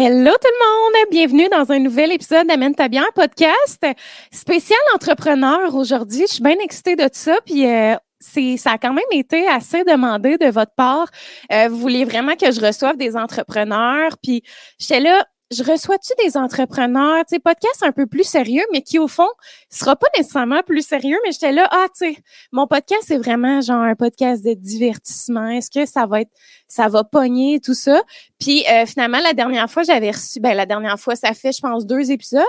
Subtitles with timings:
[0.00, 3.84] Hello tout le monde, bienvenue dans un nouvel épisode d'Amène ta podcast
[4.30, 6.20] spécial entrepreneur aujourd'hui.
[6.28, 9.82] Je suis bien excitée de ça, puis euh, c'est ça a quand même été assez
[9.82, 11.08] demandé de votre part.
[11.52, 14.44] Euh, vous voulez vraiment que je reçoive des entrepreneurs, puis
[14.78, 18.98] j'étais là, je reçois-tu des entrepreneurs, tu sais, podcast un peu plus sérieux, mais qui,
[18.98, 19.28] au fond,
[19.70, 22.22] sera pas nécessairement plus sérieux, mais j'étais là, ah, tu sais,
[22.52, 25.48] mon podcast, c'est vraiment genre un podcast de divertissement.
[25.48, 26.32] Est-ce que ça va être,
[26.68, 28.02] ça va pogner, tout ça?
[28.38, 31.60] Puis, euh, finalement, la dernière fois, j'avais reçu, ben, la dernière fois, ça fait, je
[31.60, 32.44] pense, deux épisodes.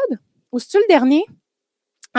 [0.52, 1.24] Ou c'est-tu le dernier?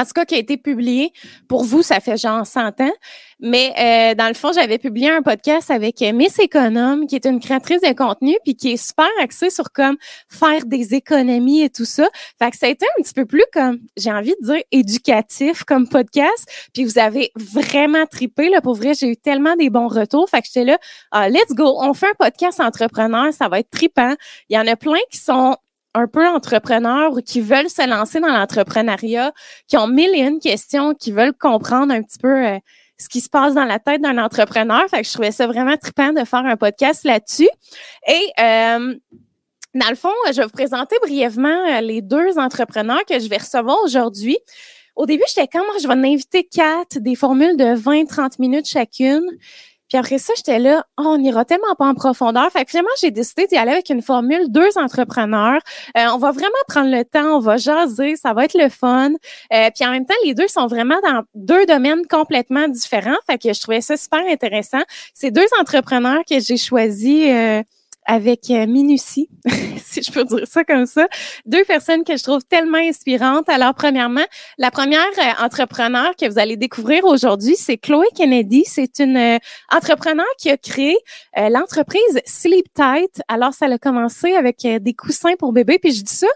[0.01, 1.13] En tout cas qui a été publié.
[1.49, 2.93] Pour vous, ça fait genre 100 ans.
[3.39, 7.41] Mais euh, dans le fond, j'avais publié un podcast avec Miss Économe, qui est une
[7.41, 9.97] créatrice de contenu, puis qui est super axée sur comme
[10.29, 12.09] faire des économies et tout ça.
[12.39, 15.65] Fait que ça a été un petit peu plus comme, j'ai envie de dire, éducatif
[15.65, 16.47] comme podcast.
[16.75, 18.51] Puis vous avez vraiment tripé.
[18.51, 20.29] Là, pour vrai, j'ai eu tellement des bons retours.
[20.29, 20.79] Fait que j'étais là,
[21.11, 24.15] ah, let's go, on fait un podcast entrepreneur, ça va être tripant.
[24.49, 25.57] Il y en a plein qui sont
[25.95, 29.33] un peu entrepreneurs qui veulent se lancer dans l'entrepreneuriat,
[29.66, 32.59] qui ont mille et une questions, qui veulent comprendre un petit peu euh,
[32.99, 34.83] ce qui se passe dans la tête d'un entrepreneur.
[34.88, 37.49] Fait que je trouvais ça vraiment trippant de faire un podcast là-dessus.
[38.07, 38.95] Et euh,
[39.74, 43.38] dans le fond, je vais vous présenter brièvement euh, les deux entrepreneurs que je vais
[43.38, 44.38] recevoir aujourd'hui.
[44.96, 49.24] Au début, j'étais comme, je vais en inviter quatre, des formules de 20-30 minutes chacune.
[49.91, 52.49] Puis après ça, j'étais là, oh, on n'ira tellement pas en profondeur.
[52.51, 55.60] Fait que finalement, j'ai décidé d'y aller avec une formule deux entrepreneurs.
[55.99, 59.11] Euh, on va vraiment prendre le temps, on va jaser, ça va être le fun.
[59.52, 63.18] Euh, puis en même temps, les deux sont vraiment dans deux domaines complètement différents.
[63.29, 64.83] Fait que je trouvais ça super intéressant.
[65.12, 67.27] C'est deux entrepreneurs que j'ai choisis.
[67.28, 67.62] Euh,
[68.11, 69.28] avec euh, minutie,
[69.77, 71.06] si je peux dire ça comme ça.
[71.47, 73.49] Deux personnes que je trouve tellement inspirantes.
[73.49, 74.25] Alors, premièrement,
[74.59, 78.65] la première euh, entrepreneur que vous allez découvrir aujourd'hui, c'est Chloé Kennedy.
[78.67, 79.39] C'est une euh,
[79.72, 80.97] entrepreneur qui a créé
[81.37, 83.22] l'entreprise Sleep Tight.
[83.28, 85.78] Alors, ça a commencé avec des coussins pour bébé.
[85.78, 86.27] Puis je dis ça,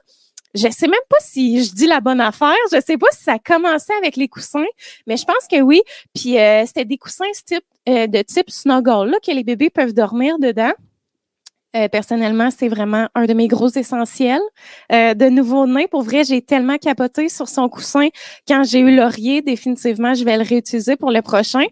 [0.54, 2.54] je sais même pas si je dis la bonne affaire.
[2.70, 4.64] Je sais pas si ça a commencé avec les coussins,
[5.08, 5.82] mais je pense que oui.
[6.14, 10.72] Puis c'était des coussins type, de type snuggle là, que les bébés peuvent dormir dedans.
[11.76, 14.40] Euh, personnellement, c'est vraiment un de mes gros essentiels.
[14.92, 18.08] Euh, de nouveau-né, pour vrai, j'ai tellement capoté sur son coussin
[18.46, 19.42] quand j'ai eu Laurier.
[19.42, 21.64] Définitivement, je vais le réutiliser pour le prochain.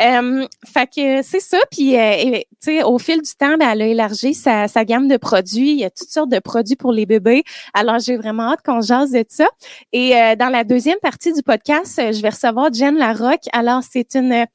[0.00, 1.58] Euh, fait que c'est ça.
[1.70, 5.16] Puis, euh, tu sais, au fil du temps, ben, elle a élargi sa, gamme de
[5.16, 5.72] produits.
[5.72, 7.42] Il y a toutes sortes de produits pour les bébés.
[7.74, 9.48] Alors, j'ai vraiment hâte qu'on jase de ça.
[9.92, 13.48] Et dans la deuxième partie du podcast, je vais recevoir Jen Larocque.
[13.52, 14.46] Alors, c'est une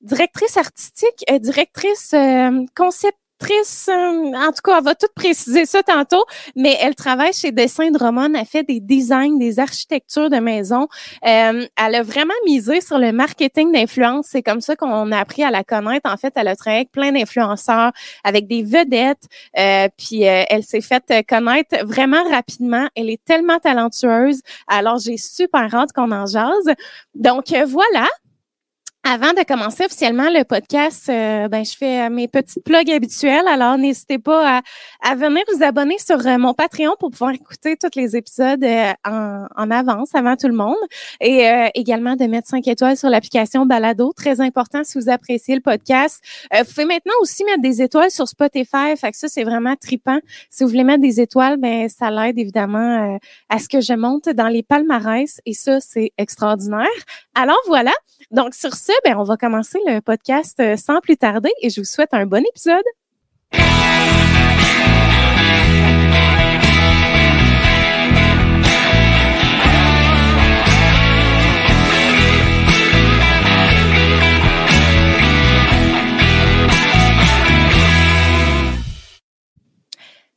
[0.00, 2.14] directrice artistique, directrice
[2.76, 6.24] concept euh, en tout cas, elle va tout préciser ça tantôt,
[6.56, 10.88] mais elle travaille chez Dessin de Roman, elle fait des designs, des architectures de maisons.
[11.26, 14.26] Euh, elle a vraiment misé sur le marketing d'influence.
[14.30, 16.10] C'est comme ça qu'on a appris à la connaître.
[16.10, 17.92] En fait, elle a travaillé avec plein d'influenceurs,
[18.24, 19.24] avec des vedettes,
[19.58, 22.88] euh, puis elle s'est faite connaître vraiment rapidement.
[22.94, 24.40] Elle est tellement talentueuse.
[24.66, 26.74] Alors, j'ai super hâte qu'on en jase.
[27.14, 28.06] Donc, voilà.
[29.10, 33.48] Avant de commencer officiellement le podcast, euh, ben, je fais euh, mes petites plugs habituelles.
[33.48, 34.60] Alors, n'hésitez pas
[35.02, 38.62] à, venir vous abonner sur euh, mon Patreon pour pouvoir écouter tous les épisodes
[39.06, 40.76] en, en, avance, avant tout le monde.
[41.22, 44.12] Et également de mettre 5 étoiles sur l'application Balado.
[44.14, 46.22] Très important si vous appréciez le podcast.
[46.52, 48.94] vous pouvez maintenant aussi mettre des étoiles sur Spotify.
[48.96, 50.18] Fait que ça, c'est vraiment tripant.
[50.50, 53.18] Si vous voulez mettre des étoiles, ben, ça l'aide évidemment
[53.48, 55.40] à ce que je monte dans les palmarès.
[55.46, 56.86] Et ça, c'est extraordinaire.
[57.34, 57.92] Alors, voilà.
[58.30, 61.80] Donc, sur ce, ben, on va commencer le podcast euh, sans plus tarder et je
[61.80, 62.84] vous souhaite un bon épisode.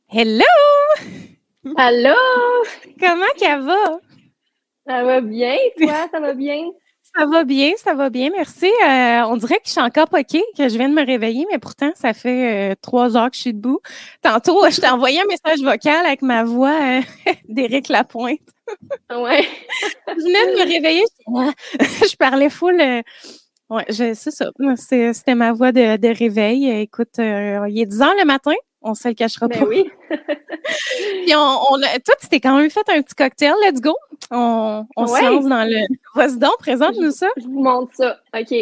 [0.08, 0.44] Hello!
[1.76, 2.14] Allô?
[3.00, 4.00] Comment ça va?
[4.86, 6.70] Ça va bien, toi, ça va bien?
[7.14, 8.66] Ça va bien, ça va bien, merci.
[8.66, 11.58] Euh, on dirait que je suis encore poquée, que je viens de me réveiller, mais
[11.58, 13.80] pourtant, ça fait euh, trois heures que je suis debout.
[14.22, 17.00] Tantôt, je t'ai envoyé un message vocal avec ma voix euh,
[17.48, 18.40] d'Éric Lapointe.
[19.10, 19.46] ouais.
[20.08, 21.04] je venais de me réveiller,
[22.10, 22.80] je, parlais full.
[22.80, 24.46] ouais, c'est ça.
[24.76, 26.70] C'était ma voix de, de réveil.
[26.70, 28.54] Écoute, il est 10 heures le matin.
[28.82, 29.66] On se le cachera ben pas.
[29.66, 29.90] oui.
[30.10, 33.54] Puis on, on, toi, tu t'es quand même fait un petit cocktail.
[33.64, 33.94] Let's go.
[34.30, 35.86] On, on se lance dans le.
[36.14, 37.28] Vas-y donc, présente-nous ça.
[37.36, 38.18] Je vous montre ça.
[38.34, 38.54] OK.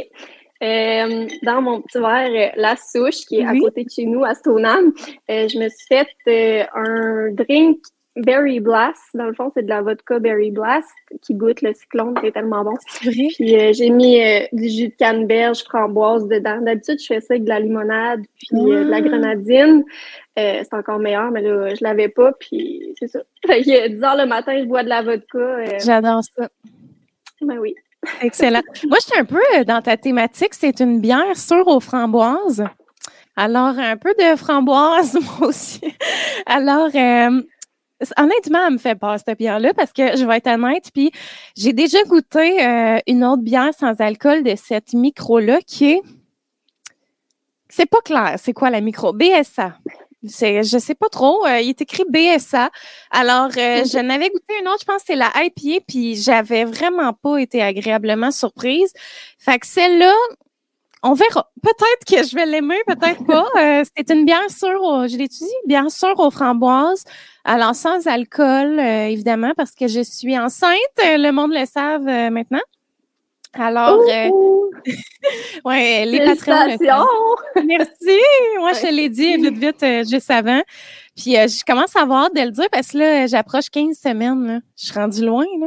[0.62, 4.25] Euh, dans mon petit verre, euh, la souche qui est à côté de chez nous,
[4.25, 4.93] à Stoneham,
[5.31, 5.87] euh, je me suis
[6.25, 7.78] fait un drink
[8.16, 9.00] Berry Blast.
[9.14, 10.88] Dans le fond, c'est de la vodka Berry Blast
[11.22, 12.74] qui goûte le cyclone, c'est tellement bon.
[13.02, 13.28] Vrai?
[13.34, 16.60] Puis euh, j'ai mis euh, du jus de canneberge, framboise dedans.
[16.60, 19.84] D'habitude, je fais ça avec de la limonade puis euh, de la grenadine.
[20.36, 23.20] c'est encore meilleur, mais là, je l'avais pas, puis c'est ça.
[23.46, 25.78] Fait que 10 heures le matin, je bois de la vodka.
[25.78, 26.48] J'adore ça.
[27.40, 27.74] Ben oui.
[28.22, 28.62] Excellent.
[28.88, 30.54] Moi, je suis un peu dans ta thématique.
[30.54, 32.64] C'est une bière sûre aux framboises.
[33.36, 35.80] Alors, un peu de framboise, moi aussi.
[36.46, 37.42] Alors, euh,
[38.17, 41.11] honnêtement, elle me fait peur, cette bière-là, parce que je vais être honnête, puis
[41.56, 46.02] j'ai déjà goûté euh, une autre bière sans alcool de cette micro-là qui est.
[47.69, 49.12] C'est pas clair, c'est quoi la micro?
[49.12, 49.76] BSA.
[50.26, 51.47] C'est, je sais pas trop.
[51.47, 52.70] Euh, il est écrit BSA.
[53.11, 57.14] Alors, je n'avais goûté une autre, je pense que c'est la IPA, puis j'avais vraiment
[57.14, 58.93] pas été agréablement surprise.
[59.38, 60.12] Fait que celle-là,
[61.02, 61.50] on verra.
[61.62, 63.47] Peut-être que je vais l'aimer, peut-être pas.
[63.61, 67.05] Euh, c'est une bière sûre, je l'ai dit, bière sûre aux framboises.
[67.44, 70.76] Alors, sans alcool, euh, évidemment, parce que je suis enceinte.
[70.99, 72.61] Le monde le savent euh, maintenant.
[73.52, 73.99] Alors,
[75.64, 76.76] ouais, les patrons.
[77.67, 78.20] Merci.
[78.58, 80.62] Moi, je te l'ai dit vite, vite, juste avant.
[81.17, 84.62] Puis, je commence à avoir de le dire parce que là, j'approche 15 semaines.
[84.79, 85.46] Je suis rendue loin.
[85.61, 85.67] Là.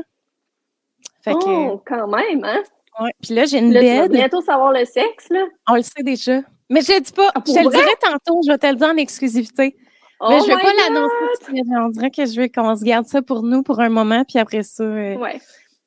[1.23, 2.63] Fait oh, quand même, hein?
[2.99, 3.11] Ouais.
[3.21, 5.45] Puis là, j'ai une là, bientôt savoir le sexe, là.
[5.69, 6.41] On le sait déjà.
[6.69, 7.29] Mais je ne dis pas.
[7.35, 8.39] Ah, je te le dirai tantôt.
[8.45, 9.75] Je vais te le dire en exclusivité.
[10.19, 11.63] Oh mais je ne vais pas l'annoncer.
[11.85, 14.39] On dirait que je veux qu'on se garde ça pour nous pour un moment, puis
[14.39, 14.83] après ça.
[14.83, 15.39] Euh, ouais.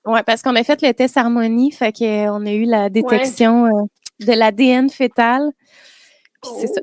[0.05, 3.71] Ouais, parce qu'on a fait le test harmonie, fait qu'on a eu la détection euh,
[4.21, 5.51] de l'ADN fœtal.
[6.43, 6.81] Puis c'est ça.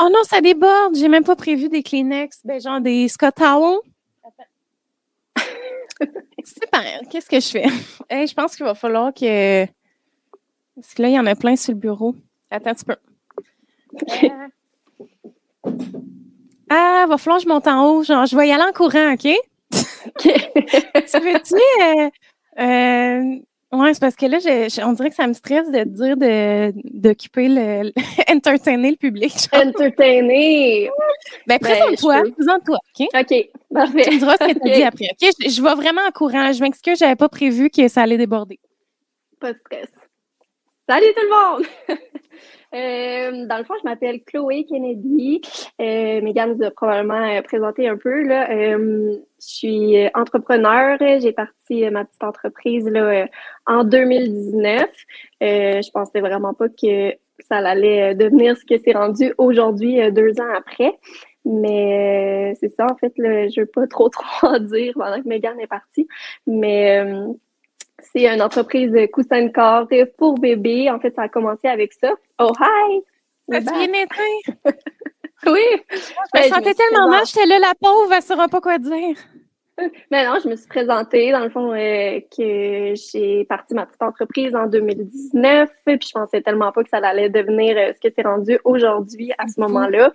[0.00, 0.96] Oh non, ça déborde.
[0.96, 3.78] J'ai même pas prévu des Kleenex, ben genre des Scott Towel.
[6.44, 7.00] Super.
[7.10, 7.68] Qu'est-ce que je fais?
[8.26, 9.66] je pense qu'il va falloir que.
[10.74, 12.14] Parce que là, il y en a plein sur le bureau.
[12.50, 12.96] Attends un petit peu.
[16.74, 18.02] Ah, va falloir que je monte en haut.
[18.02, 19.26] Genre, je vais y aller en courant, OK?
[20.06, 20.22] OK.
[20.24, 21.54] tu veux-tu.
[21.82, 22.10] Euh,
[22.58, 23.38] euh,
[23.72, 24.38] oui, c'est parce que là,
[24.86, 26.16] on dirait que ça me stresse de dire
[26.84, 27.92] d'occuper le,
[28.30, 29.32] entertainer le public.
[29.52, 30.90] Entertainer!
[31.46, 33.06] Ben, ben présente-toi, présente-toi, OK?
[33.14, 34.02] OK, parfait.
[34.04, 35.30] Tu me diras ce que tu dit après, OK?
[35.40, 36.52] Je, je, vais vraiment en courant.
[36.52, 38.60] Je m'excuse, j'avais pas prévu que ça allait déborder.
[39.40, 39.88] Pas de stress.
[40.92, 41.66] Salut tout le monde!
[42.74, 45.42] Euh, dans le fond, je m'appelle Chloé Kennedy.
[45.78, 48.22] Euh, Megan nous a probablement euh, présenté un peu.
[48.22, 48.50] Là.
[48.50, 50.96] Euh, je suis entrepreneur.
[50.98, 53.26] J'ai parti ma petite entreprise là,
[53.66, 54.86] en 2019.
[55.42, 57.12] je pensais vraiment pas que
[57.46, 60.98] ça allait devenir ce que c'est rendu aujourd'hui, deux ans après.
[61.44, 65.60] Mais c'est ça, en fait, je veux pas trop trop en dire pendant que Megan
[65.60, 66.08] est partie.
[66.46, 67.04] Mais
[68.12, 69.88] c'est une entreprise de coussin de corps
[70.18, 70.90] pour bébé.
[70.90, 72.12] En fait, ça a commencé avec ça.
[72.38, 73.02] Oh, hi!
[73.50, 74.54] Ça bien été?
[75.46, 75.82] oui!
[75.90, 79.16] Je me sentais tellement mal, j'étais là, la pauvre, elle ne saura pas quoi dire.
[80.10, 84.02] Mais non, je me suis présentée, dans le fond, euh, que j'ai parti ma petite
[84.02, 88.12] entreprise en 2019, puis je pensais tellement pas que ça allait devenir euh, ce que
[88.14, 90.12] c'est rendu aujourd'hui à ce moment-là.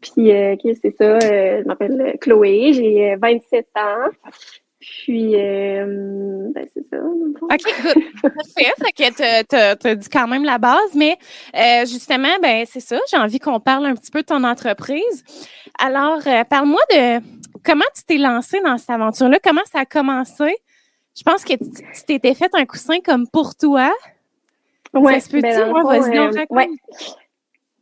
[0.00, 4.10] Puis, euh, c'est ça, je m'appelle Chloé, j'ai 27 ans.
[4.84, 6.98] Puis, euh, ben, c'est ça.
[6.98, 8.04] OK, good.
[8.22, 9.74] Parfait.
[9.80, 11.16] tu as dit quand même la base, mais
[11.54, 12.98] euh, justement, ben c'est ça.
[13.10, 15.24] J'ai envie qu'on parle un petit peu de ton entreprise.
[15.78, 17.20] Alors, euh, parle-moi de
[17.64, 19.38] comment tu t'es lancé dans cette aventure-là?
[19.42, 20.54] Comment ça a commencé?
[21.16, 23.90] Je pense que tu t'étais fait un coussin comme pour toi.
[24.92, 25.14] Oui.
[25.14, 26.68] Ça se ben, vas-y, ouais.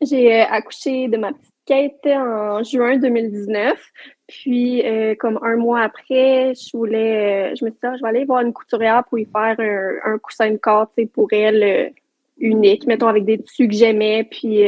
[0.03, 3.79] J'ai accouché de ma petite Kate en juin 2019.
[4.33, 8.03] Puis, euh, comme un mois après, je voulais, euh, je me suis dit, ah, je
[8.03, 9.57] vais aller voir une couturière pour y faire
[10.05, 11.91] un, coussin de corps, pour elle, euh,
[12.39, 14.65] unique, mettons, avec des tissus que j'aimais, puis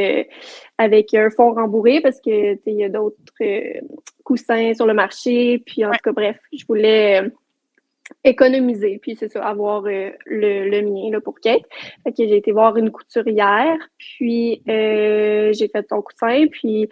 [0.76, 3.16] avec un fond rembourré, parce que, tu il y a d'autres
[4.23, 5.62] coussins sur le marché.
[5.64, 7.23] Puis, en tout cas, bref, je voulais
[8.23, 11.62] économiser, puis c'est ça, avoir le, le, mien là, pour Kate.
[12.04, 16.90] Fait que j'ai été voir une couturière, puis j'ai fait son coussin, puis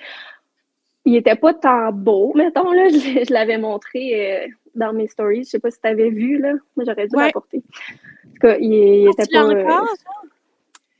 [1.04, 2.88] il était pas tant beau, mettons, là.
[2.90, 5.44] Je, l'avais montré euh, dans mes stories.
[5.44, 6.52] Je sais pas si tu avais vu, là.
[6.76, 7.58] Moi, j'aurais dû l'apporter.
[7.58, 9.44] En tout cas, il, ah, était pas.
[9.44, 9.64] Euh...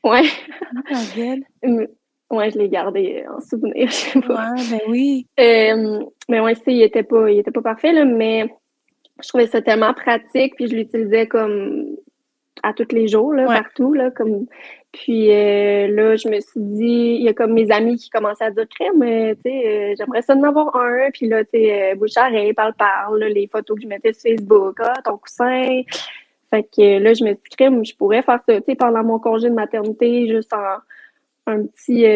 [0.05, 0.25] Ouais.
[1.65, 4.51] Oh, ouais, je l'ai gardé en souvenir, je sais pas.
[4.51, 5.29] Ouais, ben oui.
[5.39, 8.53] Euh, mais ouais, il était pas, il était pas parfait, là, mais
[9.23, 11.92] je trouvais ça tellement pratique, puis je l'utilisais comme
[12.63, 14.47] à tous les jours, là, partout, là, comme
[14.93, 18.45] puis euh, là, je me suis dit, il y a comme mes amis qui commençaient
[18.45, 21.11] à dire crème, tu sais, euh, j'aimerais ça en avoir un.
[21.13, 24.77] Puis là, tu sais, euh, Bouchard, parle, parle, les photos que je mettais sur Facebook,
[24.81, 25.81] ah, ton coussin.
[26.51, 29.03] Fait que là, je me suis dit, crème, je pourrais faire ça, tu sais, pendant
[29.03, 30.77] mon congé de maternité, juste en
[31.47, 32.07] un petit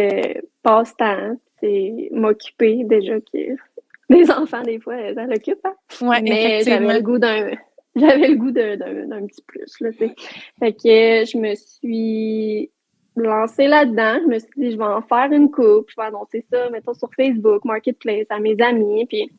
[0.62, 3.38] passe-temps, c'est m'occuper déjà que
[4.10, 5.74] les enfants, des fois, ça l'occupe, hein?
[6.02, 7.52] Ouais, Mais j'avais le goût d'un
[8.00, 9.80] j'avais le goût d'un petit plus.
[9.80, 12.70] Là, fait que je me suis
[13.16, 14.20] lancé là-dedans.
[14.22, 16.94] Je me suis dit, je vais en faire une coupe, je vais annoncer ça, mettons,
[16.94, 19.06] sur Facebook, Marketplace, à mes amis.
[19.06, 19.30] Puis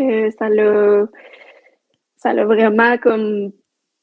[0.00, 1.06] euh, ça l'a
[2.16, 3.52] ça l'a vraiment comme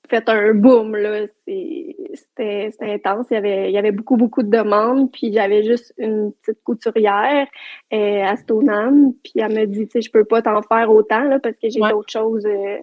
[0.08, 0.96] fait un boom.
[0.96, 1.26] Là.
[1.46, 3.28] C'était, intense.
[3.32, 5.12] Il y, avait, il y avait beaucoup, beaucoup de demandes.
[5.12, 7.48] Puis j'avais juste une petite couturière
[7.94, 9.14] euh, à Stoneham.
[9.24, 11.70] Puis elle me dit, tu sais, je peux pas t'en faire autant là, parce que
[11.70, 12.46] j'ai d'autres choses.
[12.46, 12.78] Euh,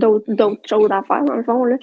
[0.00, 1.64] d'autres, choses à faire, dans le fond.
[1.64, 1.76] Là.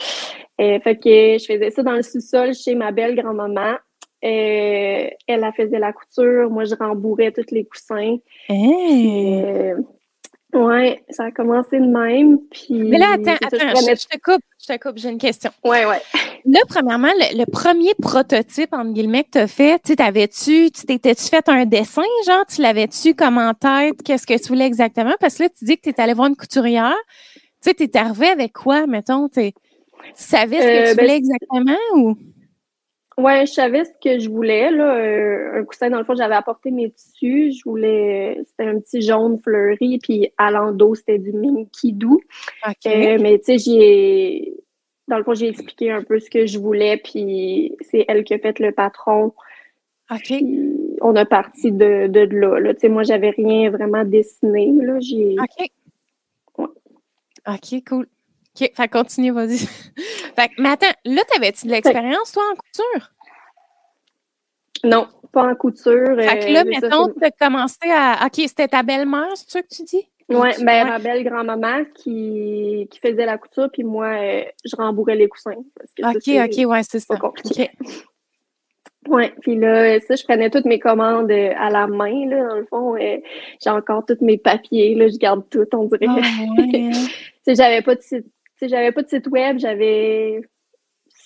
[0.59, 3.75] Euh, fait que je faisais ça dans le sous-sol chez ma belle grand-maman.
[4.21, 6.49] elle, elle faisait la couture.
[6.49, 8.17] Moi, je rembourrais tous les coussins.
[8.49, 9.75] Hey.
[10.53, 12.39] Oui, ça a commencé de même.
[12.49, 15.51] Puis, Mais là, attends, attends, je, te coupe, je te coupe, j'ai une question.
[15.63, 15.95] Oui, oui.
[16.45, 21.25] Là, premièrement, le, premier prototype, entre guillemets, que tu as fait, tu t'avais-tu, tu t'étais-tu
[21.25, 25.15] fait un dessin, genre, tu l'avais-tu comme en tête, qu'est-ce que tu voulais exactement?
[25.19, 26.95] Parce que là, tu dis que tu es allé voir une couturière.
[27.67, 29.27] Tu sais, tu es arrivé avec quoi, mettons?
[29.27, 29.51] Tu
[30.13, 32.15] savais ce que euh, tu ben, voulais exactement ou?
[33.17, 34.71] Ouais, je savais ce que je voulais.
[34.71, 34.95] Là.
[34.95, 37.51] Euh, un coussin, dans le fond, j'avais apporté mes tissus.
[37.51, 38.39] Je voulais.
[38.47, 42.21] C'était un petit jaune fleuri, puis à l'endos, c'était du Minky doux.
[42.85, 44.53] Euh, mais tu sais, j'ai.
[45.09, 48.33] Dans le fond, j'ai expliqué un peu ce que je voulais, puis c'est elle qui
[48.33, 49.33] a fait le patron.
[50.09, 50.33] OK.
[51.01, 52.59] on a parti de, de, là.
[52.59, 52.73] là.
[52.73, 54.71] Tu sais, moi, j'avais rien vraiment dessiné.
[54.71, 54.99] Là.
[55.01, 55.35] J'ai...
[55.37, 55.69] OK.
[57.47, 58.07] OK, cool.
[58.59, 59.57] OK, fait continue, vas-y.
[60.35, 63.11] fait, mais attends, là, t'avais-tu de l'expérience, toi, en couture?
[64.83, 66.15] Non, pas en couture.
[66.17, 68.25] Fait que là, euh, mettons, tu as commencé à.
[68.25, 70.07] OK, c'était ta belle-mère, c'est ça que tu dis?
[70.29, 75.15] Oui, ben, ma belle grand-maman qui, qui, faisait la couture, puis moi, euh, je rembourrais
[75.15, 75.51] les coussins.
[75.53, 77.15] OK, OK, ouais, c'est ça.
[77.15, 77.71] Compliqué.
[79.09, 82.55] Oui, puis là, ça, je prenais toutes mes commandes euh, à la main, là, dans
[82.55, 82.95] le fond.
[82.97, 86.07] j'ai encore tous mes papiers, là, je garde tout, on dirait.
[86.07, 86.93] Oh,
[87.47, 88.25] j'avais pas de site
[88.59, 90.41] j'avais pas de site web, j'avais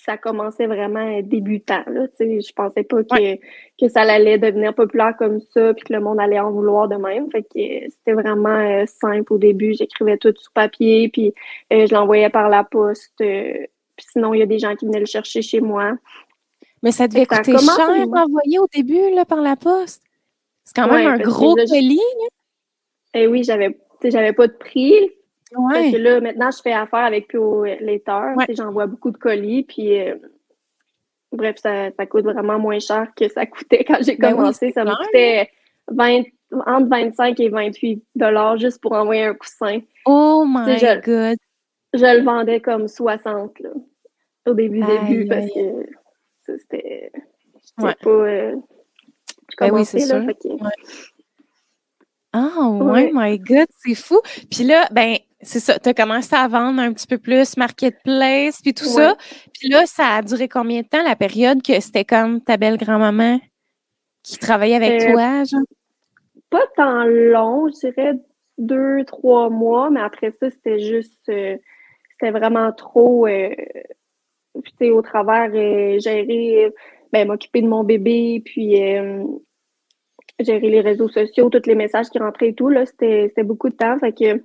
[0.04, 1.82] ça commençait vraiment débutant.
[1.86, 6.00] Là, je pensais pas que, que ça allait devenir populaire comme ça, puis que le
[6.00, 7.30] monde allait en vouloir de même.
[7.30, 9.74] Fait que c'était vraiment euh, simple au début.
[9.74, 11.32] J'écrivais tout sur papier, puis
[11.72, 13.20] euh, je l'envoyais par la poste.
[13.20, 13.64] Euh,
[13.96, 15.92] puis sinon, il y a des gens qui venaient le chercher chez moi.
[16.82, 20.02] Mais ça devait coûter cher d'envoyer au début là, par la poste.
[20.64, 22.00] C'est quand même un gros colis.
[23.14, 24.94] Eh oui, j'avais j'avais pas de prix.
[25.52, 28.34] Parce que là, maintenant, je fais affaire avec Pio Later.
[28.50, 30.14] J'envoie beaucoup de colis, puis euh,
[31.30, 34.72] bref, ça, ça, coûte vraiment moins cher que ça coûtait quand j'ai ben commencé.
[34.72, 35.50] ça me coûtait
[35.88, 36.22] 20,
[36.66, 39.80] entre 25 et 28 dollars juste pour envoyer un coussin.
[40.06, 41.36] Oh my god!
[41.94, 43.70] Je le vendais comme 60 là,
[44.46, 45.86] au début, début, parce que
[46.44, 47.12] c'était
[47.76, 47.94] pas...
[48.10, 48.56] Euh,
[49.50, 50.70] je ben oui, là,
[52.32, 53.10] Ah, oh, ouais.
[53.12, 54.20] my God, c'est fou.
[54.50, 58.60] Puis là, ben, c'est ça, tu as commencé à vendre un petit peu plus Marketplace,
[58.62, 59.16] puis tout ça.
[59.52, 62.78] Puis là, ça a duré combien de temps, la période que c'était comme ta belle
[62.78, 63.40] grand-maman
[64.22, 65.60] qui travaillait avec euh, toi, genre?
[66.48, 68.14] Pas tant long, je dirais
[68.58, 71.56] deux, trois mois, mais après ça, c'était juste, euh,
[72.12, 73.50] c'était vraiment trop, euh,
[74.54, 75.50] tu sais, au travers,
[76.00, 76.72] gérer,
[77.12, 78.76] ben, m'occuper de mon bébé, puis
[80.40, 83.76] gérer les réseaux sociaux, tous les messages qui rentraient et tout, là, c'était beaucoup de
[83.76, 84.42] temps, fait que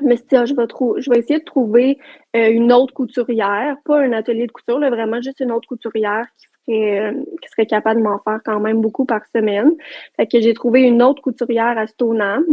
[0.00, 0.66] je me suis dit, ah, je, vais
[1.00, 1.98] je vais essayer de trouver
[2.34, 6.26] euh, une autre couturière, pas un atelier de couture, là, vraiment juste une autre couturière
[6.36, 9.72] qui serait, euh, qui serait capable de m'en faire quand même beaucoup par semaine.
[10.16, 12.44] Fait que j'ai trouvé une autre couturière à Stoneham.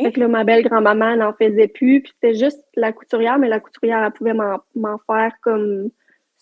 [0.00, 2.02] Fait que là, ma belle grand-maman n'en faisait plus.
[2.02, 5.90] Puis c'était juste la couturière, mais la couturière, elle pouvait m'en faire comme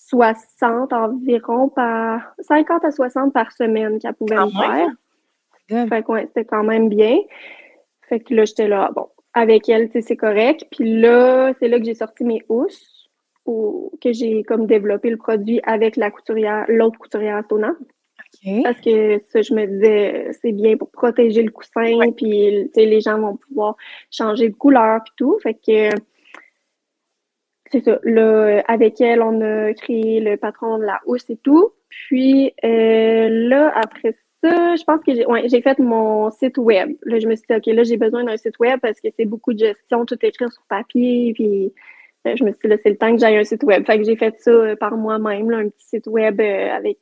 [0.08, 4.88] 60 environ par 50 à 60 par semaine qu'elle pouvait me faire.
[5.88, 7.18] Fait que ouais, c'était quand même bien.
[8.08, 10.66] Fait que là, j'étais là, bon, avec elle, c'est correct.
[10.72, 13.08] Puis là, c'est là que j'ai sorti mes housses,
[13.46, 17.74] ou que j'ai comme développé le produit avec la couturière, l'autre couturière tonnant.
[18.62, 23.18] Parce que ça, je me disais, c'est bien pour protéger le coussin, puis les gens
[23.18, 23.76] vont pouvoir
[24.10, 25.38] changer de couleur puis tout.
[25.42, 25.90] Fait que
[27.70, 27.98] c'est ça.
[28.02, 31.72] Là, avec elle, on a créé le patron de la housse et tout.
[31.88, 36.96] Puis euh, là, après ça, je pense que j'ai ouais, fait mon site web.
[37.02, 39.24] Là, je me suis dit, OK, là, j'ai besoin d'un site web parce que c'est
[39.24, 41.32] beaucoup de gestion, tout écrire sur papier.
[41.34, 41.72] Puis
[42.26, 43.84] euh, je me suis dit, là, c'est le temps que j'aille un site web.
[43.86, 46.98] Fait que j'ai fait ça euh, par moi-même, un petit site web euh, avec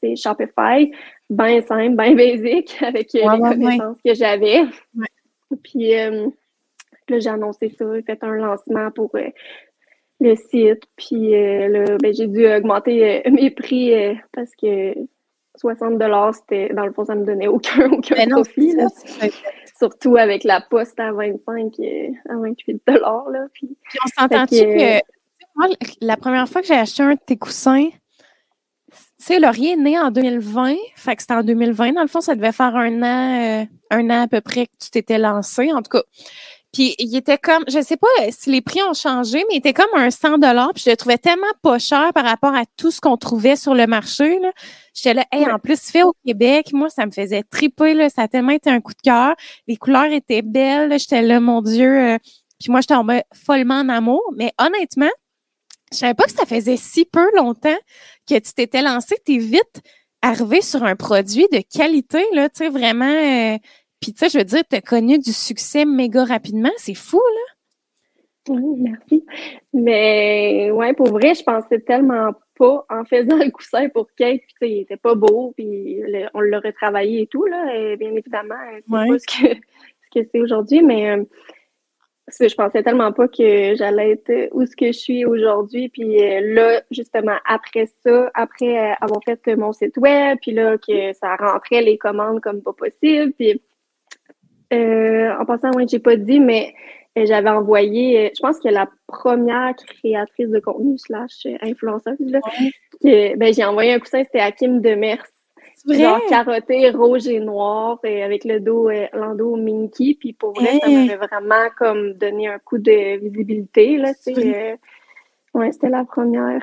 [0.00, 0.90] c'est Shopify,
[1.30, 4.62] bien simple, bien basique, avec les connaissances que j'avais.
[5.62, 5.92] Puis
[7.08, 9.10] là, j'ai annoncé ça, j'ai fait un lancement pour
[10.20, 10.82] le site.
[10.96, 13.92] Puis là, ben, j'ai dû augmenter mes prix
[14.32, 14.94] parce que
[15.58, 16.02] 60
[16.34, 18.72] c'était, dans le fond, ça me donnait aucun, aucun profit.
[18.72, 18.86] là.
[19.78, 23.26] Surtout avec la poste à 25 et à 28 dollars.
[23.52, 25.00] Puis, on s'entend-tu que,
[25.54, 25.68] moi,
[26.00, 27.88] la première fois que j'ai acheté un de tes coussins,
[29.18, 31.92] sais, Laurier est né en 2020, fait que c'était en 2020.
[31.92, 34.72] Dans le fond, ça devait faire un an, euh, un an à peu près que
[34.80, 36.02] tu t'étais lancé, en tout cas.
[36.76, 39.72] Puis il était comme, je sais pas si les prix ont changé, mais il était
[39.72, 40.72] comme un 100 dollars.
[40.74, 43.74] Puis je le trouvais tellement pas cher par rapport à tout ce qu'on trouvait sur
[43.74, 44.38] le marché.
[44.40, 44.52] Là.
[44.92, 47.94] J'étais là, hey, en plus fait au Québec, moi ça me faisait triper.
[47.94, 49.34] Là, ça a tellement été un coup de cœur.
[49.66, 50.98] Les couleurs étaient belles.
[50.98, 51.98] J'étais là, mon Dieu.
[51.98, 52.18] Euh,
[52.60, 54.22] puis moi, je tombais follement en amour.
[54.36, 55.12] Mais honnêtement,
[55.92, 57.78] je savais pas que ça faisait si peu longtemps
[58.28, 59.16] que tu t'étais lancé.
[59.24, 59.80] Tu es vite
[60.20, 63.06] arrivé sur un produit de qualité, là, tu sais, vraiment.
[63.06, 63.56] Euh,
[64.00, 66.70] puis, tu sais, je veux dire, tu as connu du succès méga rapidement.
[66.76, 67.52] C'est fou, là.
[68.48, 69.24] Oui, merci.
[69.72, 74.70] Mais, ouais, pour vrai, je pensais tellement pas en faisant le coussin pour Kate, puis
[74.70, 76.00] il était pas beau, puis
[76.34, 77.74] on l'aurait travaillé et tout, là.
[77.76, 81.24] Et bien évidemment, c'est pas ce que ce que c'est aujourd'hui, mais euh,
[82.28, 85.88] je pensais tellement pas que j'allais être où ce que je suis aujourd'hui.
[85.88, 91.12] Puis euh, là, justement, après ça, après avoir fait mon site web, puis là, que
[91.14, 93.60] ça rentrait les commandes comme pas possible, puis
[94.72, 96.74] euh, en passant, moi, j'ai pas dit, mais
[97.18, 102.40] euh, j'avais envoyé, euh, je pense que la première créatrice de contenu slash influenceuse, là,
[103.02, 105.24] ben, j'ai envoyé un coussin, c'était à Kim Demers.
[105.88, 110.14] Genre carotté, rouge et noir, et avec le dos, l'endos minky.
[110.14, 114.78] Puis pour vrai, ça m'avait vraiment comme donné un coup de visibilité, là, tu sais.
[115.54, 116.60] ouais, c'était la première.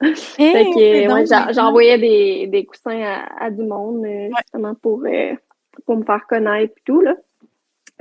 [0.00, 3.00] fait que, j'envoyais des, des coussins
[3.38, 4.04] à, du monde,
[4.38, 5.04] justement, pour,
[5.86, 7.14] pour me faire connaître et tout, là.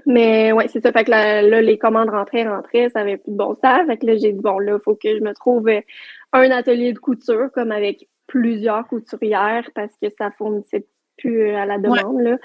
[0.06, 0.92] Mais ouais, c'est ça.
[0.92, 3.86] Fait que là, les commandes rentraient, rentraient, ça avait plus de bon sens.
[3.88, 6.94] Fait que là, j'ai dit, bon, là, il faut que je me trouve un atelier
[6.94, 10.86] de couture, comme avec plusieurs couturières, parce que ça fournissait
[11.18, 12.38] plus à la demande, là.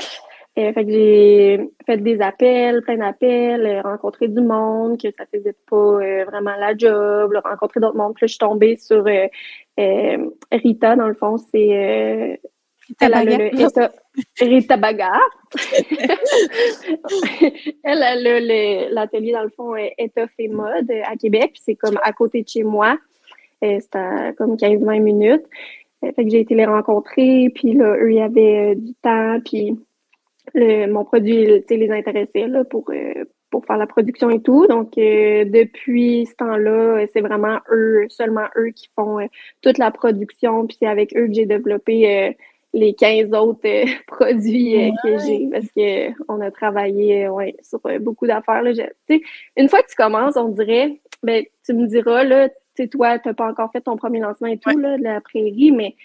[0.56, 5.24] Et, fait que j'ai fait des appels, plein d'appels, euh, rencontré du monde, que ça
[5.32, 8.14] faisait pas euh, vraiment la job, rencontrer d'autres mondes.
[8.14, 12.40] Puis là, je suis tombée sur euh, Rita, dans le fond, c'est
[13.00, 13.50] elle a le
[17.84, 21.56] elle a l'atelier, dans le fond, étoffe et mode à Québec.
[21.62, 22.98] c'est comme à côté de chez moi.
[23.64, 25.44] Euh, c'est à comme 15-20 minutes.
[26.04, 27.50] Euh, fait que j'ai été les rencontrer.
[27.54, 29.40] Puis là, eux, il y avait euh, du temps.
[29.44, 29.78] Puis
[30.54, 32.90] mon produit, les intéressait là, pour,
[33.50, 34.66] pour faire la production et tout.
[34.66, 39.18] Donc, depuis ce temps-là, c'est vraiment eux, seulement eux qui font
[39.60, 40.66] toute la production.
[40.66, 42.34] Puis c'est avec eux que j'ai développé
[42.78, 45.66] les 15 autres euh, produits euh, que j'ai parce
[46.26, 48.62] qu'on a travaillé euh, ouais, sur beaucoup d'affaires.
[49.56, 52.48] Une fois que tu commences, on dirait, ben, tu me diras, là,
[52.90, 55.72] toi, tu n'as pas encore fait ton premier lancement et tout, là, de la prairie,
[55.72, 55.96] mais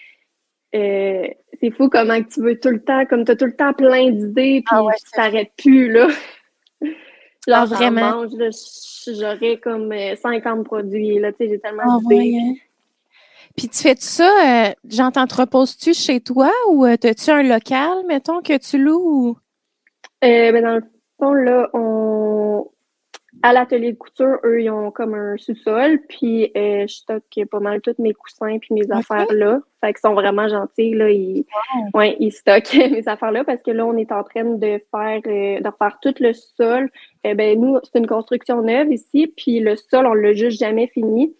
[0.72, 4.10] c'est fou comment tu veux tout le temps, comme tu as tout le temps plein
[4.10, 6.08] d'idées, puis ah tu t'arrêtes plus, là.
[7.48, 8.26] Ah, vraiment?
[9.06, 12.38] j'aurais comme 50 produits, là, tu sais, j'ai tellement ah, d'idées.
[12.38, 12.54] Hein.
[13.56, 18.42] Puis tu fais ça, euh, genre, t'entreposes-tu chez toi ou euh, as-tu un local, mettons,
[18.42, 19.36] que tu loues?
[20.24, 20.82] Euh, ben dans le
[21.20, 22.68] fond, là, on...
[23.44, 27.60] à l'atelier de couture, eux, ils ont comme un sous-sol, puis euh, je stocke pas
[27.60, 29.60] mal tous mes coussins puis mes affaires là.
[29.80, 31.10] Fait qu'ils sont vraiment gentils, là.
[31.10, 31.44] Ils,
[31.94, 35.22] ouais, ils stockent mes affaires là parce que là, on est en train de faire,
[35.22, 36.90] de refaire tout le sol.
[37.22, 41.36] ben, nous, c'est une construction neuve ici, puis le sol, on l'a juste jamais fini.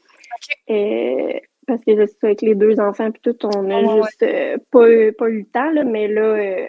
[0.68, 1.92] Okay parce que
[2.24, 4.87] avec les deux enfants puis tout, on a juste euh, pas,
[5.18, 6.66] pas, eu le temps, là, mais là, euh,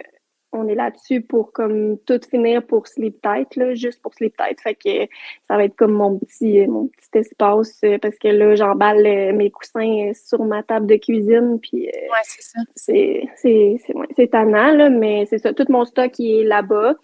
[0.52, 4.60] on est là-dessus pour comme tout finir pour Sleep Tight, là, juste pour Sleep Tight.
[4.60, 5.12] Fait que
[5.48, 9.50] ça va être comme mon petit, mon petit espace euh, parce que là, j'emballe mes
[9.50, 11.58] coussins sur ma table de cuisine.
[11.60, 12.60] Puis, ouais, c'est ça.
[12.74, 13.76] C'est, c'est,
[14.16, 15.52] c'est, tannant, là, mais c'est ça.
[15.52, 16.94] Tout mon stock est là-bas.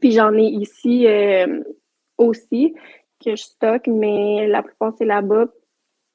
[0.00, 1.06] Puis j'en ai ici
[2.16, 2.74] aussi
[3.24, 5.46] que je stocke, mais la plupart c'est là-bas.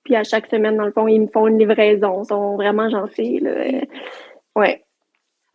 [0.07, 2.23] Puis à chaque semaine, dans le fond, ils me font une livraison.
[2.23, 3.41] Ils sont vraiment gentils.
[3.41, 3.51] Là.
[4.55, 4.85] Ouais.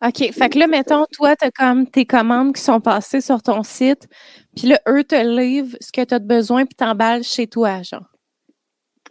[0.05, 0.31] OK.
[0.31, 3.63] Fait que là, mettons, toi, tu as comme tes commandes qui sont passées sur ton
[3.63, 4.07] site.
[4.55, 8.12] Puis là, eux te livrent ce que tu as besoin puis t'emballes chez toi, genre.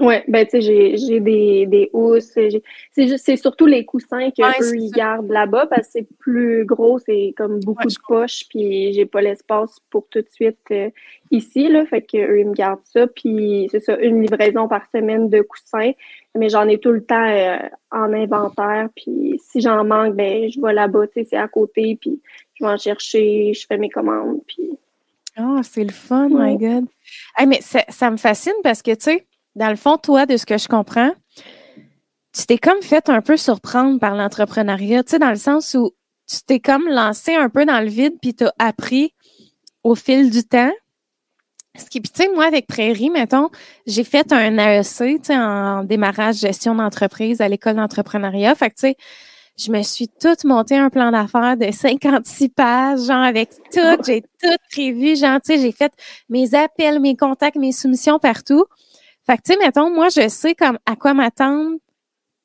[0.02, 2.36] Oui, ben tu sais, j'ai des, des housses.
[2.90, 7.60] C'est surtout les coussins que ils gardent là-bas parce que c'est plus gros, c'est comme
[7.60, 10.90] beaucoup de poches, puis j'ai pas l'espace pour tout de suite euh,
[11.30, 11.86] ici, là.
[11.86, 13.06] Fait qu'eux, ils me gardent ça.
[13.06, 15.92] Puis c'est ça, une livraison par semaine de coussins.
[16.36, 17.58] Mais j'en ai tout le temps euh,
[17.92, 18.88] en inventaire.
[18.96, 22.20] Puis si j'en manque, ben je vais là-bas, tu sais, c'est à côté, puis
[22.54, 24.68] je vais en chercher, je fais mes commandes, puis.
[25.38, 26.86] Oh, c'est le fun, my God.
[27.46, 30.46] mais ça, ça me fascine parce que, tu sais, dans le fond, toi, de ce
[30.46, 31.12] que je comprends,
[32.34, 35.90] tu t'es comme fait un peu surprendre par l'entrepreneuriat, tu sais, dans le sens où
[36.28, 39.14] tu t'es comme lancé un peu dans le vide, puis tu as appris
[39.82, 40.72] au fil du temps.
[41.76, 43.50] ce qui, tu sais, moi, avec Prairie, mettons,
[43.86, 48.54] j'ai fait un AEC, tu sais, en démarrage gestion d'entreprise à l'école d'entrepreneuriat.
[48.54, 48.96] Fait que, tu sais,
[49.58, 54.22] je me suis toute monté un plan d'affaires de 56 pages, genre avec tout, j'ai
[54.22, 55.92] tout prévu, genre, tu sais, j'ai fait
[56.28, 58.64] mes appels, mes contacts, mes soumissions partout.
[59.32, 61.78] Fait que, tu sais, mettons, moi, je sais comme à quoi m'attendre,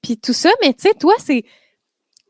[0.02, 1.43] puis tout ça, mais tu sais, toi, c'est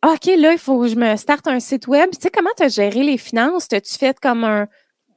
[0.03, 2.09] OK, là, il faut que je me starte un site web.
[2.09, 3.67] Tu sais, comment tu as géré les finances?
[3.67, 4.67] T'as-tu fait comme un.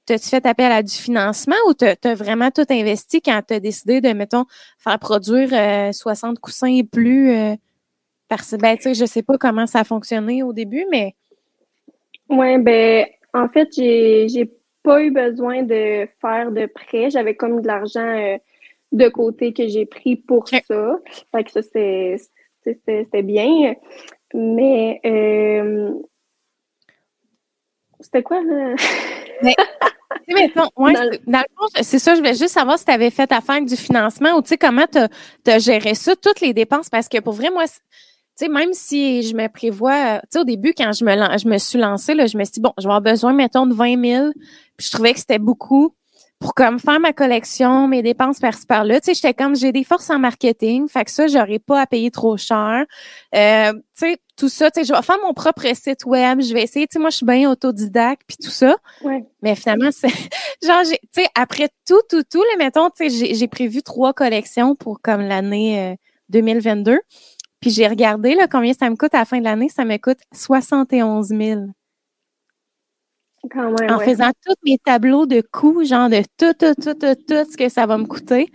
[0.04, 3.60] T'as-tu fait appel à du financement ou t'as as vraiment tout investi quand tu as
[3.60, 4.44] décidé de, mettons,
[4.76, 5.48] faire produire
[5.94, 7.30] 60 euh, coussins et plus?
[7.30, 7.54] Euh,
[8.28, 11.14] parce que, ben, tu sais, je sais pas comment ça a fonctionné au début, mais.
[12.28, 14.50] Oui, ben, en fait, j'ai
[14.82, 17.08] pas eu besoin de faire de prêt.
[17.08, 18.36] J'avais comme de l'argent euh,
[18.92, 20.98] de côté que j'ai pris pour ça.
[21.32, 23.74] Fait que ça, c'était bien.
[24.34, 25.92] Mais euh,
[28.00, 28.74] c'était quoi là?
[29.42, 30.94] Mais, ouais,
[31.26, 33.68] dans, le fond, c'est ça, je voulais juste savoir si tu avais fait affaire avec
[33.68, 37.20] du financement ou tu sais comment tu as, géré ça, toutes les dépenses, parce que
[37.20, 37.74] pour vrai, moi, tu
[38.34, 41.58] sais, même si je me prévois, tu sais, au début, quand je me, je me
[41.58, 44.04] suis lancée, là, je me suis dit, bon, je vais avoir besoin, mettons, de 20
[44.04, 44.30] 000,
[44.76, 45.94] puis je trouvais que c'était beaucoup
[46.40, 49.00] pour comme faire ma collection, mes dépenses par-ci par-là.
[49.00, 51.86] Tu sais, j'étais comme j'ai des forces en marketing, fait que ça, j'aurais pas à
[51.86, 52.86] payer trop cher.
[53.34, 56.54] Euh, tu sais, tout ça, tu sais, je vais faire mon propre site web, je
[56.54, 58.74] vais essayer, tu sais, moi, je suis bien autodidacte, puis tout ça.
[59.04, 59.22] Ouais.
[59.42, 60.08] Mais finalement, c'est
[60.66, 64.74] genre, tu sais, après tout, tout, tout, le mettons, tu sais, j'ai prévu trois collections
[64.74, 65.98] pour comme l'année
[66.30, 66.92] 2022.
[66.92, 66.98] Euh,
[67.60, 69.68] puis j'ai regardé, là, combien ça me coûte à la fin de l'année.
[69.68, 71.60] Ça me coûte 71 000
[73.54, 77.56] en faisant tous mes tableaux de coûts, genre de tout, tout, tout, tout, tout ce
[77.56, 78.50] que ça va me coûter.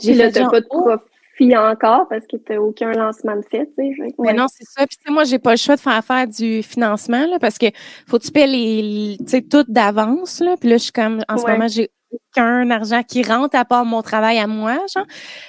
[0.00, 0.82] J'ai là, t'as pas de oh!
[0.82, 4.14] profit encore parce que n'as aucun lancement de fait, tu sais.
[4.18, 4.86] Mais non, c'est ça.
[4.86, 7.58] Puis, tu sais, moi, j'ai pas le choix de faire affaire du financement, là, parce
[7.58, 7.66] que
[8.06, 10.56] faut que tu paies les, tu sais, tout d'avance, là.
[10.60, 13.84] Puis là, je suis comme, en ce moment, j'ai aucun argent qui rentre à part
[13.84, 15.06] mon travail à moi, genre.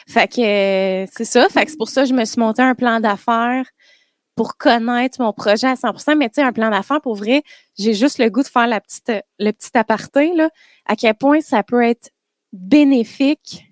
[0.08, 1.50] Fait que, euh, c'est ça.
[1.50, 3.65] Fait que c'est pour ça que je me suis monté un plan d'affaires
[4.36, 7.44] pour connaître mon projet à 100% mais tu sais, un plan d'affaires, pour vrai,
[7.78, 10.50] j'ai juste le goût de faire la petite, le petit aparté, là,
[10.86, 12.10] à quel point ça peut être
[12.54, 13.65] bénéfique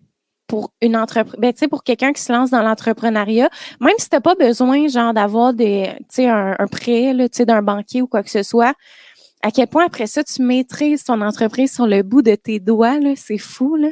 [0.47, 4.09] pour une entreprise, ben, tu sais, pour quelqu'un qui se lance dans l'entrepreneuriat, même si
[4.09, 8.01] t'as pas besoin, genre, d'avoir des, tu sais, un, prêt, là, tu sais, d'un banquier
[8.01, 8.73] ou quoi que ce soit,
[9.43, 12.99] à quel point après ça, tu maîtrises ton entreprise sur le bout de tes doigts,
[12.99, 13.89] là, c'est fou, là.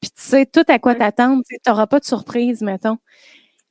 [0.00, 2.98] Puis tu sais tout à quoi t'attendre, tu n'auras pas de surprise, mettons.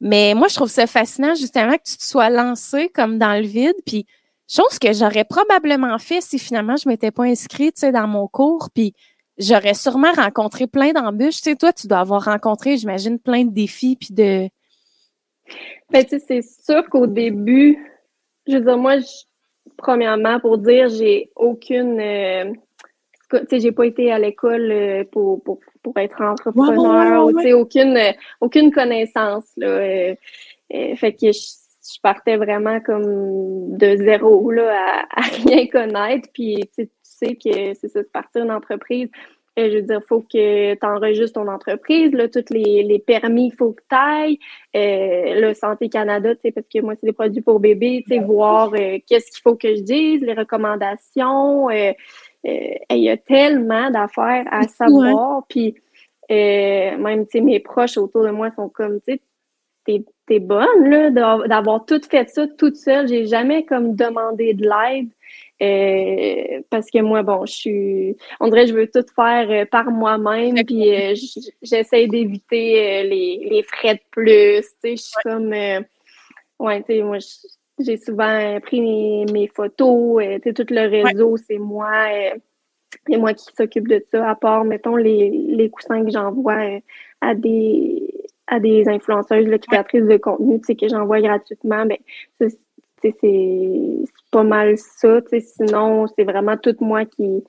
[0.03, 3.47] Mais moi, je trouve ça fascinant justement que tu te sois lancé comme dans le
[3.47, 3.77] vide.
[3.85, 4.05] Puis,
[4.49, 8.27] chose que j'aurais probablement fait si finalement je m'étais pas inscrite, tu sais, dans mon
[8.27, 8.67] cours.
[8.75, 8.93] Puis,
[9.37, 11.37] j'aurais sûrement rencontré plein d'embûches.
[11.37, 14.49] Tu sais, toi, tu dois avoir rencontré, j'imagine, plein de défis puis de.
[15.89, 17.79] Ben, tu sais, c'est sûr qu'au début,
[18.45, 18.95] je veux dire, moi,
[19.77, 22.01] premièrement, pour dire, j'ai aucune.
[22.01, 22.51] Euh,
[23.31, 27.53] tu sais, j'ai pas été à l'école euh, pour, pour pour être entrepreneur, tu sais,
[27.53, 27.99] aucune,
[28.41, 29.67] aucune connaissance, là.
[29.67, 30.15] Euh,
[30.73, 36.29] euh, fait que je, partais vraiment comme de zéro, là, à, rien connaître.
[36.33, 39.09] Puis, tu sais que c'est ça, de partir une entreprise.
[39.59, 42.97] Euh, je veux dire, il faut que tu enregistres ton entreprise, là, tous les, les
[42.97, 44.39] permis, il faut que tu ailles.
[44.73, 48.23] le Santé Canada, tu sais, parce que moi, c'est des produits pour bébés, tu sais,
[48.23, 51.69] voir qu'est-ce qu'il faut que je dise, les recommandations.
[51.69, 51.91] Euh,
[52.43, 55.45] il y a tellement d'affaires à savoir.
[55.47, 55.75] Puis
[56.31, 59.19] euh, même, tu sais, mes proches autour de moi sont comme, tu
[59.85, 61.09] sais, t'es, bonne, là,
[61.47, 63.07] d'avoir tout fait ça toute seule.
[63.07, 65.09] J'ai jamais comme demandé de l'aide.
[65.61, 68.17] Euh, parce que moi, bon, je suis.
[68.39, 70.89] On dirait que je veux tout faire par moi-même, puis
[71.61, 74.61] j'essaie d'éviter les, les, frais de plus.
[74.61, 75.53] Tu sais, je suis comme.
[76.59, 77.27] ouais, tu sais, moi, je
[77.79, 80.23] j'ai souvent pris mes, photos.
[80.23, 81.91] Euh, tout le réseau, c'est moi.
[82.11, 82.37] Euh,
[83.09, 86.79] et moi qui s'occupe de ça, à part, mettons, les, les coussins que j'envoie euh,
[87.21, 88.13] à des
[88.47, 91.97] à des influenceuses, là, créatrices de contenu, que j'envoie gratuitement, ben,
[93.01, 93.99] c'est
[94.31, 97.43] pas mal ça, sinon, c'est vraiment tout moi qui,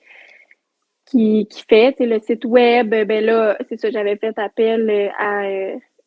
[1.05, 5.43] qui, qui fait, le site web, ben là, c'est ça, j'avais fait appel à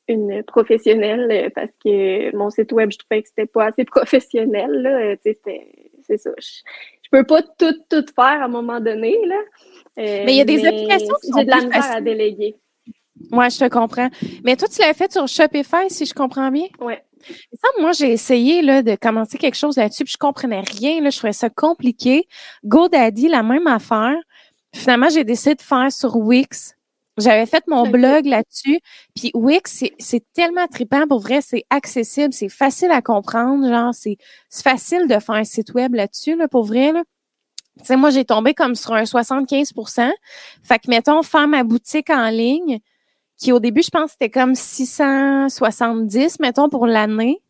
[0.08, 4.70] une professionnelle euh, parce que mon site web, je trouvais que c'était pas assez professionnel.
[4.70, 4.90] Là.
[4.90, 6.30] Euh, c'est ça.
[6.38, 6.44] Je,
[7.02, 9.16] je, peux pas tout, tout faire à un moment donné.
[9.26, 9.36] Là.
[9.98, 12.56] Euh, mais il y a des applications qui J'ai de la misère à déléguer.
[13.30, 14.08] Moi, je te comprends.
[14.44, 16.66] Mais toi, tu l'as fait sur Shopify, si je comprends bien?
[16.80, 16.94] Oui.
[17.80, 21.00] moi, j'ai essayé là, de commencer quelque chose là-dessus, puis je comprenais rien.
[21.00, 22.28] Là, je trouvais ça compliqué.
[22.64, 24.16] GoDaddy, la même affaire.
[24.72, 26.77] Finalement, j'ai décidé de faire sur Wix.
[27.18, 28.81] J'avais fait mon blog là-dessus.
[29.14, 31.07] Puis Wix, c'est tellement trippant.
[31.07, 33.68] Pour vrai, c'est accessible, c'est facile à comprendre.
[33.68, 34.16] Genre, c'est
[34.50, 36.92] facile de faire un site web là-dessus, là, pour vrai.
[36.92, 37.02] Là.
[37.78, 40.11] Tu sais, moi, j'ai tombé comme sur un 75%
[40.62, 42.81] Fait que, mettons, faire ma boutique en ligne,
[43.37, 47.40] qui au début, je pense, c'était comme 670, mettons, pour l'année.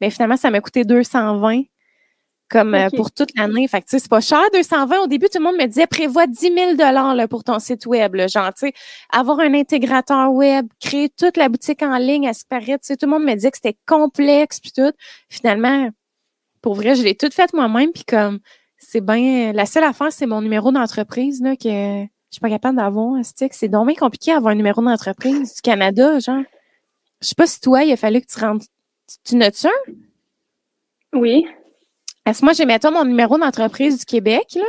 [0.00, 1.62] Mais finalement, ça m'a coûté 220
[2.48, 3.68] comme euh, pour toute l'année.
[3.68, 5.00] Fait que, tu sais, c'est pas cher, 220.
[5.00, 8.14] Au début, tout le monde me disait, prévois 10 000 là, pour ton site web,
[8.14, 8.26] là.
[8.26, 8.72] Genre, tu sais,
[9.10, 12.96] avoir un intégrateur web, créer toute la boutique en ligne à ce paraît, tu sais,
[12.96, 14.92] tout le monde me disait que c'était complexe, puis tout.
[15.28, 15.90] Finalement,
[16.62, 18.40] pour vrai, je l'ai tout fait moi-même, puis comme,
[18.78, 22.76] c'est bien, la seule affaire, c'est mon numéro d'entreprise, là, que je suis pas capable
[22.76, 23.20] d'avoir.
[23.24, 26.42] C'est donc bien compliqué d'avoir un numéro d'entreprise du Canada, genre.
[27.20, 28.66] Je sais pas si toi, il a fallu que tu rentres,
[29.24, 29.70] tu notes ça?
[31.12, 31.46] Oui.
[32.28, 34.66] Parce que moi, j'ai, mettons, mon numéro d'entreprise du Québec, là.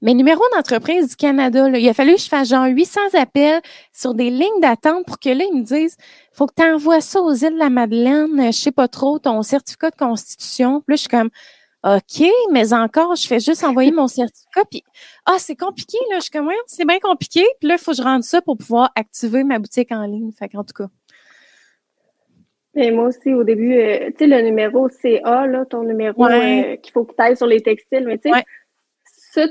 [0.00, 3.60] Mais numéro d'entreprise du Canada, là, il a fallu que je fasse genre 800 appels
[3.92, 5.98] sur des lignes d'attente pour que là, ils me disent
[6.32, 9.42] faut que tu envoies ça aux îles de la Madeleine, je sais pas trop, ton
[9.42, 10.80] certificat de constitution.
[10.80, 11.28] Puis là, je suis comme
[11.86, 14.64] OK, mais encore, je fais juste envoyer mon certificat.
[14.70, 14.82] Puis,
[15.26, 16.16] ah, c'est compliqué, là.
[16.16, 17.44] Je suis comme, ouais, c'est bien compliqué.
[17.60, 20.32] Puis là, il faut que je rende ça pour pouvoir activer ma boutique en ligne.
[20.32, 20.88] Fait qu'en tout cas.
[22.76, 26.76] Et moi aussi, au début, euh, tu sais, le numéro CA, là, ton numéro euh,
[26.76, 28.42] qu'il faut que tu ailles sur les textiles, mais tu sais,
[29.04, 29.46] ça,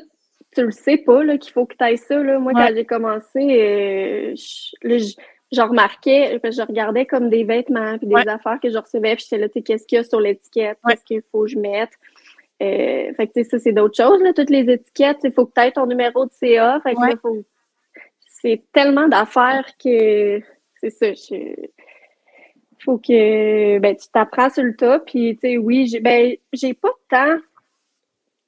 [0.53, 2.37] tu le sais pas, là, qu'il faut que tu ailles ça, là.
[2.39, 8.59] Moi, quand j'ai commencé, euh, je, remarquais, je regardais comme des vêtements, puis des affaires
[8.61, 11.05] que je recevais, puis j'étais là, tu sais, qu'est-ce qu'il y a sur l'étiquette, qu'est-ce
[11.05, 11.91] qu'il faut que je mette.
[12.59, 15.53] fait que, tu sais, ça, c'est d'autres choses, là, toutes les étiquettes, il faut que
[15.55, 17.45] tu aies ton numéro de CA, fait que faut...
[18.41, 20.41] c'est tellement d'affaires que,
[20.81, 21.69] c'est ça, je
[22.83, 24.99] faut que ben, tu t'apprends sur le tas.
[24.99, 27.41] Puis, tu sais, oui, j'ai ben, j'ai pas de temps.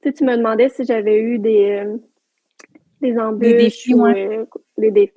[0.02, 1.98] Tu sais, tu me demandais si j'avais eu des, euh,
[3.02, 3.52] des embûches.
[3.52, 4.46] Des défis, ou, euh,
[4.78, 5.14] des défis.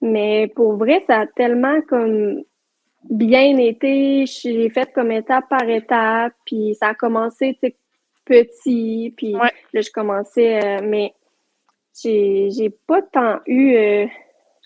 [0.00, 2.42] Mais pour vrai, ça a tellement comme
[3.04, 4.26] bien été.
[4.26, 6.34] J'ai fait comme étape par étape.
[6.44, 7.76] Puis ça a commencé, tu sais,
[8.24, 9.14] petit.
[9.16, 10.64] Puis là, je commençais.
[10.64, 11.14] Euh, mais
[11.94, 14.08] j'ai pas tant eu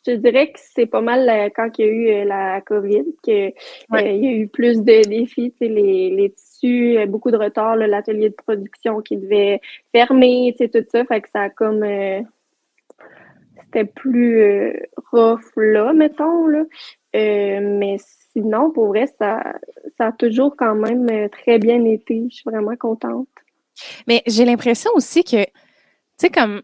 [0.06, 3.04] je dirais que c'est pas mal euh, quand il y a eu euh, la COVID
[3.22, 3.52] qu'il
[3.94, 8.34] euh, y a eu plus de défis, les, les tissus, beaucoup de retard, l'atelier de
[8.34, 9.60] production qui devait
[9.92, 11.84] fermer, tout ça, fait que ça a comme
[13.64, 14.76] c'était plus
[15.12, 16.46] rough là, mettons.
[16.46, 16.64] Là.
[17.12, 17.96] mais
[18.32, 19.54] sinon, pour vrai, ça,
[19.96, 22.26] ça a toujours quand même très bien été.
[22.30, 23.28] Je suis vraiment contente.
[24.06, 25.50] Mais j'ai l'impression aussi que, tu
[26.18, 26.62] sais, comme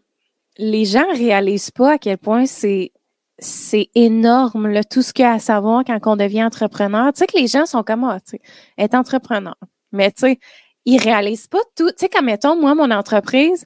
[0.57, 2.91] les gens réalisent pas à quel point c'est
[3.39, 7.13] c'est énorme, là, tout ce qu'il y a à savoir quand on devient entrepreneur.
[7.13, 8.41] Tu sais que les gens sont comme, ah, tu sais,
[8.77, 9.55] être entrepreneur.
[9.91, 10.39] Mais tu sais,
[10.85, 11.89] ils réalisent pas tout.
[11.89, 13.65] Tu sais, comme mettons, moi, mon entreprise,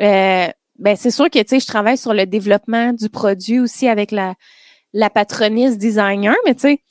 [0.00, 0.48] euh,
[0.78, 4.10] ben, c'est sûr que, tu sais, je travaille sur le développement du produit aussi avec
[4.10, 4.34] la,
[4.92, 6.82] la patroniste designer, mais tu sais,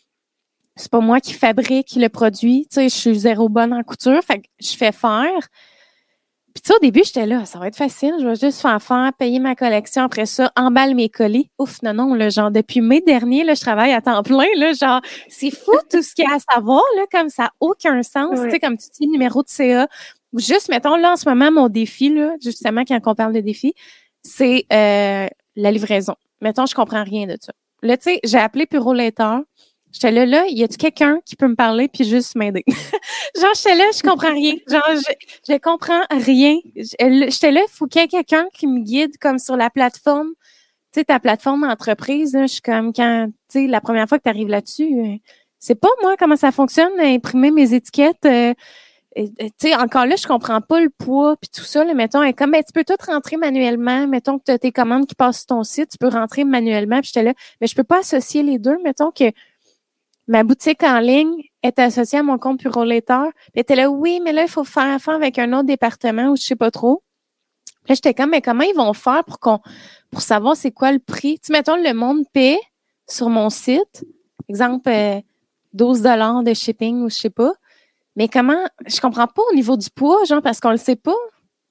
[0.75, 2.67] c'est pas moi qui fabrique le produit.
[2.69, 5.47] Tu sais, je suis zéro bonne en couture, fait que je fais faire.
[6.54, 8.82] Puis tu sais, au début, j'étais là, ça va être facile, je vais juste faire
[8.82, 11.50] faire, payer ma collection, après ça, emballe mes colis.
[11.58, 14.74] Ouf, non, non, là, genre, depuis mai dernier, là, je travaille à temps plein, là,
[14.74, 18.04] genre, c'est fou tout ce qu'il y a à savoir, là, comme ça n'a aucun
[18.04, 19.88] sens, tu sais, comme tu dis, numéro de CA.
[20.38, 23.74] Juste, mettons, là, en ce moment, mon défi, là, justement, quand on parle de défi,
[24.24, 26.16] c'est euh, la livraison.
[26.42, 27.54] Mettons, je comprends rien de ça.
[27.82, 29.38] Là, tu sais, j'ai appelé Puro Letter,
[29.91, 32.63] J'étais là, là, y a-tu quelqu'un qui peut me parler puis juste m'aider?
[33.39, 34.56] genre, j'étais là, je comprends rien.
[34.69, 36.58] Genre, je, je comprends rien.
[36.75, 40.30] J'étais là, il faut qu'il y ait quelqu'un qui me guide comme sur la plateforme.
[40.93, 44.23] Tu sais, ta plateforme d'entreprise, je suis comme quand, tu sais, la première fois que
[44.23, 45.15] tu arrives là-dessus, euh,
[45.60, 48.25] c'est pas moi comment ça fonctionne, imprimer mes étiquettes.
[48.25, 48.54] Euh,
[49.15, 49.27] tu
[49.58, 51.84] sais, encore là, je comprends pas le poids puis tout ça.
[51.84, 54.08] Là, mettons, et comme ben, tu peux tout rentrer manuellement.
[54.08, 56.99] Mettons que tu as tes commandes qui passent sur ton site, tu peux rentrer manuellement.
[57.01, 58.77] Puis j'étais là, mais je peux pas associer les deux.
[58.84, 59.25] Mettons que
[60.27, 63.31] ma boutique en ligne est associée à mon compte Purolator.
[63.51, 66.36] Puis était là, oui, mais là, il faut faire affaire avec un autre département ou
[66.36, 67.03] je sais pas trop.
[67.88, 69.60] Là, j'étais comme, mais comment ils vont faire pour qu'on,
[70.12, 71.39] pour savoir c'est quoi le prix?
[71.39, 72.60] Tu mettons, le monde paie
[73.10, 74.05] sur mon site,
[74.47, 74.89] exemple,
[75.73, 77.51] 12 euh, dollars de shipping ou je sais pas.
[78.15, 81.15] Mais comment, je comprends pas au niveau du poids, genre, parce qu'on le sait pas.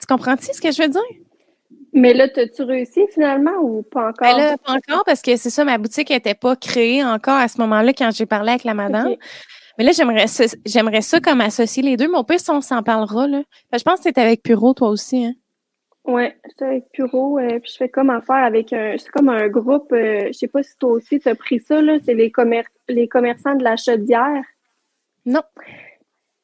[0.00, 1.02] Tu comprends-tu ce que je veux dire?
[1.92, 4.14] Mais là, as-tu réussi finalement ou pas encore?
[4.20, 7.48] Ben là, pas encore parce que c'est ça, ma boutique n'était pas créée encore à
[7.48, 9.16] ce moment-là quand j'ai parlé avec la madame.
[9.78, 12.82] Mais là, j'aimerais ça, j'aimerais ça comme associer les deux, mais au pire, on s'en
[12.82, 13.26] parlera.
[13.26, 13.42] Là.
[13.72, 15.24] je pense que c'était avec Puro, toi aussi.
[15.24, 15.32] Hein?
[16.04, 18.96] Oui, j'étais avec Puro, euh, puis je fais comme affaire avec un.
[18.98, 21.80] C'est comme un groupe, euh, je sais pas si toi aussi tu as pris ça,
[21.80, 22.32] là, c'est les,
[22.88, 24.42] les commerçants de la chaudière.
[25.26, 25.42] Non.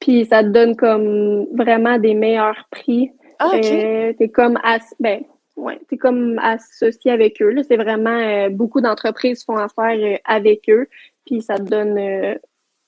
[0.00, 3.12] Puis ça te donne comme vraiment des meilleurs prix.
[3.38, 3.64] Ah, OK.
[3.64, 4.58] Euh, t'es comme
[5.00, 5.22] ben,
[5.56, 7.54] Ouais, c'est comme associé avec eux.
[7.66, 10.86] C'est vraiment euh, beaucoup d'entreprises font affaire euh, avec eux,
[11.24, 12.34] puis ça te donne euh,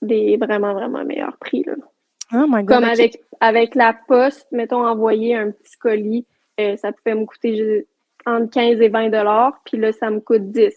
[0.03, 1.65] des vraiment, vraiment meilleurs prix.
[1.65, 1.75] Là.
[2.35, 6.27] Oh my God, comme avec, avec la poste, mettons, envoyer un petit colis,
[6.61, 7.87] euh, ça pouvait me coûter
[8.27, 10.75] entre 15 et 20 dollars, puis là, ça me coûte 10.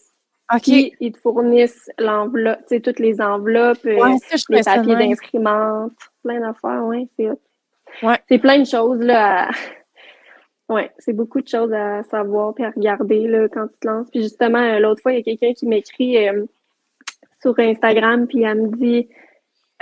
[0.53, 0.61] OK.
[0.61, 4.15] Puis, ils te fournissent l'enveloppe, tu sais, toutes les enveloppes, euh,
[4.49, 7.29] les papiers d'imprimante, plein d'affaires, ouais, c'est
[8.03, 8.17] ouais.
[8.29, 9.49] C'est plein de choses, là,
[10.71, 14.09] Oui, c'est beaucoup de choses à savoir puis à regarder là, quand tu te lances.
[14.09, 16.17] Puis justement, euh, l'autre fois, il y a quelqu'un qui m'écrit
[17.41, 19.09] sur Instagram, puis elle me dit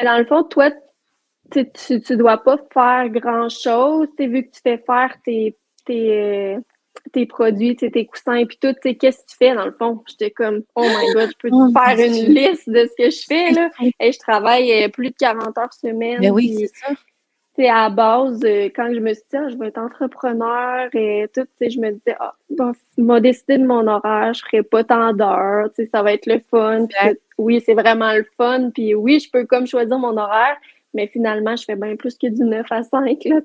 [0.03, 0.71] Dans le fond, toi,
[1.51, 6.59] tu ne dois pas faire grand-chose, vu que tu fais faire tes, tes, euh,
[7.11, 10.03] tes produits, tes coussins et tout, qu'est-ce que tu fais dans le fond?
[10.07, 13.09] J'étais comme, oh my god, je peux te oh faire une liste de ce que
[13.09, 13.69] je fais, là?
[13.99, 16.17] Et je travaille euh, plus de 40 heures semaine.
[16.19, 16.93] Mais ben oui, c'est ça.
[17.59, 21.25] C'est à base, euh, quand je me suis dit, ah, je vais être entrepreneur et
[21.35, 25.11] tout, je me disais, ah, bon, m'a décidé de mon horaire, je ferai pas tant
[25.11, 26.87] d'heures, ça va être le fun.
[27.37, 28.69] oui, c'est vraiment le fun.
[28.73, 30.55] Puis oui, je peux comme choisir mon horaire,
[30.93, 33.41] mais finalement, je fais bien plus que du 9 à 5, là,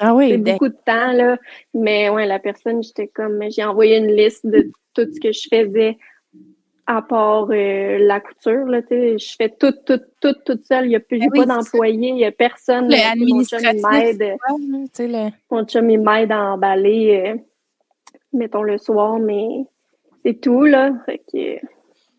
[0.00, 1.36] Ah oui, c'est beaucoup de temps, là.
[1.74, 5.46] Mais ouais, la personne, j'étais comme, j'ai envoyé une liste de tout ce que je
[5.50, 5.98] faisais
[6.88, 10.86] à part euh, la couture, là, je fais tout, tout, tout, toute seule.
[10.86, 12.88] Il n'y a plus ah pas d'employé, il n'y a personne.
[12.88, 14.36] Mon chum, il m'aide.
[15.50, 17.36] Mon chum, il m'aide à emballer, euh,
[18.32, 19.66] mettons, le soir, mais
[20.24, 20.92] c'est tout, là.
[21.04, 21.66] Fait que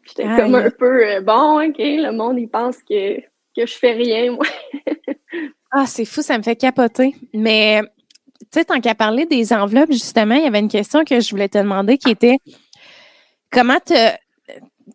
[0.04, 3.94] j'étais comme un peu, euh, bon, OK, le monde, il pense que, que je fais
[3.94, 4.46] rien, moi.
[5.72, 7.16] ah, c'est fou, ça me fait capoter.
[7.34, 7.82] Mais,
[8.40, 11.32] tu sais, tant qu'à parler des enveloppes, justement, il y avait une question que je
[11.32, 12.38] voulais te demander qui était
[13.52, 13.80] comment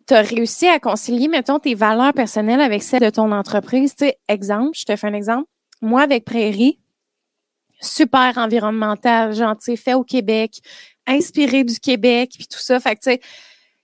[0.07, 3.95] tu as réussi à concilier, mettons, tes valeurs personnelles avec celles de ton entreprise?
[3.95, 5.47] Tu sais, exemple, je te fais un exemple.
[5.81, 6.79] Moi, avec Prairie,
[7.81, 10.59] super environnemental, gentil, fait au Québec,
[11.07, 12.79] inspiré du Québec, puis tout ça.
[12.79, 13.21] Fait que, tu sais,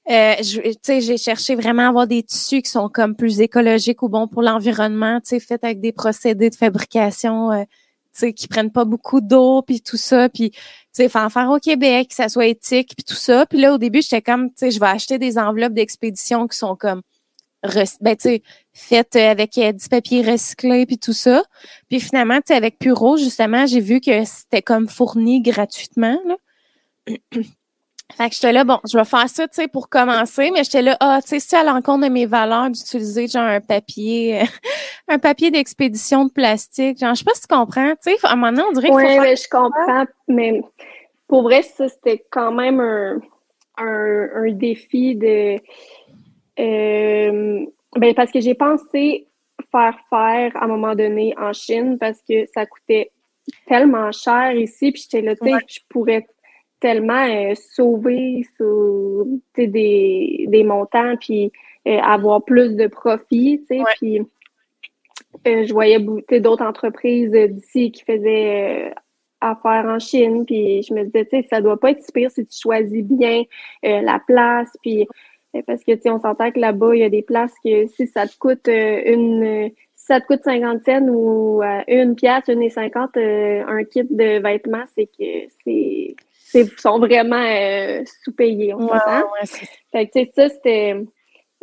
[0.10, 4.28] euh, j'ai cherché vraiment à avoir des tissus qui sont comme plus écologiques ou bons
[4.28, 7.64] pour l'environnement, tu sais, faits avec des procédés de fabrication, euh,
[8.36, 10.52] qui prennent pas beaucoup d'eau, puis tout ça, puis,
[10.92, 13.46] sais, faire faire au Québec, que ça soit éthique, puis tout ça.
[13.46, 16.58] Puis là, au début, j'étais comme, tu sais, je vais acheter des enveloppes d'expédition qui
[16.58, 17.02] sont comme,
[18.02, 18.42] ben, tu
[18.74, 21.44] faites avec euh, du papier recyclé, puis tout ça.
[21.90, 26.36] Puis finalement, tu avec Puro, justement, j'ai vu que c'était comme fourni gratuitement, là.
[28.18, 30.82] Fait que j'étais là, bon, je vais faire ça, tu sais, pour commencer, mais j'étais
[30.82, 34.42] là, ah, tu sais, c'est à l'encontre de mes valeurs d'utiliser, genre, un papier,
[35.08, 37.00] un papier d'expédition de plastique.
[37.00, 38.88] Genre, je sais pas si tu comprends, tu sais, à un moment donné, on dirait
[38.88, 39.36] faut faire...
[39.36, 40.62] je comprends, mais
[41.28, 43.20] pour vrai, ça, c'était quand même un,
[43.78, 45.56] un, défi de...
[46.60, 49.28] Euh, ben, parce que j'ai pensé
[49.72, 53.12] faire faire à un moment donné en Chine parce que ça coûtait
[53.68, 56.26] tellement cher ici, puis j'étais là, tu sais, je pourrais
[56.82, 61.52] tellement euh, sauver sur des, des montants puis
[61.88, 64.20] euh, avoir plus de profit, tu sais, puis
[65.48, 66.00] euh, je voyais
[66.40, 68.94] d'autres entreprises d'ici qui faisaient
[69.40, 72.30] affaire en Chine, puis je me disais, tu sais, ça doit pas être si pire
[72.30, 73.44] si tu choisis bien
[73.82, 75.08] la place, puis
[75.66, 78.08] parce que, tu sais, on s'entend que là-bas, il y a des places que si
[78.08, 82.70] ça te coûte une si ça te coûte 50 cents ou une pièce, une et
[82.70, 86.16] 50, un kit de vêtements, c'est que c'est
[86.78, 89.24] sont vraiment euh, sous-payés, on s'entend.
[89.92, 90.96] fait que, ça, c'était...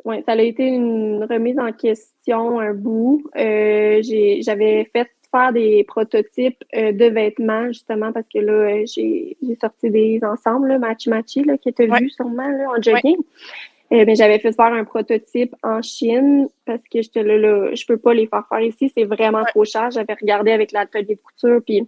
[0.05, 3.25] Ouais, ça a été une remise en question un bout.
[3.37, 4.01] Euh,
[4.41, 10.21] j'avais fait faire des prototypes euh, de vêtements, justement, parce que là, j'ai sorti des
[10.23, 13.19] ensembles, matchy-matchy, qui étaient vus sûrement là, en jogging.
[13.91, 17.99] mais j'avais fait faire un prototype en Chine parce que j'étais là, là, je peux
[17.99, 19.91] pas les faire faire ici, c'est vraiment trop cher.
[19.91, 21.83] J'avais regardé avec l'atelier de couture, puis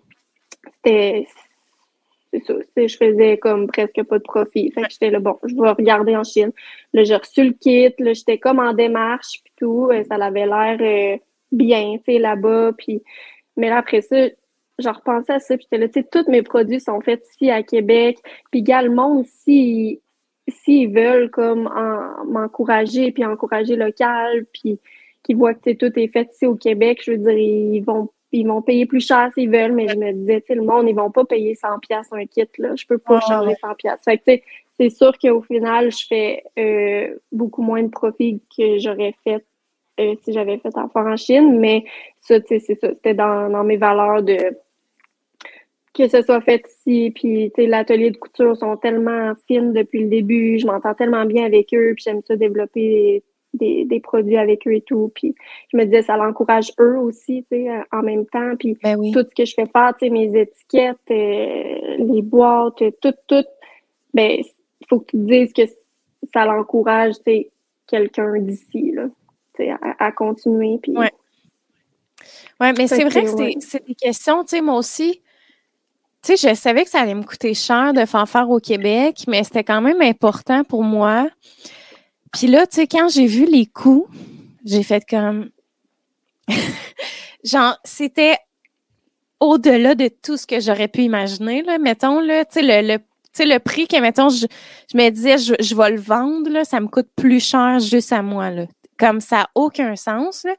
[0.75, 1.27] c'était
[2.33, 2.55] c'est ça.
[2.77, 4.71] Je faisais comme presque pas de profit.
[4.73, 6.53] Fait que j'étais là, bon, je vais regarder en Chine.
[6.93, 9.89] Là, j'ai reçu le kit, là, j'étais comme en démarche, puis tout.
[9.91, 11.19] Euh, ça avait l'air euh,
[11.53, 12.73] bien, tu sais, là-bas.
[12.79, 13.03] Puis...
[13.57, 14.29] Mais là, après ça,
[14.79, 17.51] je repensais à ça, puis j'étais là, tu sais, tous mes produits sont faits ici
[17.51, 18.19] à Québec.
[18.51, 20.01] Puis également, si
[20.49, 21.69] s'ils veulent comme
[22.27, 24.81] m'encourager, puis encourager local, puis
[25.23, 28.47] qu'ils voient que tout est fait ici au Québec, je veux dire, ils vont ils
[28.47, 30.95] vont payer plus cher s'ils veulent, mais je me disais, tu sais, le monde, ils
[30.95, 32.77] vont pas payer 100 pièces un kit, là.
[32.77, 34.01] Je peux pas changer 100 pièces.
[34.05, 34.45] Fait que, tu sais,
[34.79, 39.45] c'est sûr qu'au final, je fais euh, beaucoup moins de profit que j'aurais fait
[39.99, 41.85] euh, si j'avais fait affaire en Chine, mais
[42.19, 42.95] ça, tu sais, c'est ça.
[42.95, 44.37] C'était dans, dans mes valeurs de
[45.93, 50.05] que ce soit fait ici, puis tu sais, l'atelier de couture sont tellement fines depuis
[50.05, 53.25] le début, je m'entends tellement bien avec eux, puis j'aime ça développer
[53.55, 55.11] des, des, produits avec eux et tout.
[55.15, 55.35] Puis
[55.73, 58.57] je me disais, ça l'encourage eux aussi, tu sais, euh, en même temps.
[58.59, 62.83] Puis ben tout ce que je fais faire, tu sais, mes étiquettes, euh, les boîtes,
[63.01, 63.45] tout, tout,
[64.15, 65.63] ben, il faut que tu te dises que
[66.33, 67.51] ça l'encourage, tu sais,
[67.87, 69.07] quelqu'un d'ici, là,
[69.57, 70.79] tu sais, à, continuer.
[70.83, 70.97] Puis...
[70.97, 71.11] Ouais.
[72.61, 75.21] ouais mais c'est vrai que c'est des questions, tu sais, moi aussi,
[76.23, 79.43] tu sais, je savais que ça allait me coûter cher de faire au Québec, mais
[79.43, 81.29] c'était quand même important pour moi.
[82.33, 84.07] Puis là, tu sais, quand j'ai vu les coûts,
[84.65, 85.51] j'ai fait comme.
[87.45, 88.37] Genre, c'était
[89.41, 91.79] au-delà de tout ce que j'aurais pu imaginer, là.
[91.79, 92.99] Mettons, là, tu sais, le, le,
[93.45, 94.47] le prix que, mettons, je,
[94.93, 98.13] je me disais, je, je vais le vendre, là, ça me coûte plus cher juste
[98.13, 98.67] à moi, là.
[98.99, 100.55] Comme ça n'a aucun sens, là.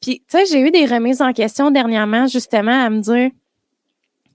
[0.00, 3.30] Puis, tu sais, j'ai eu des remises en question dernièrement, justement, à me dire,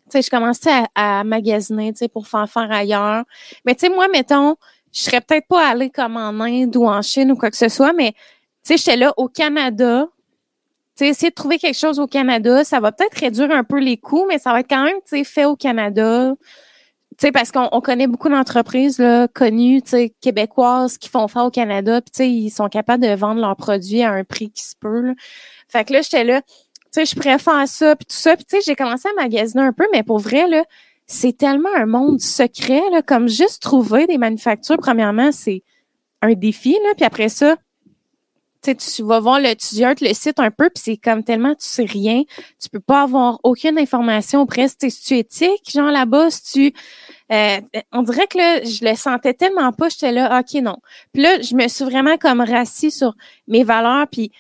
[0.09, 3.24] tu sais, je commençais à, magasiner, tu sais, pour faire faire ailleurs.
[3.65, 4.55] Mais tu sais, moi, mettons,
[4.91, 7.69] je serais peut-être pas allée comme en Inde ou en Chine ou quoi que ce
[7.69, 8.17] soit, mais tu
[8.63, 10.07] sais, j'étais là au Canada.
[10.95, 13.79] Tu sais, essayer de trouver quelque chose au Canada, ça va peut-être réduire un peu
[13.79, 16.35] les coûts, mais ça va être quand même, tu sais, fait au Canada.
[17.17, 21.45] Tu sais, parce qu'on connaît beaucoup d'entreprises là, connues, tu sais, québécoises qui font faire
[21.45, 24.49] au Canada, puis tu sais, ils sont capables de vendre leurs produits à un prix
[24.51, 25.01] qui se peut.
[25.01, 25.13] Là.
[25.67, 26.49] Fait que là, j'étais là, tu
[26.91, 28.35] sais, je préfère ça, puis tout ça.
[28.35, 30.63] Puis tu sais, j'ai commencé à magasiner un peu, mais pour vrai, là,
[31.12, 35.64] c'est tellement un monde secret, là, comme juste trouver des manufactures, premièrement, c'est
[36.22, 36.93] un défi, là.
[36.95, 37.55] Puis après ça,
[38.62, 41.86] tu vas voir le, tu le site un peu, puis c'est comme tellement tu sais
[41.86, 42.22] rien,
[42.62, 44.86] tu peux pas avoir aucune information presque.
[44.88, 46.74] Si tu éthique, genre là-bas, si tu
[47.32, 47.60] euh,
[47.91, 50.78] on dirait que là, je le sentais tellement pas, j'étais là, ok, non.
[51.12, 53.16] Puis là, je me suis vraiment comme rassis sur
[53.47, 54.32] mes valeurs, puis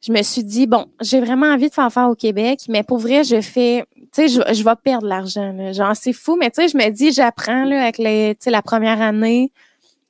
[0.00, 2.98] je me suis dit, bon, j'ai vraiment envie de faire affaire au Québec, mais pour
[2.98, 3.84] vrai, je fais,
[4.22, 5.72] sais, je, je vais perdre l'argent.
[5.72, 8.50] Genre, c'est fou, mais tu sais, je me dis, j'apprends là, avec les, tu sais,
[8.50, 9.52] la première année.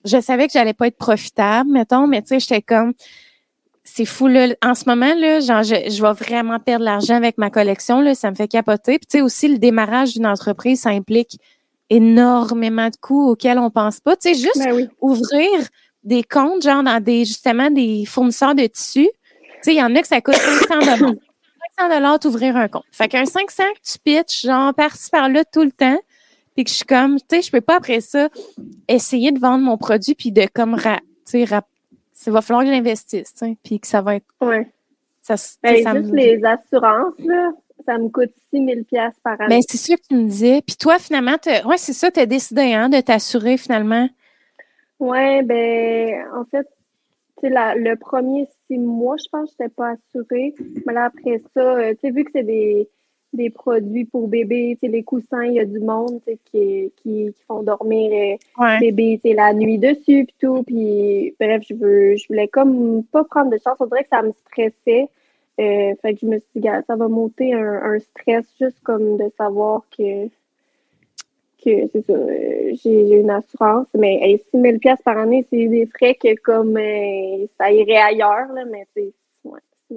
[0.04, 2.94] Je savais que j'allais pas être profitable, mettons, mais tu sais, j'étais comme,
[3.84, 4.48] c'est fou, là.
[4.64, 8.14] En ce moment, là, genre, je, je vais vraiment perdre l'argent avec ma collection, là.
[8.14, 8.98] Ça me fait capoter.
[8.98, 11.38] Puis, tu sais, aussi, le démarrage d'une entreprise, ça implique
[11.90, 14.16] énormément de coûts auxquels on pense pas.
[14.16, 15.48] Tu sais, juste ben ouvrir
[16.04, 19.08] des comptes, genre, dans des, justement, des fournisseurs de tissus
[19.62, 21.14] sais, il y en a que ça coûte 500
[21.78, 21.88] dollars.
[21.88, 22.84] 500 dollars d'ouvrir un compte.
[22.90, 25.98] Fait qu'un 500 que tu pitches, genre, par-ci, par-là, tout le temps,
[26.54, 28.28] puis que je suis comme, tu sais, je peux pas après ça
[28.88, 30.92] essayer de vendre mon produit puis de comme, tu
[31.24, 31.46] sais,
[32.12, 34.26] ça va falloir que j'investisse, tu sais, puis que ça va être...
[34.40, 34.68] Ouais.
[35.22, 37.50] Ça, ben, ça juste les assurances, là,
[37.84, 38.80] ça me coûte 6 000
[39.22, 39.56] par année.
[39.56, 40.62] Ben, c'est sûr que tu me disais.
[40.66, 44.08] Puis toi, finalement, ouais, c'est ça, tu as décidé hein, de t'assurer finalement?
[44.98, 46.66] Oui, ben en fait,
[47.42, 50.54] la, le premier six mois, je pense que je n'étais pas assurée.
[50.86, 52.88] Mais là, après ça, euh, tu sais, vu que c'est des,
[53.32, 56.92] des produits pour bébé, tu sais, les coussins, il y a du monde qui, qui,
[57.02, 60.62] qui font dormir euh, bébé, tu sais, la nuit dessus, puis tout.
[60.64, 63.76] Puis, bref, je, veux, je voulais comme pas prendre de chance.
[63.80, 65.08] On dirait que ça me stressait.
[65.60, 69.16] Euh, fait que je me suis dit, ça va monter un, un stress juste comme
[69.16, 70.28] de savoir que
[71.64, 76.14] que c'est ça, euh, j'ai une assurance, mais 6 000 par année, c'est des frais
[76.14, 79.12] que comme euh, ça irait ailleurs, là, mais c'est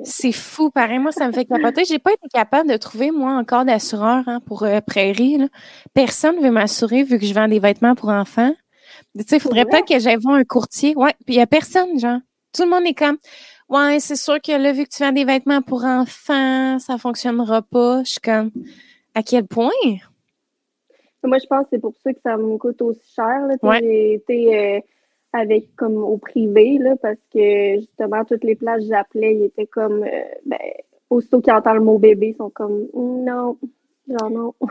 [0.03, 0.99] c'est fou, pareil.
[0.99, 1.84] Moi, ça me fait capoter.
[1.84, 5.38] J'ai pas été capable de trouver, moi, encore d'assureur hein, pour euh, Prairie.
[5.93, 8.53] Personne ne veut m'assurer vu que je vends des vêtements pour enfants.
[9.18, 10.93] Tu sais, il faudrait peut-être que j'aille voir un courtier.
[10.95, 12.20] Ouais, puis il y a personne, genre.
[12.53, 13.18] Tout le monde est comme
[13.68, 17.62] Ouais, c'est sûr que là, vu que tu vends des vêtements pour enfants, ça fonctionnera
[17.62, 18.03] pas.
[18.03, 18.51] Je suis comme
[19.16, 19.70] à quel point?
[21.24, 23.47] Moi, je pense que c'est pour ça que ça me coûte aussi cher.
[23.80, 24.80] J'ai été euh,
[25.34, 29.67] avec comme au privé là, parce que justement, toutes les places que j'appelais, ils étaient
[29.67, 30.57] comme euh, ben,
[31.09, 33.57] aussitôt qu'ils entendent le mot bébé, ils sont comme non,
[34.07, 34.67] genre non, on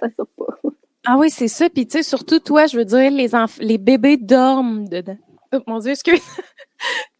[0.00, 0.70] ça pas.
[1.06, 1.68] Ah oui, c'est ça.
[1.68, 3.28] Puis tu sais, surtout toi, je veux dire, les
[3.60, 5.18] les bébés dorment dedans.
[5.52, 6.20] Oh mon Dieu, excuse.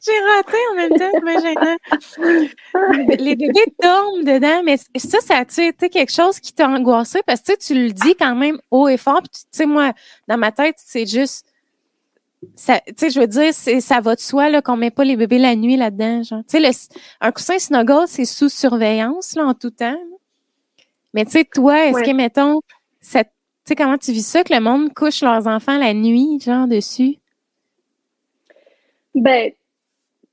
[0.04, 3.16] J'ai raté en même temps, c'est gênant.
[3.18, 7.20] Les bébés dorment dedans, mais ça, ça a été quelque chose qui t'a angoissé?
[7.26, 9.22] Parce que tu le dis quand même haut et fort.
[9.22, 9.92] tu sais, moi,
[10.28, 11.46] dans ma tête, c'est juste.
[12.42, 15.56] Tu sais, je veux dire, ça va de soi qu'on met pas les bébés la
[15.56, 16.20] nuit là-dedans.
[16.46, 16.88] Tu sais,
[17.22, 19.96] un coussin Snuggle, c'est sous surveillance là, en tout temps.
[21.14, 22.60] Mais tu sais, toi, est-ce que, mettons,
[23.00, 26.66] tu sais, comment tu vis ça, que le monde couche leurs enfants la nuit, genre,
[26.66, 27.16] dessus?
[29.14, 29.52] Ben,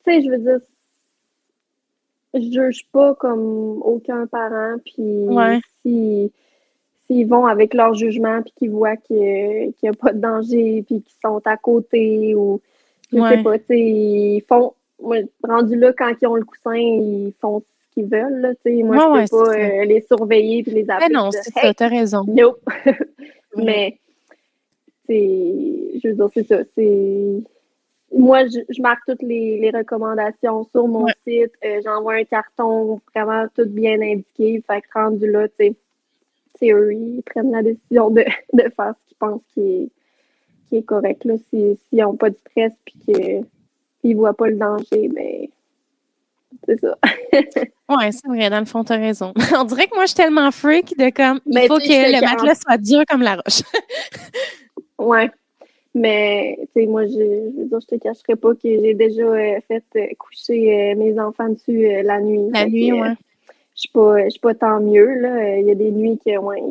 [0.05, 0.59] tu sais, je veux dire,
[2.33, 5.27] je juge pas comme aucun parent, puis
[5.81, 6.31] si
[7.11, 11.01] s'ils vont avec leur jugement, puis qu'ils voient qu'il n'y a pas de danger, puis
[11.01, 12.61] qu'ils sont à côté, ou
[13.11, 14.73] je sais pas, tu sais, ils font,
[15.43, 18.83] rendu là, quand ils ont le coussin, ils font ce qu'ils veulent, là, tu sais,
[18.83, 21.07] moi, je peux pas euh, les surveiller, puis les appeler.
[21.09, 22.23] Mais non, c'est ça, t'as raison.
[22.27, 22.61] Nope.
[23.57, 23.97] Mais,
[25.07, 27.43] c'est, je veux dire, c'est ça, c'est
[28.13, 31.51] moi, je, marque toutes les, recommandations sur mon site.
[31.63, 34.63] Euh, j'envoie un carton vraiment tout bien indiqué.
[34.67, 35.75] Fait que rendu là, tu
[36.59, 39.89] sais, eux, ils prennent la décision de, faire ce qu'ils pensent qui est,
[40.69, 41.25] qui est correct.
[41.49, 43.45] S'ils n'ont pas de stress puis qu'ils
[44.03, 45.47] ne voient pas le danger, ben
[46.65, 46.97] c'est ça.
[47.33, 49.33] ouais, c'est vrai, dans le fond, t'as raison.
[49.57, 52.21] On dirait que moi, je suis tellement freak de comme, il ben, faut que le
[52.21, 53.61] matelas soit dur comme la roche.
[54.99, 55.31] ouais.
[55.93, 59.83] Mais, tu sais, moi, je, je, je te cacherai pas que j'ai déjà euh, fait
[59.97, 62.49] euh, coucher euh, mes enfants dessus la nuit.
[62.53, 63.13] La nuit, ouais.
[63.75, 65.57] Je suis pas, pas tant mieux, là.
[65.57, 66.61] Il y a des nuits que, ouais,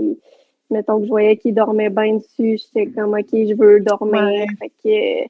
[0.71, 4.47] mettons que je voyais qu'ils dormaient bien dessus, j'étais comme, OK, je veux dormir.
[4.59, 5.29] Fait que,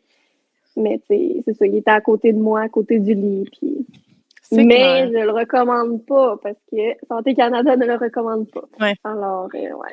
[0.77, 3.49] mais, tu sais, c'est ça, il était à côté de moi, à côté du lit,
[3.59, 3.87] puis...
[4.53, 8.65] Mais je le recommande pas parce que Santé Canada ne le recommande pas.
[8.81, 8.95] Ouais.
[9.05, 9.93] Alors, ouais.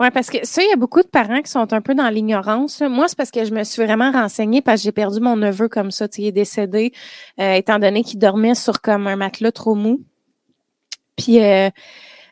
[0.00, 2.08] Oui, parce que ça, il y a beaucoup de parents qui sont un peu dans
[2.08, 2.80] l'ignorance.
[2.80, 5.68] Moi, c'est parce que je me suis vraiment renseignée parce que j'ai perdu mon neveu
[5.68, 6.06] comme ça.
[6.16, 6.92] Il est décédé,
[7.38, 10.02] euh, étant donné qu'il dormait sur comme un matelas trop mou.
[11.18, 11.68] Puis, euh,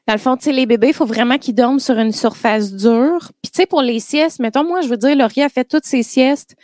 [0.07, 2.73] dans le fond, tu sais, les bébés, il faut vraiment qu'ils dorment sur une surface
[2.73, 3.33] dure.
[3.43, 5.85] Puis, tu sais, pour les siestes, mettons, moi, je veux dire, Laurie a fait toutes
[5.85, 6.57] ses siestes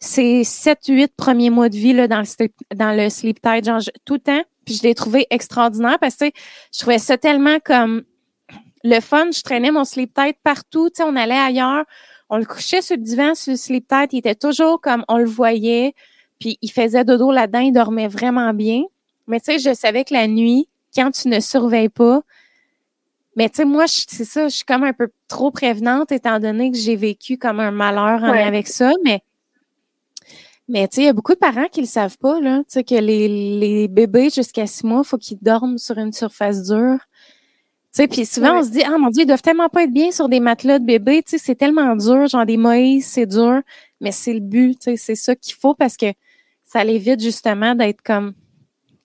[0.00, 4.14] ses 7-8 premiers mois de vie là, dans, le, dans le sleep tight, genre tout
[4.14, 4.42] le temps.
[4.64, 6.26] Puis je l'ai trouvé extraordinaire parce que
[6.72, 8.04] je trouvais ça tellement comme
[8.84, 11.84] le fun, je traînais mon sleep tight partout, tu sais, on allait ailleurs,
[12.30, 15.18] on le couchait sur le divan, sur le sleep tight, il était toujours comme on
[15.18, 15.94] le voyait,
[16.38, 18.82] puis il faisait dodo là-dedans, il dormait vraiment bien.
[19.26, 22.22] Mais tu sais, je savais que la nuit, quand tu ne surveilles pas,
[23.36, 26.70] mais tu sais, moi, c'est ça, je suis comme un peu trop prévenante étant donné
[26.70, 29.22] que j'ai vécu comme un malheur en avec ça, mais
[30.70, 32.64] mais tu sais, il y a beaucoup de parents qui le savent pas, là, tu
[32.68, 36.64] sais, que les, les bébés jusqu'à six mois, il faut qu'ils dorment sur une surface
[36.64, 36.98] dure
[38.02, 40.10] sais, puis souvent, on se dit, ah mon Dieu, ils doivent tellement pas être bien
[40.10, 43.60] sur des matelas de bébé, tu sais, c'est tellement dur, genre des moïses, c'est dur,
[44.00, 46.06] mais c'est le but, tu sais, c'est ça qu'il faut parce que
[46.64, 48.34] ça l'évite justement d'être comme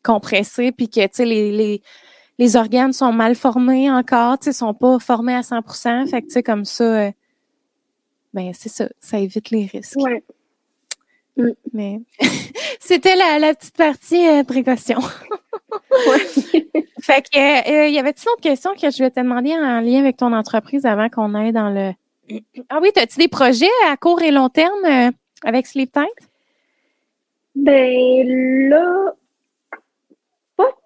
[0.03, 1.81] compressé, puis que, tu sais, les, les,
[2.37, 6.27] les, organes sont mal formés encore, tu sais, sont pas formés à 100% fait que,
[6.27, 7.11] tu sais, comme ça, euh,
[8.33, 9.97] ben c'est ça, ça évite les risques.
[9.97, 10.23] Ouais.
[11.37, 11.49] Mm.
[11.73, 11.99] Mais
[12.79, 14.99] c'était la, la, petite partie euh, précaution.
[17.01, 19.99] fait que, euh, il y avait-tu autre question que je vais te demander en lien
[19.99, 21.91] avec ton entreprise avant qu'on aille dans le.
[22.69, 25.11] Ah oui, as-tu des projets à court et long terme euh,
[25.43, 26.29] avec Sleep Tight?
[27.55, 29.13] Ben là,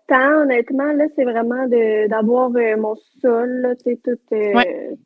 [0.07, 0.91] tant, honnêtement.
[0.93, 4.17] Là, c'est vraiment d'avoir mon sol, tu sais, tout,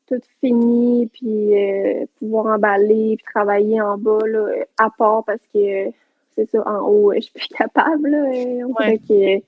[0.07, 1.51] tout fini, puis
[2.19, 4.47] pouvoir emballer, puis travailler en bas, là,
[4.77, 5.91] à part parce que
[6.35, 8.09] c'est ça, en haut, je suis plus capable.
[8.09, 8.99] Là, on ouais.
[8.99, 9.45] que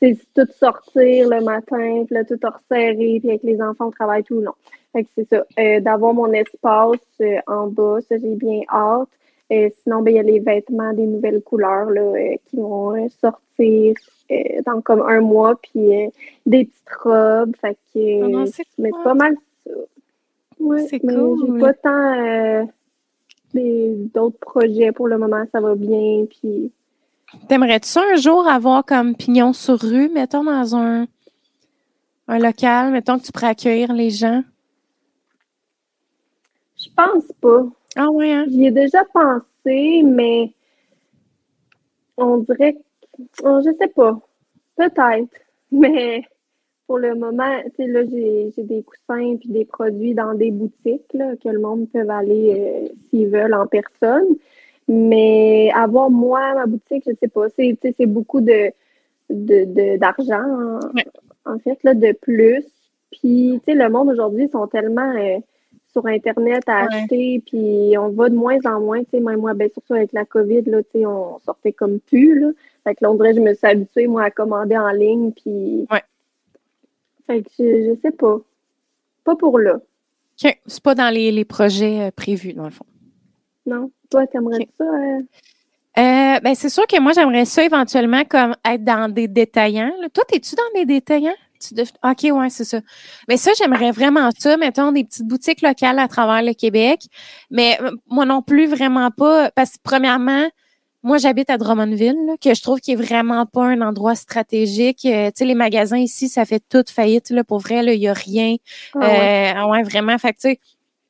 [0.00, 4.24] c'est tout sortir le matin, puis là, tout resserrer, puis avec les enfants, on travaille
[4.24, 4.54] tout le long.
[4.92, 5.44] Fait que c'est ça.
[5.58, 9.08] Euh, d'avoir mon espace euh, en bas, ça, j'ai bien hâte.
[9.52, 12.12] Euh, sinon, ben, il y a les vêtements des nouvelles couleurs là,
[12.46, 16.10] qui vont sortir dans comme un mois, puis
[16.46, 17.54] des petites robes.
[17.60, 19.72] Fait que ah c'est pas mal ça.
[20.58, 21.52] Ouais, c'est cool.
[21.54, 22.68] J'ai pas tant
[23.54, 26.26] d'autres projets pour le moment, ça va bien.
[26.28, 26.70] Puis
[27.48, 31.06] T'aimerais-tu un jour avoir comme pignon sur rue, mettons, dans un,
[32.28, 34.42] un local, mettons que tu pourrais accueillir les gens?
[36.76, 37.64] Je pense pas.
[37.96, 38.44] Ah oui, hein?
[38.48, 40.52] J'y ai déjà pensé, mais
[42.16, 42.78] on dirait que.
[43.44, 44.18] Oh, je sais pas.
[44.76, 45.34] Peut-être.
[45.72, 46.22] Mais
[46.86, 51.12] pour le moment, tu sais, là, j'ai des coussins et des produits dans des boutiques
[51.14, 54.36] là, que le monde peut aller euh, s'ils veulent en personne.
[54.88, 58.72] Mais avoir moi ma boutique, je sais pas, c'est beaucoup de
[59.28, 60.78] d'argent
[61.44, 62.64] en, fait là de plus.
[63.10, 65.38] Puis tu sais le monde aujourd'hui sont tellement euh,
[65.90, 69.54] sur internet à acheter puis on va de moins en moins, tu sais même moi
[69.54, 72.50] ben surtout avec la Covid là, tu sais on sortait comme plus là.
[72.86, 75.86] Fait que là on dirait je me suis habituée moi à commander en ligne puis
[75.90, 76.02] ouais.
[77.26, 78.38] Fait que je, je sais pas.
[79.24, 79.74] Pas pour là.
[79.74, 80.58] OK.
[80.66, 82.86] C'est pas dans les, les projets euh, prévus, dans le fond.
[83.66, 83.90] Non.
[84.10, 84.84] Toi, t'aimerais ça?
[84.84, 85.18] Euh?
[85.98, 89.90] Euh, ben, c'est sûr que moi, j'aimerais ça éventuellement comme être dans des détaillants.
[90.12, 91.34] Toi, es-tu dans des détaillants?
[91.58, 92.80] Tu OK, ouais, c'est ça.
[93.28, 97.00] Mais ça, j'aimerais vraiment ça, mettons, des petites boutiques locales à travers le Québec.
[97.50, 99.50] Mais euh, moi non plus, vraiment pas.
[99.52, 100.46] Parce que, premièrement,
[101.06, 104.98] moi, j'habite à Drummondville, que je trouve qu'il est vraiment pas un endroit stratégique.
[105.02, 107.30] tu sais, les magasins ici, ça fait toute faillite.
[107.30, 108.56] Là, pour vrai, il y a rien.
[108.96, 109.70] Ah ouais.
[109.70, 109.82] ouais.
[109.84, 110.18] vraiment.
[110.18, 110.60] Fait tu sais,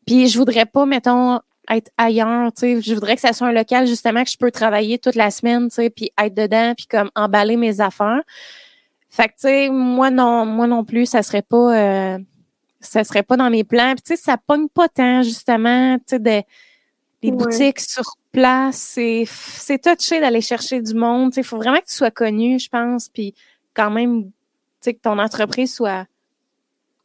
[0.06, 1.40] puis je voudrais pas, mettons,
[1.70, 4.50] être ailleurs, tu sais, je voudrais que ça soit un local justement que je peux
[4.50, 8.20] travailler toute la semaine, tu sais, puis être dedans, puis comme emballer mes affaires.
[9.08, 12.18] Fait que tu sais, moi non, moi non plus, ça serait pas, euh,
[12.80, 13.94] ça serait pas dans mes plans.
[13.94, 16.44] Puis tu sais, ça pogne pas tant justement, tu sais,
[17.22, 21.32] des boutiques sur place, c'est touché d'aller chercher du monde.
[21.32, 23.34] Tu il faut vraiment que tu sois connu, je pense, puis
[23.74, 24.30] quand même, tu
[24.80, 26.06] sais, que ton entreprise soit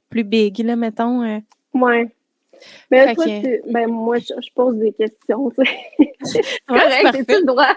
[0.10, 1.24] plus big là, mettons.
[1.24, 1.40] Euh.
[1.74, 2.10] Ouais.
[2.92, 3.26] Mais toi,
[3.68, 6.14] ben, moi, je, pose des questions, tu sais.
[6.24, 7.76] c'est correct, c'est le droit?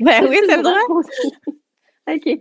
[0.00, 1.02] Ben oui, c'est le droit.
[2.08, 2.40] OK.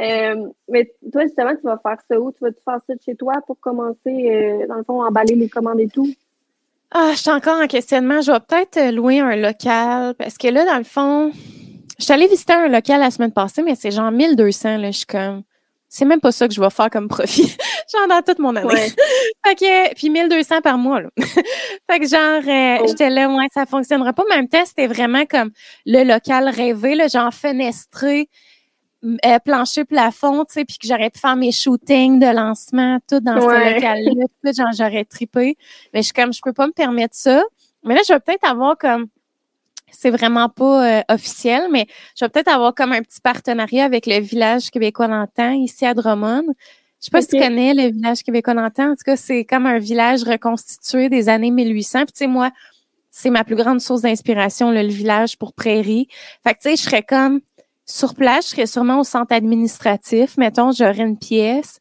[0.00, 2.32] Euh, mais toi, justement, tu vas faire ça où?
[2.32, 5.48] Tu vas te faire ça chez toi pour commencer, euh, dans le fond, emballer les
[5.48, 6.12] commandes et tout?
[6.92, 8.20] Ah, je suis encore en questionnement.
[8.20, 11.32] Je vais peut-être louer un local parce que là, dans le fond,
[11.98, 14.78] je suis allée visiter un local la semaine passée, mais c'est genre 1200.
[14.78, 15.42] Là, je suis comme,
[15.88, 17.42] c'est même pas ça que je vais faire comme profit.
[17.92, 18.88] genre dans toute mon année.
[19.46, 21.10] fait que, puis 1200 par mois, là.
[21.18, 22.86] fait que genre, euh, oh.
[22.88, 24.24] j'étais là, ouais, ça fonctionnera pas.
[24.28, 25.50] Mais en même temps, c'était vraiment comme
[25.86, 28.28] le local rêvé, là, genre fenestré,
[29.04, 33.20] euh, plancher plafond, tu sais, puis que j'aurais pu faire mes shootings de lancement, tout
[33.20, 34.52] dans ce local-là.
[34.52, 35.56] genre, j'aurais tripé.
[35.94, 37.42] Mais je suis comme, je peux pas me permettre ça.
[37.82, 39.06] Mais là, je vais peut-être avoir comme
[39.92, 41.86] c'est vraiment pas euh, officiel, mais
[42.16, 45.94] je vais peut-être avoir comme un petit partenariat avec le village québécois d'antan ici à
[45.94, 46.44] Drummond.
[47.00, 48.90] Je sais pas si tu connais le village québécois d'antan.
[48.90, 52.00] En tout cas, c'est comme un village reconstitué des années 1800.
[52.00, 52.50] Puis tu sais, moi,
[53.10, 56.08] c'est ma plus grande source d'inspiration, le village pour prairie.
[56.44, 57.40] Fait que tu sais, je serais comme
[57.90, 60.36] sur place, je serais sûrement au centre administratif.
[60.36, 61.80] Mettons, j'aurais une pièce.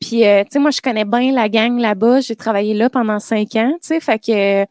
[0.00, 2.20] Puis, euh, tu sais, moi, je connais bien la gang là-bas.
[2.20, 4.00] J'ai travaillé là pendant cinq ans, tu sais.
[4.00, 4.66] Fait que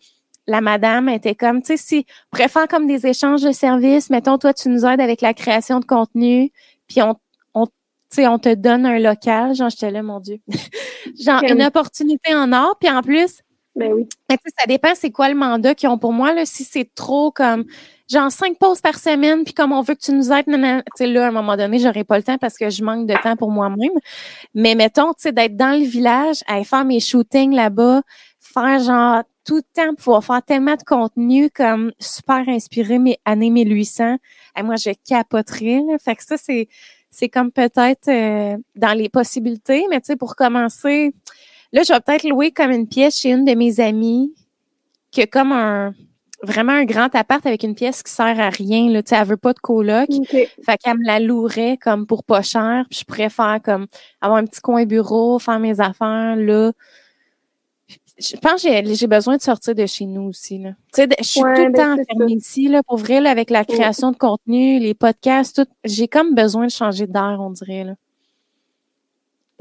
[0.45, 4.37] la madame était comme, tu sais, si on préfère comme des échanges de services, mettons,
[4.37, 6.51] toi, tu nous aides avec la création de contenu,
[6.87, 7.15] puis on,
[7.53, 7.65] on,
[8.17, 9.55] on te donne un local.
[9.55, 10.39] Genre, j'étais là, mon Dieu.
[11.19, 13.39] genre, une opportunité en or, puis en plus,
[13.75, 14.07] ben oui.
[14.29, 16.33] ça dépend c'est quoi le mandat qu'ils ont pour moi.
[16.33, 17.65] Là, si c'est trop comme
[18.09, 20.45] genre cinq pauses par semaine, puis comme on veut que tu nous aides,
[20.95, 23.15] tu là, à un moment donné, j'aurai pas le temps parce que je manque de
[23.15, 23.93] temps pour moi-même.
[24.53, 28.03] Mais mettons, tu sais, d'être dans le village, aller faire mes shootings là-bas,
[28.39, 33.49] faire genre tout le temps pouvoir faire tellement de contenu comme super inspiré mes années
[33.49, 34.17] 1800.
[34.57, 35.81] Et moi, je capoterais.
[35.87, 35.97] Là.
[35.97, 36.67] Fait que ça, c'est
[37.09, 41.13] c'est comme peut-être euh, dans les possibilités, mais tu sais, pour commencer,
[41.73, 44.33] là, je vais peut-être louer comme une pièce chez une de mes amies
[45.11, 45.93] qui a comme un
[46.41, 48.89] vraiment un grand appart avec une pièce qui sert à rien.
[48.89, 50.09] Là, tu sais, elle veut pas de coloc.
[50.29, 52.85] Fait qu'elle me la louerait comme pour pas cher.
[52.89, 53.87] Puis je pourrais faire comme
[54.21, 56.71] avoir un petit coin bureau, faire mes affaires là
[58.19, 60.59] je pense que j'ai besoin de sortir de chez nous aussi.
[60.59, 60.71] Là.
[60.95, 62.67] je suis tout le ben, temps enfermée ici.
[62.67, 66.71] Là, pour vrai, avec la création de contenu, les podcasts, tout, j'ai comme besoin de
[66.71, 67.83] changer d'air, on dirait.
[67.83, 67.95] Là.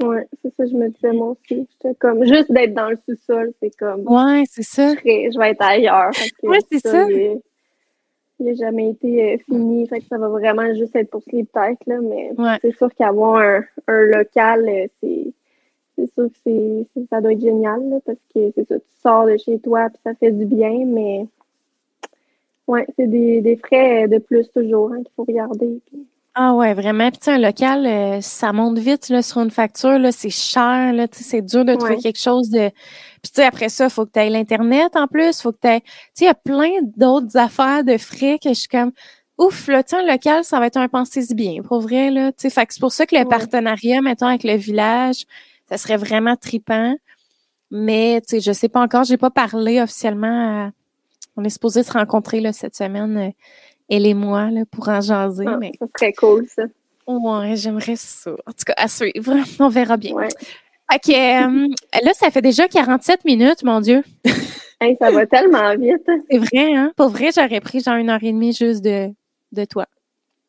[0.09, 1.67] Oui, c'est ça, je me disais moi aussi.
[1.71, 4.03] J'étais comme juste d'être dans le sous-sol, c'est comme.
[4.07, 4.93] Ouais, c'est ça.
[4.95, 6.11] Je vais être ailleurs.
[6.43, 7.09] Oui, c'est ça.
[7.09, 9.87] Il n'a jamais été euh, fini.
[9.87, 12.31] Fait que ça va vraiment juste être pour Sleep Tech, là, mais
[12.61, 15.33] c'est sûr qu'avoir un, un local, euh, c'est
[15.95, 19.37] c'est sûr que c'est, ça doit être génial parce que c'est ça, tu sors de
[19.37, 21.27] chez toi et ça fait du bien, mais
[22.67, 25.79] ouais, c'est des, frais de plus toujours hein, qu'il faut regarder.
[26.35, 27.11] Ah ouais, vraiment.
[27.11, 31.05] Puis un local, euh, ça monte vite là, sur une facture, là, c'est cher, là,
[31.11, 32.69] c'est dur de trouver quelque chose de.
[33.21, 35.57] Puis tu sais, après ça, il faut que tu aies l'Internet en plus, faut que
[35.61, 38.91] tu Tu sais, il y a plein d'autres affaires de frais que je suis comme
[39.37, 42.31] Ouf, là, un local, ça va être un pensée bien, pour vrai, là.
[42.31, 45.25] Tu sais, fait que c'est pour ça que le partenariat, mettons, avec le village,
[45.69, 46.95] ça serait vraiment tripant.
[47.71, 50.71] Mais, tu sais, je sais pas encore, j'ai pas parlé officiellement
[51.37, 53.31] On est supposé se rencontrer, là, cette semaine, euh,
[53.89, 55.45] elle et moi, là, pour en jaser.
[55.47, 55.71] Ah, mais...
[55.79, 56.63] Ça serait cool, ça.
[57.07, 58.31] Ouais, j'aimerais ça.
[58.31, 59.35] En tout cas, à suivre.
[59.59, 60.13] On verra bien.
[60.15, 61.09] OK.
[61.09, 61.67] Euh,
[62.03, 64.03] là, ça fait déjà 47 minutes, mon Dieu.
[64.99, 66.09] ça va tellement vite.
[66.29, 66.91] C'est vrai, hein?
[66.95, 69.09] Pour vrai, j'aurais pris genre une heure et demie juste de,
[69.51, 69.85] de toi.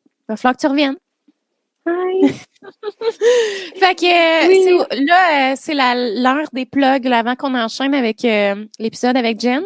[0.05, 0.97] Il va falloir que tu reviennes.
[3.75, 9.39] fait que là, euh, c'est l'heure des plugs avant qu'on enchaîne avec euh, l'épisode avec
[9.39, 9.63] Jen.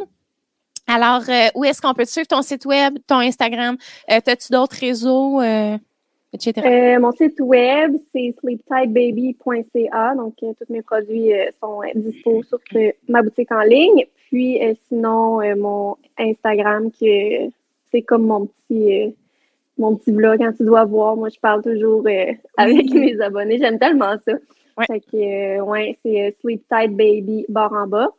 [0.89, 2.27] Alors, euh, où est-ce qu'on peut te suivre?
[2.27, 3.77] Ton site web, ton Instagram?
[4.07, 5.41] As-tu d'autres réseaux,
[6.33, 6.97] etc.?
[6.99, 10.15] mon site web, c'est sleeptidebaby.ca.
[10.15, 11.31] Donc, tous mes produits
[11.61, 12.59] sont dispo sur
[13.07, 14.05] ma boutique en ligne.
[14.29, 17.51] Puis, sinon, mon Instagram, qui
[17.91, 19.15] c'est comme mon petit
[19.79, 21.15] mon petit blog quand tu dois voir.
[21.15, 23.57] Moi, je parle toujours euh, avec mes abonnés.
[23.57, 24.33] J'aime tellement ça.
[24.77, 24.85] Ouais.
[24.85, 28.09] Fait que, euh, ouais, c'est euh, Sleep Tight Baby barre en bas.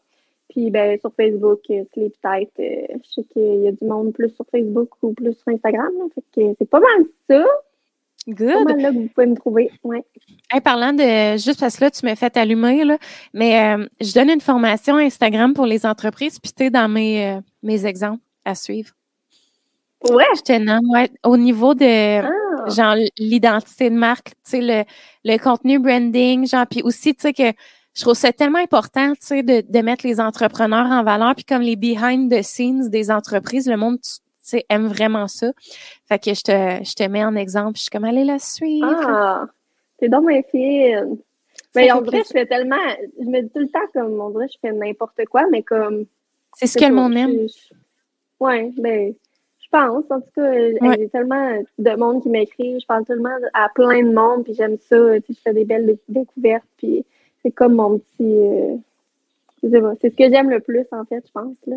[0.50, 4.44] Puis, ben, sur Facebook, Sleep Tight, je sais qu'il y a du monde plus sur
[4.50, 5.90] Facebook ou plus sur Instagram.
[6.14, 7.44] Fait que c'est pas mal ça.
[8.28, 8.48] Good.
[8.48, 9.70] C'est pas mal là que vous pouvez me trouver.
[9.82, 10.04] Ouais.
[10.62, 12.98] parlant de, juste parce que là, tu m'as fait allumer, là,
[13.32, 17.86] mais je donne une formation Instagram pour les entreprises, puis tu es dans mes, mes
[17.86, 18.90] exemples à suivre.
[20.08, 20.24] Ouais.
[20.34, 21.10] Je te nomme, ouais.
[21.24, 22.68] Au niveau de, ah.
[22.68, 24.84] genre, l'identité de marque, tu sais, le,
[25.24, 27.52] le contenu branding, genre, puis aussi, tu sais, que
[27.94, 31.44] je trouve ça tellement important, tu sais, de, de mettre les entrepreneurs en valeur, puis
[31.44, 35.52] comme les behind the scenes des entreprises, le monde, tu sais, aime vraiment ça.
[36.08, 39.00] Fait que je te, je te mets en exemple, je suis comme, allez la suivre.
[39.06, 39.46] Ah,
[39.98, 41.18] c'est dans mes fine.
[41.74, 42.76] Mais en vrai, je fais tellement,
[43.20, 46.06] je me dis tout le temps comme, on dirait, je fais n'importe quoi, mais comme.
[46.54, 47.46] C'est ce que le monde aime.
[48.40, 49.14] Ouais, ben,
[49.70, 50.04] pense.
[50.10, 50.52] En tout cas,
[50.96, 52.80] j'ai tellement de monde qui m'écrit.
[52.80, 55.16] Je parle tellement à plein de monde, puis j'aime ça.
[55.16, 57.04] je fais des belles découvertes, puis
[57.42, 58.22] c'est comme mon petit.
[58.22, 58.76] Euh,
[59.62, 61.56] c'est ce que j'aime le plus, en fait, je pense.
[61.66, 61.76] Là.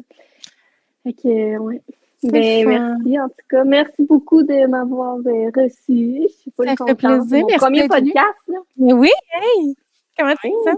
[1.04, 1.82] Fait que, ouais.
[2.24, 3.64] Ben, merci, en tout cas.
[3.66, 6.22] Merci beaucoup de m'avoir euh, reçu.
[6.24, 7.40] Je suis pas Ça fait plaisir.
[7.42, 8.60] Mon premier podcast, là.
[8.78, 9.76] oui, hey!
[10.18, 10.74] Comment tu ça?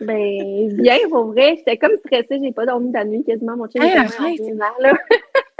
[0.00, 1.56] Ben, bien, pour vrai.
[1.56, 2.40] J'étais comme stressée.
[2.42, 3.56] J'ai pas dormi de la nuit quasiment.
[3.56, 4.94] Mon chien hey, était là.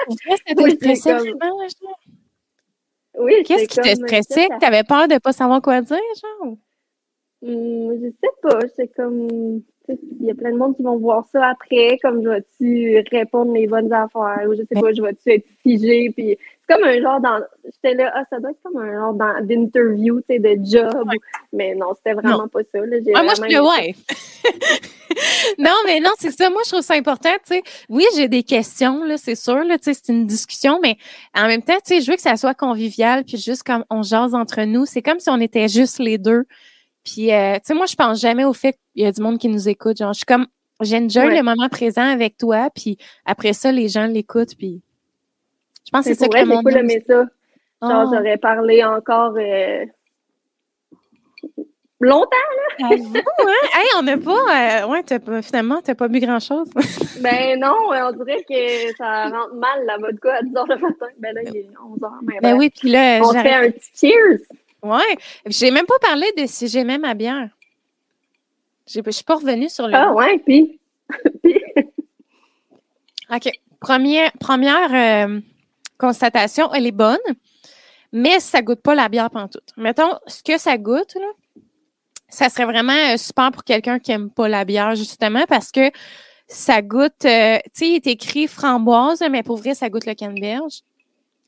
[0.57, 1.59] oui, stressé vraiment,
[3.19, 4.49] Oui, Qu'est-ce qui te stressait?
[4.59, 5.99] Tu avais peur de ne pas savoir quoi dire,
[6.41, 6.57] genre?
[7.43, 8.61] Hum, je sais pas.
[8.77, 12.29] C'est comme il y a plein de monde qui vont voir ça après, comme je
[12.29, 16.37] vais-tu répondre les bonnes affaires, ou je sais pas, je vais-tu être figé, puis
[16.69, 20.21] c'est comme un genre dans, j'étais là, ah, ça doit être comme un genre d'interview,
[20.21, 21.09] tu sais, de job,
[21.53, 22.97] mais non, c'était vraiment pas ça, là.
[23.15, 23.95] Ah, moi, je suis ouais.
[25.59, 27.63] non, mais non, c'est ça, moi, je trouve ça important, tu sais.
[27.89, 30.97] Oui, j'ai des questions, là, c'est sûr, là, tu sais, c'est une discussion, mais
[31.35, 34.03] en même temps, tu sais, je veux que ça soit convivial, puis juste comme on
[34.03, 36.45] jase entre nous, c'est comme si on était juste les deux.
[37.09, 39.39] Puis, euh, tu sais, moi, je pense jamais au fait qu'il y a du monde
[39.39, 39.97] qui nous écoute.
[39.97, 40.47] Genre, je suis comme,
[40.81, 44.83] j'enjoy le moment présent avec toi, puis après ça, les gens l'écoutent, puis
[45.87, 47.25] je pense que c'est ça que le monde pas aimé ça.
[47.81, 48.05] Genre, ah.
[48.13, 49.87] j'aurais parlé encore euh,
[51.99, 52.77] longtemps, là.
[52.83, 53.23] Ah, hein?
[53.75, 54.83] Hey, on n'a pas...
[54.83, 56.69] Euh, ouais, as pas, finalement, t'as pas bu grand-chose.
[57.23, 61.07] ben non, on dirait que ça rentre mal, la vodka, à 10 h le matin.
[61.19, 62.11] Ben là, il est 11 h.
[62.23, 63.21] Mais ben, oui, puis là...
[63.23, 64.41] On fait un petit cheers!
[64.83, 65.17] Ouais.
[65.47, 67.49] J'ai même pas parlé de si j'aimais ma bière.
[68.87, 69.95] Je suis pas revenue sur le.
[69.95, 70.79] Ah, ouais, puis?
[73.31, 73.51] OK.
[73.81, 75.41] Première, première euh,
[75.99, 77.19] constatation, elle est bonne,
[78.13, 79.73] mais ça goûte pas la bière pantoute.
[79.77, 81.63] Mettons, ce que ça goûte, là,
[82.29, 85.91] ça serait vraiment euh, super pour quelqu'un qui aime pas la bière, justement, parce que
[86.49, 90.15] ça goûte, euh, tu sais, il est écrit framboise, mais pour vrai, ça goûte le
[90.15, 90.81] canneberge.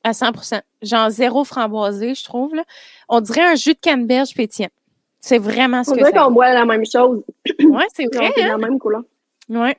[0.02, 2.54] À 100% Genre zéro framboisé, je trouve.
[2.54, 2.64] Là.
[3.08, 4.70] On dirait un jus de canneberge pétillant.
[5.20, 6.06] C'est vraiment ce On que c'est.
[6.06, 7.22] On dirait qu'on boit la même chose.
[7.60, 8.32] Oui, c'est vrai.
[8.34, 8.58] C'est la hein?
[8.58, 9.02] même couleur.
[9.48, 9.70] Oui.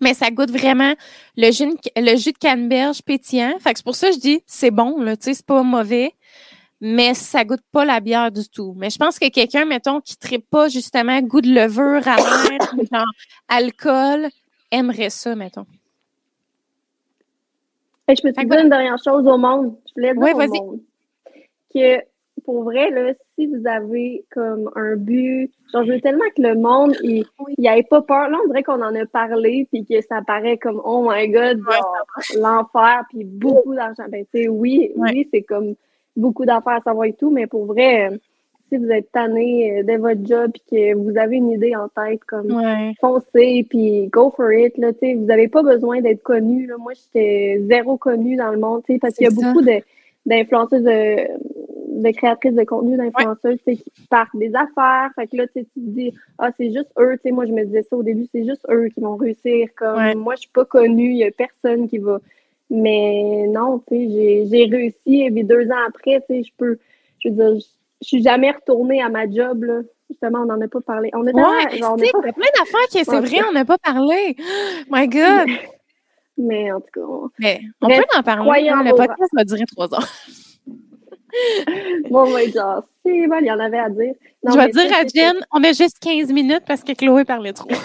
[0.00, 0.94] Mais ça goûte vraiment
[1.36, 3.54] le jus, le jus de canneberge pétillant.
[3.60, 5.16] Fait que c'est pour ça que je dis c'est bon, là.
[5.16, 6.12] Tu sais, c'est pas mauvais.
[6.80, 8.74] Mais ça goûte pas la bière du tout.
[8.76, 12.58] Mais je pense que quelqu'un, mettons, qui ne pas justement goût de levure, amer,
[12.92, 13.06] genre
[13.48, 14.28] alcool,
[14.72, 15.64] aimerait ça, mettons
[18.08, 19.76] je peux te dire une dernière chose au monde.
[19.86, 20.80] Je voulais dire au monde
[21.74, 22.00] que
[22.44, 26.56] pour vrai, là, si vous avez comme un but, genre, je veux tellement que le
[26.56, 27.24] monde, il
[27.66, 28.28] ait pas peur.
[28.28, 31.62] Là, on dirait qu'on en a parlé, puis que ça paraît comme, oh my God,
[32.38, 34.04] l'enfer, puis beaucoup d'argent.
[34.08, 35.74] Ben, tu sais, oui, oui, c'est comme
[36.16, 38.10] beaucoup d'affaires à savoir et tout, mais pour vrai,
[38.72, 41.88] si vous êtes tanné euh, de votre job et que vous avez une idée en
[41.88, 42.48] tête, comme
[43.00, 44.76] foncez puis go for it.
[44.78, 46.66] Là, vous n'avez pas besoin d'être connu.
[46.66, 46.76] Là.
[46.78, 49.60] Moi, j'étais zéro connu dans le monde parce qu'il y a beaucoup
[50.24, 55.10] d'influenceuses, de, de, créatrices de contenu, d'influenceuses qui partent des affaires.
[55.16, 57.18] Fait que là, tu te dis, ah, c'est juste eux.
[57.26, 59.68] moi, je me disais ça au début, c'est juste eux qui vont réussir.
[59.76, 62.20] Comme moi, je suis pas connue, il n'y a personne qui va.
[62.70, 66.78] Mais non, tu sais, j'ai réussi et puis deux ans après, tu sais, je peux,
[67.18, 67.62] je veux dire,
[68.02, 69.80] je suis jamais retournée à ma job, là.
[70.10, 71.10] Justement, on n'en a pas parlé.
[71.14, 73.78] On est ouais, genre, il y a plein d'affaires qui, c'est vrai, on n'a pas
[73.78, 74.36] parlé.
[74.90, 75.48] My God!
[76.38, 78.68] Mais, en tout cas, on, mais on peut en parler.
[78.68, 80.02] Hein, le podcast va durer trois ans.
[82.10, 84.14] bon, ouais, genre, c'est bon, il y en avait à dire.
[84.42, 87.68] je vais dire à Jen, on a juste 15 minutes parce que Chloé parlait trop.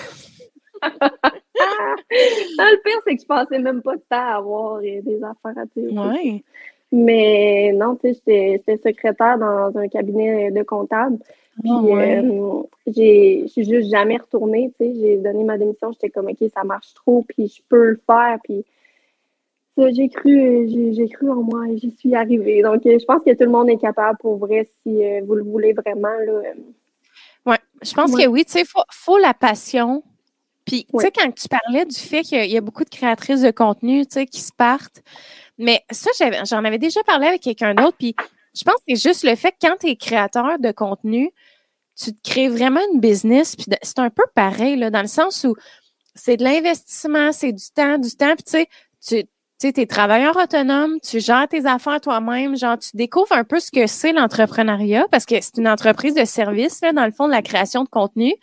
[1.60, 5.64] Ah, le pire, c'est que je pensais même pas de temps à avoir des affaires
[5.64, 5.90] à dire.
[5.92, 6.44] Oui.
[6.92, 8.22] Mais non, tu sais,
[8.66, 11.18] j'étais secrétaire dans un cabinet de comptable.
[11.66, 14.94] Ah, puis, euh, j'ai, je suis juste jamais retournée, tu sais.
[14.96, 18.38] J'ai donné ma démission, j'étais comme, OK, ça marche trop, puis je peux le faire.
[18.44, 18.64] Puis,
[19.78, 22.62] j'ai cru, j'ai, cru en moi et j'y suis arrivée.
[22.62, 25.44] Donc, je pense que tout le monde est capable pour vrai si euh, vous le
[25.44, 26.16] voulez vraiment.
[27.46, 30.04] Oui, je pense que oui, tu sais, il faut, faut, la passion.
[30.66, 33.52] Puis, tu sais, quand tu parlais du fait qu'il y a beaucoup de créatrices de
[33.52, 35.02] contenu, tu sais, qui se partent,
[35.58, 36.12] mais ça,
[36.46, 38.16] j'en avais déjà parlé avec quelqu'un d'autre, puis
[38.54, 41.32] je pense que c'est juste le fait que quand tu es créateur de contenu,
[41.96, 45.44] tu te crées vraiment une business, puis c'est un peu pareil, là, dans le sens
[45.44, 45.56] où
[46.16, 48.70] c'est de l'investissement, c'est du temps, du temps, puis tu sais,
[49.06, 49.28] tu
[49.60, 53.72] tu es travailleur autonome, tu gères tes affaires toi-même, genre tu découvres un peu ce
[53.72, 57.32] que c'est l'entrepreneuriat parce que c'est une entreprise de service, là, dans le fond, de
[57.32, 58.36] la création de contenu.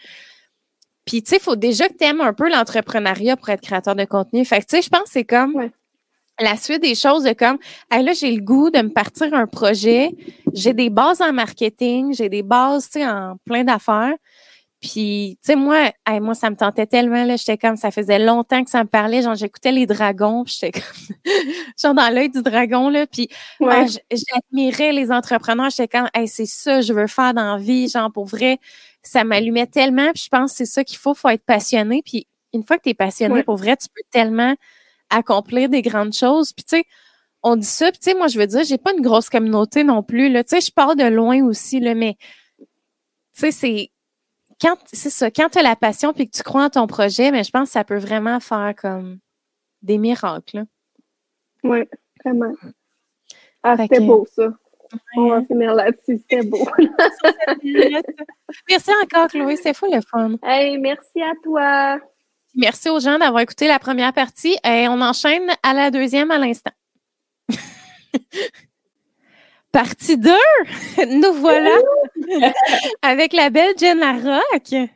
[1.04, 3.94] Puis, tu sais, il faut déjà que tu aimes un peu l'entrepreneuriat pour être créateur
[3.94, 4.44] de contenu.
[4.44, 5.70] Fait que, tu sais, je pense que c'est comme
[6.40, 7.58] la suite des choses de comme,
[7.90, 10.14] là, j'ai le goût de me partir un projet,
[10.52, 14.14] j'ai des bases en marketing, j'ai des bases, tu sais, en plein d'affaires.
[14.84, 17.36] Puis, tu sais, moi, moi, ça me tentait tellement, là.
[17.36, 19.22] J'étais comme, ça faisait longtemps que ça me parlait.
[19.22, 21.16] Genre, j'écoutais les dragons, j'étais comme,
[21.82, 23.06] genre dans l'œil du dragon, là.
[23.06, 23.28] Puis,
[23.62, 25.70] ah, j'admirais les entrepreneurs.
[25.70, 27.88] J'étais comme, hey, c'est ça, je veux faire dans la vie.
[27.88, 28.58] Genre, pour vrai,
[29.02, 30.12] ça m'allumait tellement.
[30.12, 31.14] Puis, je pense que c'est ça qu'il faut.
[31.14, 32.02] Faut être passionné.
[32.04, 34.54] Puis, une fois que tu es passionné, pour vrai, tu peux tellement
[35.14, 36.52] accomplir des grandes choses.
[36.52, 36.84] Puis, tu sais,
[37.42, 37.90] on dit ça.
[37.90, 40.44] Puis, tu sais, moi, je veux dire, j'ai pas une grosse communauté non plus, là.
[40.44, 42.16] Tu sais, je pars de loin aussi, là, mais,
[42.58, 42.66] tu
[43.34, 43.90] sais, c'est
[44.60, 47.30] quand c'est ça, quand tu as la passion puis que tu crois en ton projet,
[47.30, 49.18] mais je pense que ça peut vraiment faire comme
[49.82, 50.64] des miracles.
[51.62, 51.80] Oui,
[52.24, 52.52] vraiment.
[53.62, 54.48] Ah, c'était beau ça.
[55.16, 56.64] On va finir là-dessus, c'était beau.
[58.68, 60.36] merci encore, Chloé, c'est fou le fun.
[60.42, 61.98] Hey, merci à toi.
[62.56, 64.56] Merci aux gens d'avoir écouté la première partie.
[64.64, 66.70] Et on enchaîne à la deuxième à l'instant.
[69.72, 70.30] Partie 2,
[71.08, 71.76] nous voilà
[73.02, 74.88] avec la belle Jen Larocque.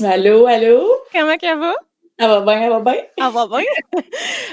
[0.00, 0.86] Allô, allô?
[1.12, 1.74] Comment ça va?
[2.18, 3.02] Elle va bien, elle va bien?
[3.16, 3.64] Elle va bien.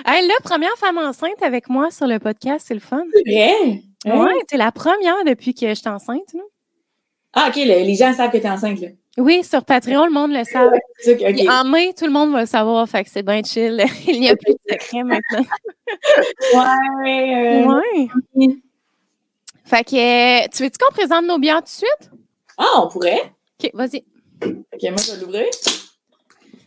[0.07, 3.03] hey, là, première femme enceinte avec moi sur le podcast, c'est le fun.
[3.13, 3.83] C'est vrai?
[4.05, 6.33] Oui, tu es la première depuis que je suis enceinte.
[7.33, 8.81] Ah, OK, les gens savent que tu es enceinte.
[8.81, 8.89] Là.
[9.17, 11.49] Oui, sur Patreon, le monde le sait.
[11.49, 13.83] En mai, tout le monde va le savoir, fait que c'est bien chill.
[14.07, 15.45] Il n'y a plus de secret maintenant.
[17.03, 17.63] ouais.
[17.63, 17.81] Euh,
[18.35, 18.57] ouais.
[19.65, 22.11] Fait que, euh, tu veux-tu qu'on présente nos bières tout de suite?
[22.57, 23.33] Ah, on pourrait.
[23.61, 24.03] OK, vas-y.
[24.43, 25.45] OK, moi, je vais l'ouvrir.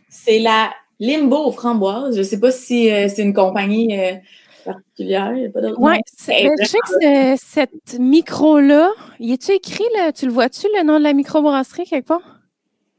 [0.09, 2.15] C'est la Limbo framboise.
[2.15, 4.15] Je ne sais pas si euh, c'est une compagnie euh,
[4.63, 5.31] particulière.
[5.77, 5.97] Oui,
[6.27, 8.89] ben, je sais que cette micro-là,
[9.19, 12.41] y est-tu écrit, là, tu le vois-tu, le nom de la microbrasserie quelque part?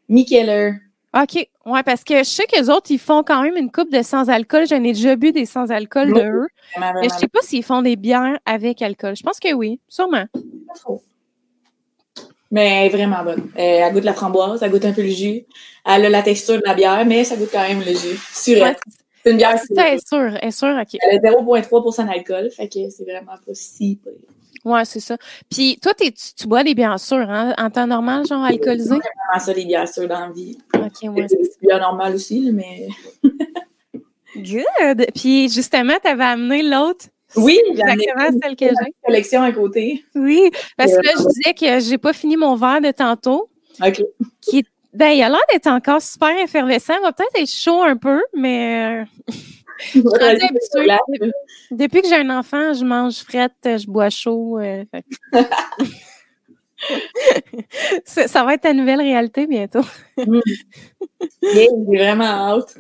[0.09, 0.75] Mikeller.
[1.15, 1.49] OK.
[1.65, 4.67] Ouais, parce que je sais qu'eux autres, ils font quand même une coupe de sans-alcool.
[4.67, 6.47] J'en ai déjà bu des sans-alcool de eux.
[6.79, 9.15] Mais je sais pas s'ils font des bières avec alcool.
[9.17, 10.25] Je pense que oui, sûrement.
[10.33, 11.03] Pas trop.
[12.51, 13.51] Mais elle est vraiment bonne.
[13.57, 15.45] Euh, elle goûte la framboise, elle goûte un peu le jus.
[15.87, 18.19] Elle a la texture de la bière, mais ça goûte quand même le jus.
[18.33, 18.81] Surette.
[19.25, 19.77] C'est une bière sûre.
[19.77, 20.99] C'est sûr, est OK.
[21.01, 23.99] Elle a 0,3 d'alcool, fait que c'est vraiment pas si
[24.65, 25.19] oui, c'est ça.
[25.51, 28.89] Puis toi, tu, tu, bois des bières sûres, hein, en temps normal, genre alcoolisé?
[28.89, 30.57] C'est vraiment ça, des bières sûres dans la vie.
[30.75, 31.27] OK, ouais.
[31.29, 32.89] C'est des bières normales aussi, mais.
[34.37, 35.07] Good!
[35.15, 37.07] Puis justement, tu avais amené l'autre.
[37.37, 38.93] Oui, exactement celle que j'ai.
[39.05, 40.05] collection à côté.
[40.15, 43.51] Oui, parce que là, je disais que j'ai pas fini mon verre de tantôt.
[43.85, 44.03] OK.
[44.41, 44.65] Qui
[44.95, 46.95] ben, il a l'air d'être encore super effervescent.
[46.99, 49.05] Il va peut-être être chaud un peu, mais.
[51.71, 54.59] Depuis que j'ai un enfant, je mange frette, je bois chaud.
[54.61, 54.85] Euh,
[58.05, 59.85] ça, va être ta nouvelle réalité bientôt.
[60.17, 60.41] mm.
[61.43, 62.77] J'ai vraiment hâte.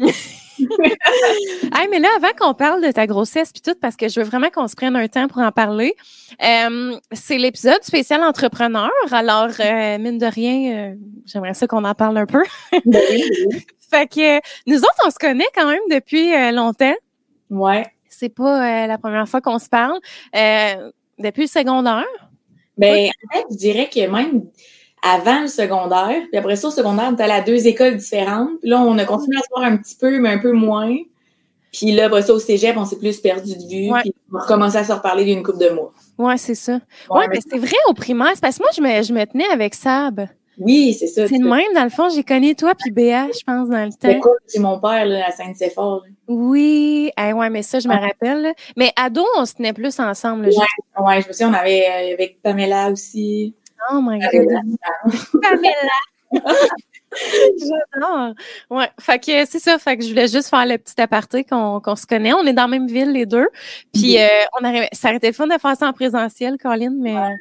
[0.61, 4.26] hey, mais là, avant qu'on parle de ta grossesse puis tout, parce que je veux
[4.26, 5.94] vraiment qu'on se prenne un temps pour en parler,
[6.42, 8.90] euh, c'est l'épisode spécial entrepreneur.
[9.11, 10.94] Alors, euh, mine de rien,
[11.26, 12.42] j'aimerais ça qu'on en parle un peu.
[12.84, 13.00] Ben
[13.90, 16.94] fait que nous autres, on se connaît quand même depuis longtemps.
[17.50, 17.84] Ouais.
[18.09, 19.98] C'est pas euh, la première fois qu'on se parle.
[20.34, 22.05] Euh, depuis le secondaire?
[22.78, 24.44] Ben, en fait, je dirais que même
[25.05, 28.50] avant le secondaire, puis après ça, au secondaire, on était à deux écoles différentes.
[28.62, 30.96] là, on a continué à se voir un petit peu, mais un peu moins.
[31.72, 33.92] Puis là, après ça, au cégep, on s'est plus perdu de vue.
[34.00, 35.92] Puis on a recommencé à se reparler d'une couple de mois.
[36.18, 36.78] Oui, c'est ça.
[37.11, 38.30] Oui, ouais, mais c'est vrai au primaire.
[38.34, 40.28] C'est parce que moi, je me, je me tenais avec Sab.
[40.59, 41.26] Oui, c'est ça.
[41.26, 43.92] C'est le même, dans le fond, j'ai connu toi puis Béa, je pense, dans le
[43.92, 44.30] temps.
[44.46, 46.05] C'est mon père, là, à Saint-Séphore.
[46.28, 48.55] Oui, eh, ouais, mais ça, je me rappelle.
[48.76, 50.46] Mais ado, on se tenait plus ensemble.
[50.46, 53.55] Oui, ouais, je me souviens, on avait euh, avec Pamela aussi.
[53.90, 54.30] Oh my God.
[55.42, 55.72] Pamela!
[57.58, 58.34] J'adore.
[58.70, 58.88] Ouais.
[59.00, 59.78] Fait que c'est ça.
[59.78, 62.32] Fait que je voulais juste faire le petit aparté qu'on se connaît.
[62.32, 63.48] On est dans la même ville, les deux.
[63.92, 64.26] Puis, euh,
[64.60, 67.14] on arrive, ça aurait été le fun de faire ça en présentiel, Colin, mais.
[67.14, 67.34] Ouais.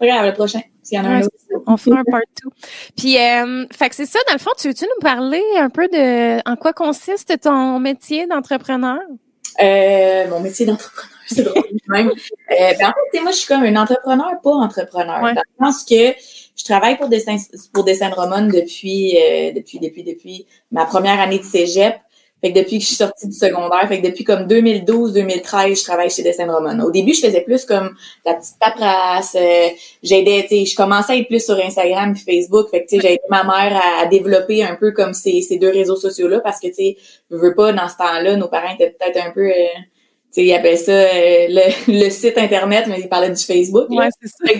[0.00, 0.60] Regarde, le prochain.
[0.90, 1.30] Y en a un autre.
[1.66, 2.50] On fera un part two.
[2.96, 5.86] Puis, euh, fait que c'est ça, dans le fond, tu veux-tu nous parler un peu
[5.88, 8.98] de en quoi consiste ton métier d'entrepreneur?
[9.62, 12.08] Euh, mon métier d'entrepreneur, c'est drôle même.
[12.08, 15.20] Euh, ben, en fait, moi, je suis comme un entrepreneur, pas entrepreneur.
[15.20, 16.14] Dans le sens que
[16.56, 17.36] je travaille pour Dessin,
[17.72, 21.94] pour Dessin Roman depuis, euh, depuis, depuis, depuis ma première année de cégep.
[22.42, 25.84] Fait que depuis que je suis sortie du secondaire, fait que depuis comme 2012-2013, je
[25.84, 26.82] travaille chez Dessin Roman.
[26.82, 29.68] Au début, je faisais plus comme la petite paperasse, euh,
[30.02, 32.96] j'aidais, tu sais, je commençais à être plus sur Instagram et Facebook, fait que tu
[32.96, 36.40] sais, j'ai aidé ma mère à, développer un peu comme ces, ces deux réseaux sociaux-là
[36.40, 36.96] parce que tu sais,
[37.30, 39.46] je veux pas, dans ce temps-là, nos parents étaient peut-être un peu...
[39.46, 39.80] Euh,
[40.30, 41.46] sais, ils appelaient ça euh,
[41.88, 43.88] le, site Internet, mais ils parlaient du Facebook.
[43.90, 44.52] Ouais, c'est ça.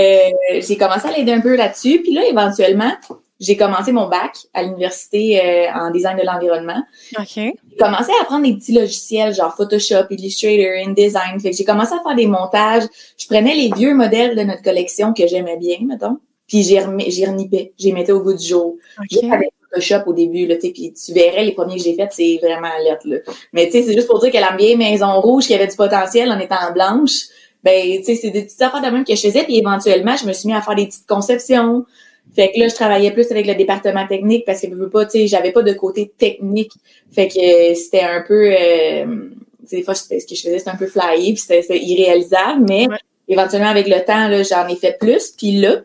[0.00, 2.00] euh, j'ai commencé à l'aider un peu là-dessus.
[2.02, 2.92] Puis là, éventuellement,
[3.38, 6.82] j'ai commencé mon bac à l'université euh, en design de l'environnement.
[7.18, 7.26] OK.
[7.34, 11.38] J'ai commencé à apprendre des petits logiciels genre Photoshop, Illustrator, InDesign.
[11.40, 12.84] Fait que j'ai commencé à faire des montages.
[13.18, 16.18] Je prenais les vieux modèles de notre collection que j'aimais bien, mettons.
[16.48, 18.76] puis j'y renipais, j'y mettais au bout du jour.
[19.00, 19.28] Okay.
[19.76, 22.70] Photoshop au début, là, tu puis tu verrais les premiers que j'ai faits, c'est vraiment
[22.82, 23.18] lettre, là.
[23.52, 25.76] Mais tu sais, c'est juste pour dire que la vieille maison rouge qui avait du
[25.76, 27.26] potentiel en étant blanche,
[27.62, 30.26] ben, tu sais, c'est des petites affaires de même que je faisais, puis éventuellement, je
[30.26, 31.84] me suis mis à faire des petites conceptions.
[32.34, 35.04] Fait que là, je travaillais plus avec le département technique parce que je veux pas,
[35.06, 36.72] tu sais, j'avais pas de côté technique.
[37.10, 39.30] Fait que c'était un peu, euh,
[39.70, 42.86] des fois, ce que je faisais, c'était un peu flyé, puis c'était irréalisable, mais
[43.28, 45.32] éventuellement, avec le temps, là, j'en ai fait plus.
[45.36, 45.82] Puis là,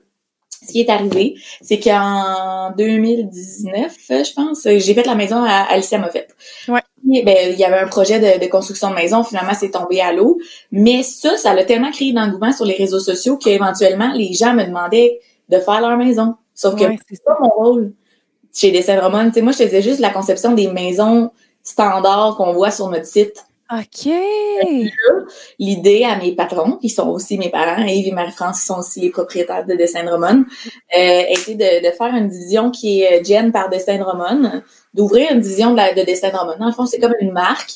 [0.66, 5.98] ce qui est arrivé, c'est qu'en 2019, je pense, j'ai fait la maison à Alicia
[5.98, 6.36] Moffett.
[6.68, 6.82] Ouais.
[7.04, 10.38] ben, il y avait un projet de, construction de maison, finalement, c'est tombé à l'eau.
[10.72, 14.64] Mais ça, ça a tellement créé d'engouement sur les réseaux sociaux qu'éventuellement, les gens me
[14.64, 16.36] demandaient de faire leur maison.
[16.54, 17.94] Sauf que c'est pas mon rôle
[18.54, 19.32] chez Dessin Roman.
[19.42, 21.32] moi, je faisais juste la conception des maisons
[21.64, 23.46] standards qu'on voit sur notre site.
[23.72, 24.12] OK.
[25.60, 29.00] L'idée à mes patrons, qui sont aussi mes parents, Yves et Marie-France, qui sont aussi
[29.00, 30.44] les propriétaires de Dessin Roman,
[30.98, 34.62] euh, était de, de, faire une division qui est Jen par Dessin Roman,
[34.94, 36.58] d'ouvrir une division de, de Dessin Roman.
[36.60, 37.72] Dans le fond, c'est comme une marque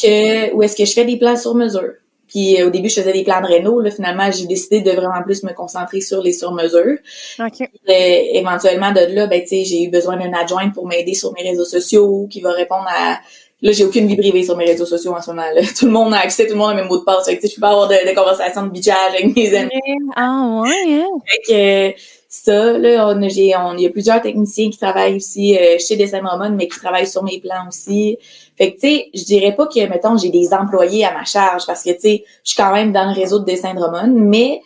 [0.00, 1.92] que où est-ce que je fais des plans sur mesure.
[2.28, 3.80] Puis euh, au début, je faisais des plans de réno.
[3.80, 6.98] Là, finalement, j'ai décidé de vraiment plus me concentrer sur les sur-mesures.
[7.38, 7.68] Okay.
[7.86, 12.26] éventuellement, de là, ben, j'ai eu besoin d'un adjoint pour m'aider sur mes réseaux sociaux,
[12.28, 13.20] qui va répondre à
[13.62, 15.50] Là, j'ai aucune vie privée sur mes réseaux sociaux en ce moment.
[15.54, 15.62] Là.
[15.78, 17.24] Tout le monde a accès, tout le monde a mes mots de passe.
[17.24, 19.70] Fait que, je peux pas avoir de, conversations de bitchage avec mes amis.
[20.14, 21.06] Ah ouais, hein?
[21.26, 25.56] Fait que ça, là, on, j'ai, on, il y a plusieurs techniciens qui travaillent aussi
[25.56, 28.18] euh, chez Dessin Roman, mais qui travaillent sur mes plans aussi.
[28.58, 31.64] Fait que, tu sais, je dirais pas que, mettons, j'ai des employés à ma charge
[31.66, 34.60] parce que, tu sais, je suis quand même dans le réseau de Dessin Roman, mais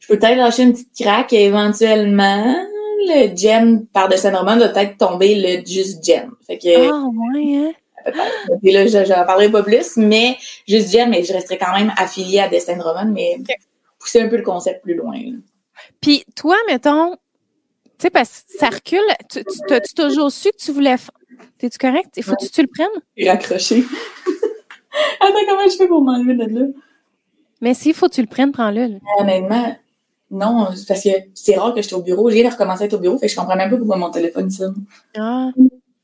[0.00, 2.56] je peux peut-être lâcher une petite craque éventuellement.
[3.06, 6.32] Le gem par Dessin Roman doit peut-être tomber le juste gem.
[6.46, 6.90] Fait que.
[6.90, 7.72] Ah, ouais, hein?
[8.62, 10.36] Et là, je n'en parlerai pas plus, mais
[10.66, 13.38] juste dire, mais je resterai quand même affiliée à Destin Roman, mais
[13.98, 15.18] pousser un peu le concept plus loin.
[16.00, 17.18] Puis toi, mettons, tu
[18.02, 20.96] sais, parce que ça recule, tu, tu toujours su que tu voulais.
[21.58, 22.10] T'es-tu correct?
[22.16, 23.02] Il faut que tu le prennes?
[23.16, 23.84] Et raccroché.
[25.20, 26.66] Attends, comment je fais pour m'enlever de là?
[27.60, 28.98] Mais s'il faut que tu le prennes, prends-le.
[29.18, 29.76] Honnêtement,
[30.30, 32.30] non, parce que c'est rare que je sois au bureau.
[32.30, 34.50] J'ai recommencé à être au bureau, fait que je comprends même pas pourquoi mon téléphone
[34.50, 34.84] sonne.
[35.16, 35.50] Ah.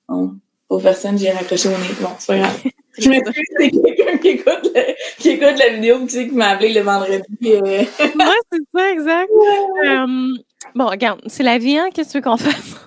[0.09, 0.37] Bon
[0.69, 1.95] aux personnes, j'ai raccroché au nez.
[2.01, 2.63] Bon, c'est pas grave.
[2.97, 4.73] Je m'excuse, c'est quelqu'un qui écoute,
[5.19, 7.25] qui écoute la vidéo qui, qui m'a appelé le vendredi.
[7.43, 7.59] Euh...
[7.99, 9.31] ouais, c'est ça, exact.
[9.85, 10.07] Euh,
[10.77, 11.89] bon, regarde, c'est la vie, hein?
[11.93, 12.87] Qu'est-ce que tu veux qu'on fasse?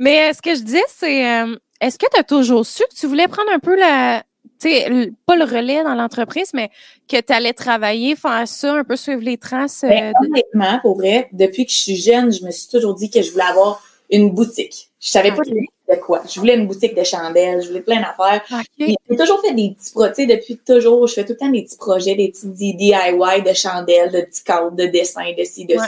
[0.00, 2.94] Mais euh, ce que je disais, c'est euh, est-ce que tu as toujours su que
[2.96, 4.24] tu voulais prendre un peu la.
[4.60, 6.68] Tu sais, pas le relais dans l'entreprise, mais
[7.08, 9.82] que tu allais travailler, faire ça, un peu suivre les traces.
[9.82, 13.22] Ben, honnêtement, pour vrai, depuis que je suis jeune, je me suis toujours dit que
[13.22, 13.80] je voulais avoir
[14.10, 14.90] une boutique.
[15.00, 15.42] Je savais pas
[15.90, 16.22] de quoi.
[16.28, 18.42] Je voulais une boutique de chandelles, je voulais plein d'affaires.
[18.78, 21.76] J'ai toujours fait des petits projets, depuis toujours, je fais tout le temps des petits
[21.76, 25.86] projets, des petits DIY de chandelles, de petits cadres de dessin, de ci, de ça.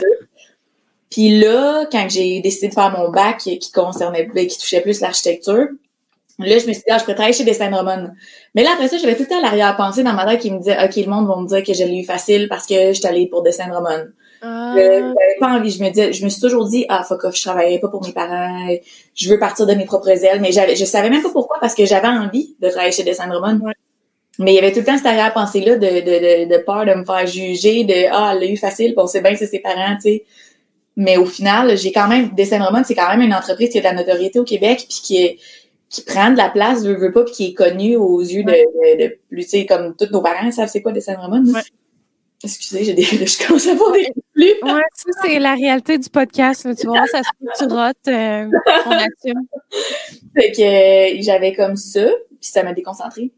[1.09, 4.99] Puis là, quand j'ai décidé de faire mon bac qui concernait, ben, qui touchait plus
[4.99, 5.67] l'architecture,
[6.39, 8.07] là, je me suis dit, ah, je pourrais travailler chez Dessin Roman.
[8.55, 10.83] Mais là, après ça, j'avais tout le temps l'arrière-pensée dans ma tête qui me disait,
[10.83, 13.05] OK, le monde va me dire que je l'ai eu facile parce que je suis
[13.05, 14.05] allée pour Dessin Roman.
[14.43, 14.75] Ah.
[14.77, 15.71] Euh, pas envie.
[15.71, 18.05] Je me dis, je me suis toujours dit, ah, fuck off, je travaillerai pas pour
[18.05, 18.67] mes parents.
[19.15, 20.41] Je veux partir de mes propres ailes.
[20.41, 23.31] Mais j'avais, je savais même pas pourquoi parce que j'avais envie de travailler chez Dessin
[23.31, 23.59] Roman.
[24.39, 27.05] Mais il y avait tout le temps cette arrière-pensée-là de, de, de, peur de me
[27.05, 29.95] faire juger, de, ah, elle l'a eu facile, on sait bien que c'est ses parents,
[29.95, 30.25] tu sais.
[30.95, 33.81] Mais au final, j'ai quand même, Dessin Roman, c'est quand même une entreprise qui a
[33.81, 35.37] de la notoriété au Québec, puis qui est,
[35.89, 38.51] qui prend de la place, veut, veut pas, puis qui est connue aux yeux de,
[38.97, 41.43] de, plus, tu sais, comme tous nos parents savent c'est quoi Dessin Roman.
[42.43, 44.07] Excusez, j'ai des, je commence à avoir des
[44.43, 44.71] plus.
[44.71, 46.67] Ouais, ça, c'est la réalité du podcast.
[46.79, 48.49] Tu vois, ça se peut tu rotes, euh,
[48.85, 49.41] on assume.
[50.35, 53.31] Fait que euh, j'avais comme ça, puis ça m'a déconcentré.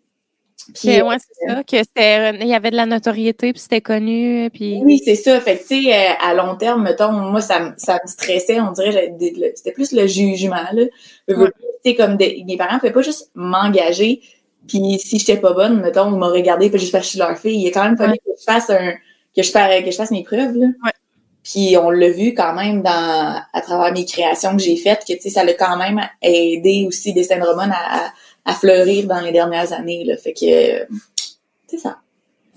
[0.73, 4.49] Puis, ouais, c'est ça, que c'était, il y avait de la notoriété, puis c'était connu,
[4.51, 4.81] puis...
[4.83, 5.39] Oui, c'est ça.
[5.39, 8.71] Fait que, tu sais, euh, à long terme, mettons, moi, ça, ça me stressait, on
[8.71, 9.13] dirait,
[9.53, 10.83] c'était plus le jugement, là.
[11.27, 11.95] Ouais.
[11.95, 14.21] comme mes parents ne pouvaient pas juste m'engager
[14.67, 17.19] puis si j'étais pas bonne, mettons, ils m'ont regardé puis juste parce que je suis
[17.19, 17.61] leur fille.
[17.61, 18.93] Il a quand même fallu que je fasse un
[19.35, 20.55] que je fasse que je fasse mes preuves.
[20.55, 20.67] Là.
[20.83, 20.91] Ouais.
[21.43, 25.13] Puis on l'a vu quand même dans à travers mes créations que j'ai faites, que
[25.13, 28.11] tu sais, ça l'a quand même aidé aussi Destin Roman à,
[28.45, 30.03] à, fleurir dans les dernières années.
[30.03, 30.17] Là.
[30.17, 30.87] Fait que
[31.67, 31.97] c'est ça.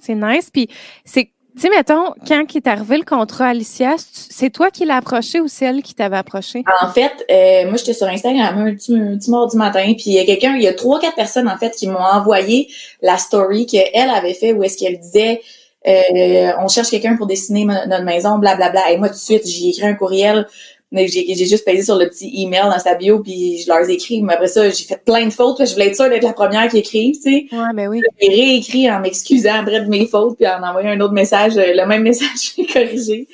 [0.00, 0.50] C'est nice.
[0.50, 0.68] Puis
[1.04, 4.98] c'est tu sais, mettons, quand il est arrivé le contrat Alicia, c'est toi qui l'as
[4.98, 6.62] approché ou c'est elle qui t'avait approché?
[6.80, 10.12] En fait, euh, moi, j'étais sur Instagram un petit, un petit mardi matin, puis il
[10.12, 12.68] y a quelqu'un, il y a trois, quatre personnes, en fait, qui m'ont envoyé
[13.02, 15.40] la story qu'elle avait fait où est-ce qu'elle disait
[15.88, 18.70] euh, on cherche quelqu'un pour dessiner notre maison, blablabla.
[18.70, 18.92] Bla, bla.
[18.92, 20.46] Et moi, tout de suite, j'ai écrit un courriel
[20.90, 23.92] mais j'ai juste pesé sur le petit email dans sa bio, puis je leur ai
[23.92, 24.22] écrit.
[24.22, 25.64] Mais après ça, j'ai fait plein de fautes.
[25.64, 27.46] je voulais être sûre d'être la première qui écrive, tu sais.
[27.52, 28.00] Ouais, mais oui.
[28.20, 31.74] J'ai réécrit en m'excusant après de mes fautes, puis en envoyant un autre message, euh,
[31.74, 33.28] le même message corrigé.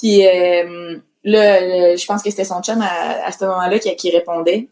[0.00, 4.68] Puis, euh, là, je pense que c'était son chum à, ce moment-là qui, qui répondait.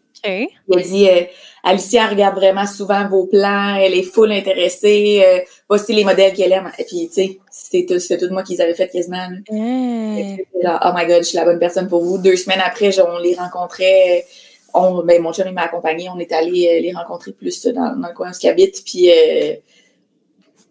[0.69, 1.23] Il a dit euh,
[1.65, 6.53] Alicia regarde vraiment souvent vos plans, elle est full intéressée, euh, voici les modèles qu'elle
[6.53, 6.71] aime.
[6.79, 9.27] Et puis, tu sais, c'était tout, tout moi qu'ils avaient fait quasiment.
[9.51, 12.19] oh my god, je suis la bonne personne pour vous.
[12.19, 14.27] Deux semaines après, on les rencontrait.
[14.75, 17.95] On, ben, mon chum il m'a accompagné, on est allé euh, les rencontrer plus dans,
[17.95, 18.83] dans le coin où ils habitent.
[18.85, 19.11] Puis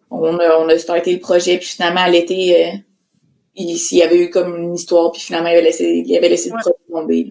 [0.10, 2.82] on, a, on a starté le projet, puis finalement, à l'été,
[3.56, 6.30] il, il, y avait eu comme une histoire, puis finalement, il avait laissé, il avait
[6.30, 7.30] laissé le projet tomber.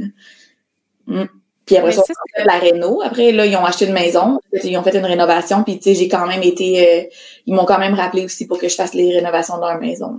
[1.06, 1.24] Mm.
[1.70, 3.00] Puis après ça, on a fait la réno.
[3.00, 4.40] Après, là, ils ont acheté une maison.
[4.64, 5.62] Ils ont fait une rénovation.
[5.62, 6.80] Puis, tu sais, j'ai quand même été...
[6.84, 7.04] Euh,
[7.46, 10.16] ils m'ont quand même rappelé aussi pour que je fasse les rénovations de leur maison.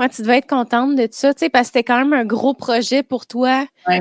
[0.00, 2.24] Ouais, tu devais être contente de ça, tu sais, parce que c'était quand même un
[2.24, 3.64] gros projet pour toi.
[3.86, 4.00] Ouais.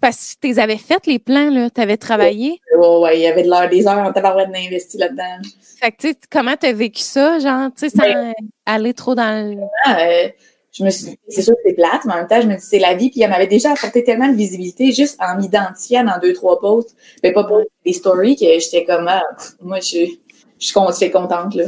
[0.00, 2.62] parce que tu avais fait les plans, là, tu avais travaillé.
[2.78, 5.36] Ouais, ouais, il y avait de l'heure, des heures en tabarouette d'investi là-dedans.
[5.78, 8.32] Fait que, tu sais, comment tu as vécu ça, genre, tu sais, sans
[8.64, 9.60] aller trop dans le...
[9.90, 10.28] Euh,
[10.72, 12.64] je me suis c'est sûr que c'est plate, mais en même temps, je me dis,
[12.64, 16.18] c'est la vie, puis elle m'avait déjà apporté tellement de visibilité juste en m'identifiant dans
[16.20, 19.22] deux, trois posts, mais pas pour des stories, que j'étais comme, ah,
[19.60, 20.06] moi, je,
[20.58, 20.72] je suis
[21.10, 21.64] contente, là.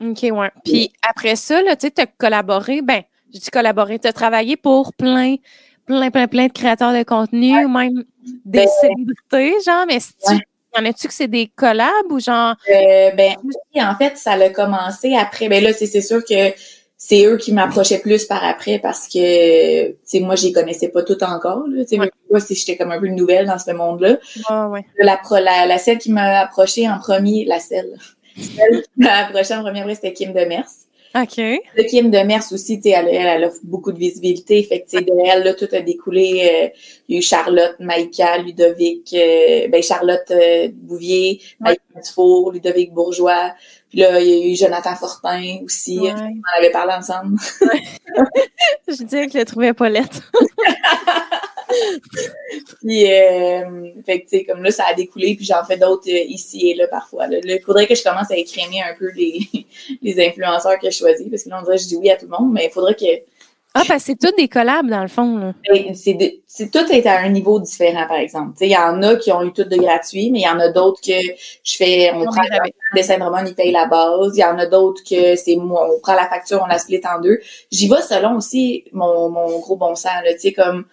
[0.00, 0.50] OK, ouais.
[0.64, 4.12] Puis après ça, là, tu sais, tu as collaboré, ben, je dis collaboré, tu as
[4.12, 5.36] travaillé pour plein,
[5.84, 8.04] plein, plein, plein de créateurs de contenu, même
[8.44, 10.40] des ben, célébrités, genre, mais tu
[10.76, 12.54] y en a-tu que c'est des collabs ou genre?
[12.70, 13.34] Euh, ben,
[13.76, 15.48] en fait, ça a commencé après.
[15.48, 16.52] Ben là, c'est sûr que
[17.02, 20.88] c'est eux qui m'approchaient plus par après parce que tu sais moi je les connaissais
[20.88, 21.96] pas toutes encore là tu sais.
[21.96, 24.84] Moi j'étais comme un peu nouvelle dans ce monde là ouais.
[24.98, 27.96] la, la, la celle qui m'a approché en premier la celle
[28.36, 30.68] celle qui m'a approché en premier après c'était Kim Demers
[31.12, 31.38] OK.
[31.38, 34.62] Le Kim Demers aussi, tu sais, elle, elle, a beaucoup de visibilité.
[34.62, 36.48] Fait que, de elle, là, tout a découlé.
[36.52, 42.52] Euh, il y a eu Charlotte, Maïka, Ludovic, euh, ben, Charlotte euh, Bouvier, Maïka Dufour,
[42.52, 43.52] Ludovic Bourgeois.
[43.88, 45.98] Puis là, il y a eu Jonathan Fortin aussi.
[46.00, 47.38] On en avait parlé ensemble.
[48.88, 50.30] je disais que je le trouvais pas lettre.
[52.80, 56.08] puis, euh, fait que, tu sais, comme là, ça a découlé, puis j'en fais d'autres
[56.10, 57.26] euh, ici et là parfois.
[57.30, 59.40] Il faudrait que je commence à écrémer un peu les,
[60.02, 62.16] les influenceurs que je choisis, parce que là, on dirait que je dis oui à
[62.16, 63.06] tout le monde, mais il faudrait que
[63.72, 65.54] ah, parce que c'est tout des collabs, dans le fond.
[65.94, 68.54] C'est tout est à un niveau différent, par exemple.
[68.60, 70.70] Il y en a qui ont eu tout de gratuit, mais il y en a
[70.70, 71.12] d'autres que
[71.62, 74.36] je fais, on prend le dessin de roman, ils payent la base.
[74.36, 77.00] Il y en a d'autres que c'est moi, on prend la facture, on la split
[77.04, 77.38] en deux.
[77.70, 80.86] J'y vais selon aussi mon, mon gros bon sens, tu sais, comme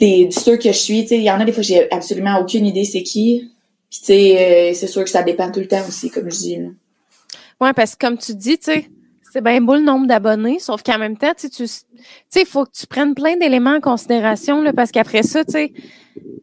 [0.00, 2.38] des, ceux que je suis, tu sais, il y en a des fois, j'ai absolument
[2.40, 3.50] aucune idée c'est qui.
[3.90, 6.36] Puis, tu sais, euh, c'est sûr que ça dépend tout le temps aussi, comme je
[6.36, 6.56] dis.
[6.56, 6.68] Là.
[7.60, 8.86] Ouais, parce que comme tu dis, tu sais,
[9.32, 11.84] c'est bien beau le nombre d'abonnés, sauf qu'en même temps, tu sais,
[12.36, 15.72] il faut que tu prennes plein d'éléments en considération, là, parce qu'après ça, tu sais,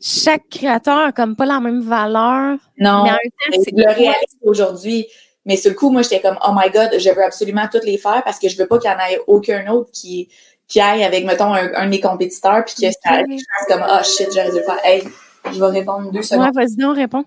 [0.01, 2.58] chaque créateur a comme pas la même valeur.
[2.78, 5.08] Non, mais en même temps, c'est le réalisme aujourd'hui.
[5.45, 7.97] Mais sur le coup, moi, j'étais comme, oh my God, je veux absolument toutes les
[7.97, 10.28] faire parce que je veux pas qu'il y en ait aucun autre qui,
[10.68, 14.03] qui aille avec, mettons, un, un de mes compétiteurs puis que ça fasse comme, oh
[14.03, 14.80] shit, j'aurais dû le faire.
[14.84, 15.07] Hey,
[15.51, 16.45] je vais répondre deux secondes.
[16.45, 17.24] Ouais, vas-y, on répond.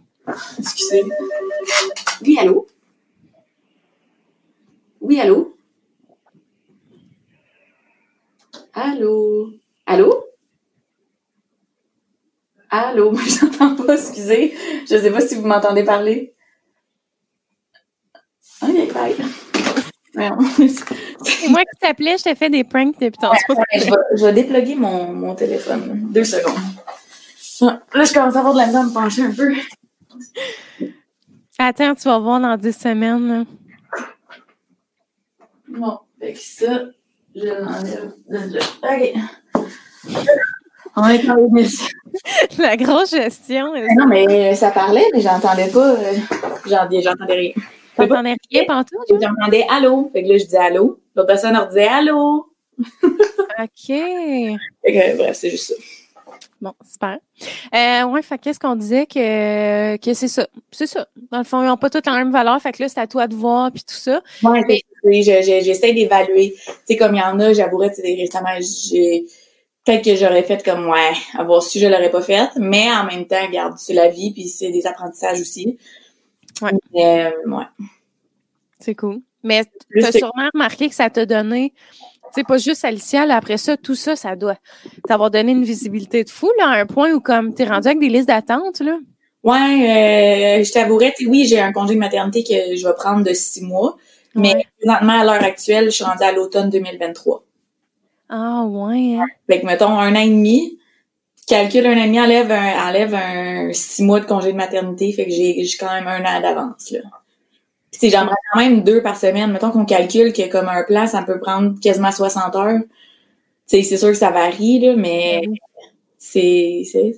[0.59, 1.05] Excusez.
[2.23, 2.67] Oui, allô?
[5.01, 5.57] Oui, allô?
[8.75, 9.53] Allô?
[9.87, 10.25] Allô?
[12.71, 13.11] Allô?
[13.13, 14.55] Moi, je n'entends pas, excusez.
[14.89, 16.35] Je ne sais pas si vous m'entendez parler.
[18.61, 19.17] Ok, bye.
[21.25, 23.37] C'est moi qui t'appelais, je t'ai fait des pranks depuis tantôt.
[23.75, 26.09] je, vais, je vais déploguer mon, mon téléphone.
[26.11, 26.59] Deux secondes.
[27.61, 29.53] Là, je commence à avoir de la misère à me pencher un peu.
[31.59, 33.29] Attends, tu vas voir dans 10 semaines.
[33.29, 33.45] Là.
[35.69, 36.85] Bon, fait que ça,
[37.35, 38.13] je l'enlève.
[38.83, 39.73] OK.
[40.97, 43.73] On est dans le La grosse gestion.
[43.97, 45.95] Non, mais ça parlait, mais j'entendais pas.
[45.95, 46.13] Euh,
[46.67, 47.53] j'entendais rien.
[48.07, 49.21] T'entendais rien pantoute?
[49.21, 50.11] J'entendais allô.
[50.13, 51.01] Fait que là, je disais allô.
[51.15, 52.47] L'autre personne leur disait allô.
[52.79, 53.87] OK.
[53.89, 55.75] Que, bref, c'est juste ça.
[56.61, 57.19] Bon, super.
[57.75, 60.49] Euh, ouais, fait qu'est-ce qu'on disait que, que c'est ça?
[60.73, 61.07] C'est ça.
[61.31, 62.61] Dans le fond, ils n'ont pas toutes la même valeur.
[62.61, 64.21] Fait que là, c'est à toi de voir puis tout ça.
[64.43, 64.83] Ouais, mais...
[65.23, 66.55] j'essaie d'évaluer.
[66.57, 69.27] Tu sais, comme il y en a, j'avouerais, tu sais, récemment, j'ai
[69.85, 73.27] peut-être que j'aurais fait comme ouais, avoir su, je l'aurais pas fait, mais en même
[73.27, 75.79] temps, garde, c'est la vie, puis c'est des apprentissages aussi.
[76.63, 76.73] Ouais.
[76.97, 77.65] Euh, ouais.
[78.81, 79.21] C'est cool.
[79.43, 81.73] Mais tu as sûrement remarqué que ça t'a donné
[82.35, 84.57] c'est pas juste Alicia, là, après ça, tout ça, ça doit
[85.07, 88.01] t'avoir donné une visibilité de fou, là, à un point où, comme, t'es rendu avec
[88.01, 88.99] des listes d'attente, là.
[89.45, 93.33] Ouais, euh, je t'avouerais, oui, j'ai un congé de maternité que je vais prendre de
[93.33, 93.97] six mois,
[94.35, 97.45] mais présentement, à l'heure actuelle, je suis rendue à l'automne 2023.
[98.29, 99.17] Ah, ouais.
[99.17, 99.27] Hein.
[99.49, 100.79] Fait que, mettons, un an et demi,
[101.49, 105.31] calcule un demi, enlève un, enlève un six mois de congé de maternité, fait que
[105.31, 107.01] j'ai quand même un an d'avance, là.
[107.91, 109.51] C'est j'en prends quand même deux par semaine.
[109.51, 112.81] Mettons qu'on calcule que comme un plan, ça peut prendre quasiment 60 heures.
[113.67, 115.43] c'est sûr que ça varie, là, mais
[116.19, 116.83] c'est.
[116.85, 117.17] C'est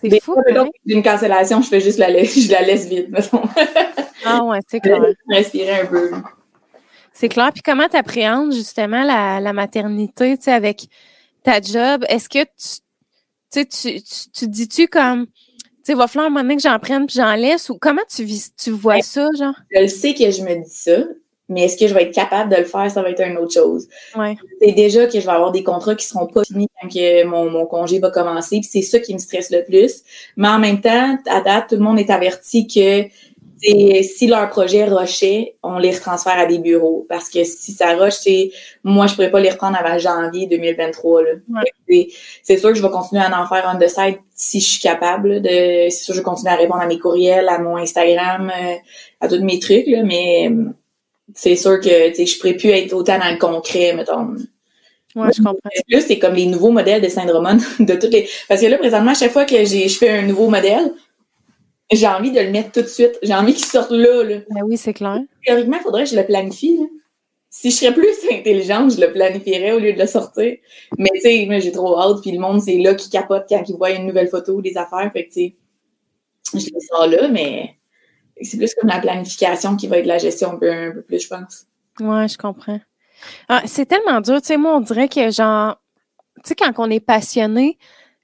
[0.00, 0.36] c'est fou.
[0.54, 0.68] Hein?
[0.86, 3.42] Une cancellation, je fais juste la laisse, je la laisse vide, mettons.
[4.24, 5.02] ah ouais, c'est clair.
[5.28, 6.10] Respirer un peu.
[7.12, 7.50] C'est clair.
[7.52, 10.86] Puis comment tu appréhendes justement la, la maternité, tu sais, avec
[11.42, 12.04] ta job?
[12.08, 12.80] Est-ce que tu,
[13.52, 14.00] tu, tu,
[14.32, 17.34] tu dis-tu comme tu sais, va falloir un moment donné que j'en prenne puis j'en
[17.34, 19.54] laisse ou comment tu vis, tu vois ça, genre?
[19.74, 21.04] Je sais que je me dis ça,
[21.48, 23.54] mais est-ce que je vais être capable de le faire, ça va être une autre
[23.54, 23.88] chose.
[24.14, 24.36] Ouais.
[24.60, 27.50] C'est déjà que je vais avoir des contrats qui seront pas finis quand que mon,
[27.50, 30.02] mon congé va commencer, puis c'est ça qui me stresse le plus.
[30.36, 33.04] Mais en même temps, à date, tout le monde est averti que
[33.60, 37.06] si leur projet rushait, on les retransfère à des bureaux.
[37.08, 38.26] Parce que si ça rush,
[38.84, 41.22] moi, je pourrais pas les reprendre avant janvier 2023.
[42.42, 44.80] C'est sûr que je vais continuer à en faire un de site si je suis
[44.80, 45.42] capable.
[45.42, 48.50] de C'est sûr que je vais continuer à répondre à mes courriels, à mon Instagram,
[48.50, 48.74] euh,
[49.20, 50.50] à tous mes trucs, là, mais
[51.34, 54.34] c'est sûr que je pourrais plus être autant dans le concret, mettons.
[55.16, 55.70] Ouais, je comprends.
[55.88, 58.28] Plus, c'est comme les nouveaux modèles de syndrome de toutes les.
[58.48, 60.92] Parce que là, présentement, à chaque fois que je fais un nouveau modèle,
[61.90, 63.18] j'ai envie de le mettre tout de suite.
[63.22, 64.22] J'ai envie qu'il sorte là.
[64.22, 64.36] là.
[64.50, 65.20] Ben oui, c'est clair.
[65.44, 66.78] Théoriquement, il faudrait que je le planifie.
[67.50, 70.56] Si je serais plus intelligente, je le planifierais au lieu de le sortir.
[70.98, 73.76] Mais tu sais, j'ai trop hâte, puis le monde, c'est là qui capote quand il
[73.76, 75.10] voit une nouvelle photo ou des affaires.
[75.12, 75.56] Fait que tu sais,
[76.54, 77.78] je les sors là, mais
[78.42, 81.20] c'est plus comme la planification qui va être la gestion un peu, un peu plus,
[81.20, 81.66] je pense.
[82.00, 82.80] Ouais, je comprends.
[83.48, 84.40] Ah, c'est tellement dur.
[84.40, 85.80] Tu sais, moi, on dirait que genre,
[86.36, 87.78] tu sais, quand on est passionné,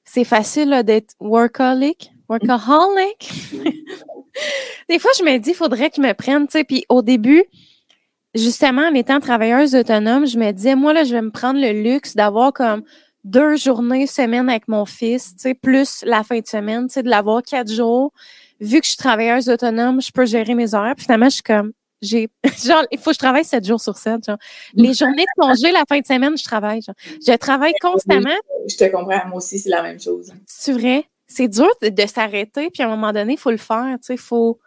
[0.05, 2.13] c'est facile d'être workaholic.
[2.29, 3.33] Workaholic.
[4.89, 7.03] Des fois, je me dis, il faudrait que je me prenne, tu sais, puis au
[7.03, 7.45] début,
[8.35, 11.83] justement, en étant travailleuse autonome, je me disais, moi, là, je vais me prendre le
[11.83, 12.83] luxe d'avoir comme
[13.23, 17.03] deux journées semaine avec mon fils, tu sais, plus la fin de semaine, tu sais,
[17.03, 18.13] de l'avoir quatre jours
[18.61, 20.95] vu que je suis travailleuse autonome, je peux gérer mes heures.
[20.97, 21.73] Puis finalement, je suis comme,
[22.03, 22.29] j'ai,
[22.65, 24.25] genre, il faut que je travaille sept jours sur sept.
[24.25, 24.39] Genre.
[24.75, 26.83] Les journées de congé, la fin de semaine, je travaille.
[26.83, 26.95] Genre.
[27.27, 28.31] Je travaille constamment.
[28.69, 30.33] Je te comprends, moi aussi, c'est la même chose.
[30.47, 31.05] C'est vrai?
[31.35, 33.97] C'est dur de, s'arrêter, puis à un moment donné, il faut le faire.
[34.01, 34.59] Tu sais, il faut.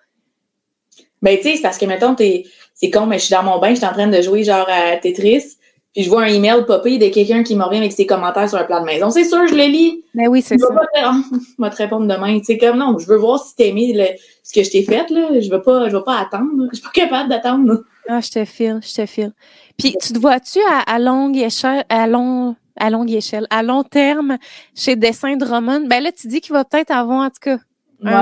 [1.22, 3.70] Ben, tu sais, c'est parce que, mettons, c'est con, mais je suis dans mon bain,
[3.70, 5.58] je suis en train de jouer genre à Tetris
[5.98, 8.60] puis je vois un email popper de quelqu'un qui me revient avec ses commentaires sur
[8.60, 9.10] un plan de maison.
[9.10, 10.04] C'est sûr, je le lis.
[10.14, 10.68] Ben oui, c'est ça.
[10.96, 12.38] Je vais te répondre demain.
[12.38, 15.10] Tu sais, comme non, je veux voir si t'as aimé ce que je t'ai fait,
[15.10, 15.40] là.
[15.40, 16.68] Je veux pas, je veux pas attendre.
[16.72, 17.84] Je suis pas capable d'attendre.
[18.08, 19.34] Ah, je te file, je te file.
[19.76, 24.38] Puis tu te vois-tu à, longue échelle, à long, à longue échelle, à long terme,
[24.76, 25.82] chez Dessin de Roman?
[25.82, 27.58] Ben là, tu dis qu'il va peut-être avoir, en tout cas,
[28.06, 28.22] euh,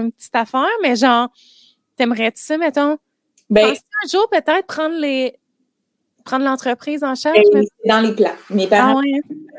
[0.00, 1.28] une, petite, affaire, mais genre,
[1.96, 2.98] t'aimerais-tu ça, mettons?
[3.50, 5.38] Ben, un jour peut-être prendre les,
[6.24, 7.38] prendre l'entreprise en charge?
[7.52, 8.34] C'est dans les plans.
[8.50, 9.00] Mes parents,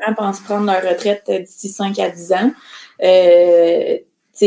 [0.06, 2.52] ah pensent prendre leur retraite euh, d'ici 5 à 10 ans.
[3.02, 3.98] Euh,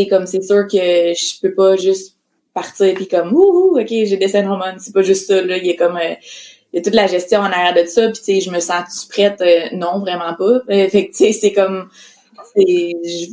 [0.09, 2.17] comme c'est sûr que je peux pas juste
[2.53, 5.65] partir puis comme ouh, ok j'ai des scènes hormones c'est pas juste ça là il
[5.65, 6.13] y a comme euh,
[6.73, 8.59] il y a toute la gestion en arrière de ça puis tu sais je me
[8.59, 9.41] sens prête?
[9.41, 11.89] Euh, non vraiment pas fait tu sais c'est comme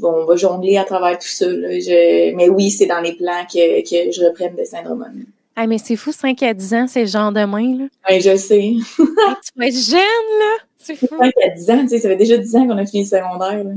[0.03, 1.69] on va jongler à travers tout ça là.
[2.35, 5.05] mais oui c'est dans les plans que, que je reprenne des syndromes
[5.57, 7.85] ah, mais c'est fou, 5 à 10 ans, c'est le genre de main, là.
[8.11, 8.75] Oui, je sais.
[8.97, 9.03] tu
[9.57, 10.57] vas être jeune, là.
[10.79, 11.07] C'est fou.
[11.07, 13.09] 5 à 10 ans, tu sais, ça fait déjà 10 ans qu'on a fini le
[13.09, 13.71] secondaire, là.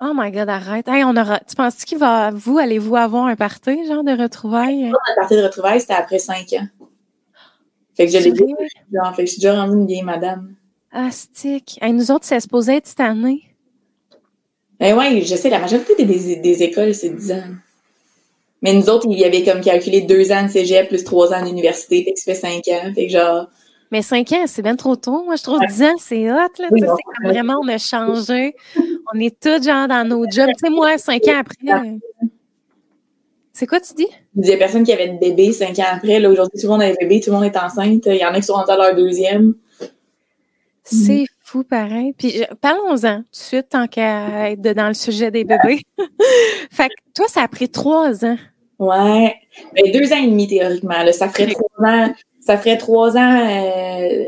[0.00, 0.88] Oh my God, arrête.
[0.88, 1.40] Hey, on aura...
[1.40, 4.86] Tu penses qu'il va, vous, allez-vous avoir un party, genre, de retrouvailles?
[4.86, 6.66] Un party de retrouvailles, c'était après 5 ans.
[7.96, 8.54] Fait que je l'ai dit,
[8.92, 10.54] genre, fait que je suis déjà rendue une vieille madame.
[10.92, 11.78] Ah, stick.
[11.80, 13.42] Hey, nous autres, c'est supposé être cette année.
[14.80, 17.54] Eh ouais, je sais, la majorité des, des écoles, c'est 10 ans.
[18.64, 21.44] Mais nous autres, il y avait comme calculé deux ans de cégep plus trois ans
[21.44, 22.92] d'université, fait que ça fait cinq ans.
[22.94, 23.46] Fait que genre.
[23.92, 25.22] Mais cinq ans, c'est bien trop tôt.
[25.22, 26.48] Moi, je trouve dix ans, c'est hot, là.
[26.72, 28.54] c'est comme vraiment, on a changé.
[29.14, 30.48] On est tous, genre, dans nos jobs.
[30.48, 31.98] Tu sais, moi, cinq ans après.
[33.54, 34.08] C'est quoi, tu dis?
[34.36, 36.18] Il y a personne qui avait de bébé cinq ans après.
[36.18, 38.02] Là, aujourd'hui, tout le monde a un bébé, tout le monde est enceinte.
[38.06, 39.54] Il y en a qui sont rendus à leur deuxième.
[40.82, 42.12] C'est fou, pareil.
[42.18, 45.82] Puis parlons-en tout de suite, tant qu'à être dans le sujet des bébés.
[46.70, 48.36] fait que toi, ça a pris trois ans
[48.80, 49.34] Ouais.
[49.72, 51.02] Ben, deux ans et demi théoriquement.
[51.02, 51.12] Là.
[51.12, 52.14] Ça ferait trois ans.
[52.40, 54.24] Ça ferait trois ans euh,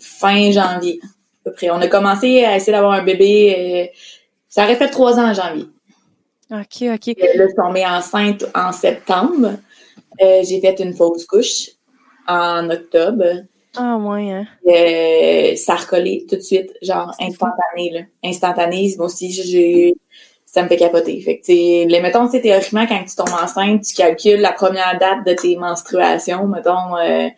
[0.00, 1.70] fin janvier, à peu près.
[1.70, 3.54] On a commencé à essayer d'avoir un bébé.
[3.56, 3.98] Euh,
[4.48, 5.66] ça aurait fait trois ans en janvier.
[6.50, 7.06] OK, OK.
[7.06, 9.54] là, je suis tombée enceinte en septembre.
[10.20, 11.70] Euh, j'ai fait une fausse couche
[12.26, 13.42] en octobre.
[13.76, 14.46] Ah, ouais, hein?
[15.56, 17.90] ça a recollé tout de suite, genre instantané.
[17.92, 18.00] Là.
[18.24, 18.94] Instantané.
[18.96, 19.94] Moi aussi, j'ai
[20.48, 21.20] ça me fait capoter.
[21.20, 21.52] Fait que,
[21.86, 26.46] les, mettons, théoriquement, quand tu tombes enceinte, tu calcules la première date de tes menstruations,
[26.46, 27.28] mettons, euh,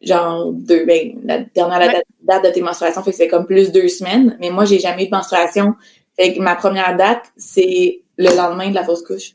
[0.00, 3.88] genre, deux, ben, la dernière date, de tes menstruations, fait que c'est comme plus deux
[3.88, 4.36] semaines.
[4.40, 5.74] Mais moi, j'ai jamais eu de menstruation.
[6.16, 9.34] Fait que ma première date, c'est le lendemain de la fausse couche.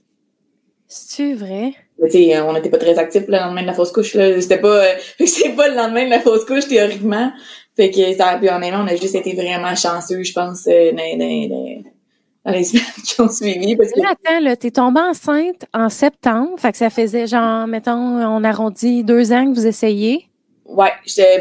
[0.88, 1.73] C'est vrai?
[1.99, 4.11] Mais on n'était pas très actifs le lendemain de la fausse couche.
[4.11, 4.93] C'était pas, euh,
[5.26, 7.31] c'est pas le lendemain de la fausse couche théoriquement,
[7.76, 11.18] Fait que ça, puis honnêtement, on a juste été vraiment chanceux, je pense, euh, dans,
[11.18, 11.84] dans,
[12.45, 13.76] dans, les semaines qui ont suivi.
[13.76, 14.01] Parce que...
[14.01, 18.43] Là, attends, là, t'es tombée enceinte en septembre, fait que ça faisait genre, mettons, on
[18.43, 20.27] arrondit deux ans que vous essayez.
[20.65, 20.91] Ouais,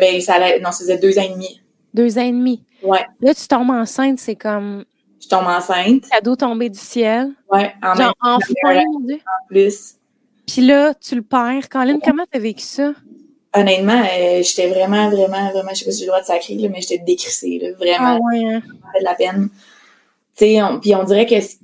[0.01, 1.61] ben, ça allait, non, ça faisait deux ans et demi.
[1.93, 2.65] Deux ans et demi.
[2.83, 3.05] Ouais.
[3.21, 4.85] Là, tu tombes enceinte, c'est comme.
[5.23, 6.05] Je tombe enceinte.
[6.11, 7.31] Cadeau tombé du ciel.
[7.51, 9.17] Ouais, en Genre, même enfin, mon Dieu.
[9.17, 9.95] En plus.
[10.47, 11.69] Puis là, tu le perds.
[11.71, 12.93] Colin, comment t'as vécu ça?
[13.55, 16.55] Honnêtement, euh, j'étais vraiment, vraiment, vraiment, je sais pas si j'ai le droit de sacrer,
[16.55, 18.19] là, mais j'étais décrissée, là, vraiment.
[18.19, 18.63] Ah ouais, hein?
[18.65, 19.49] Ça fait de la peine.
[20.37, 21.57] Tu sais, on- puis on dirait que ce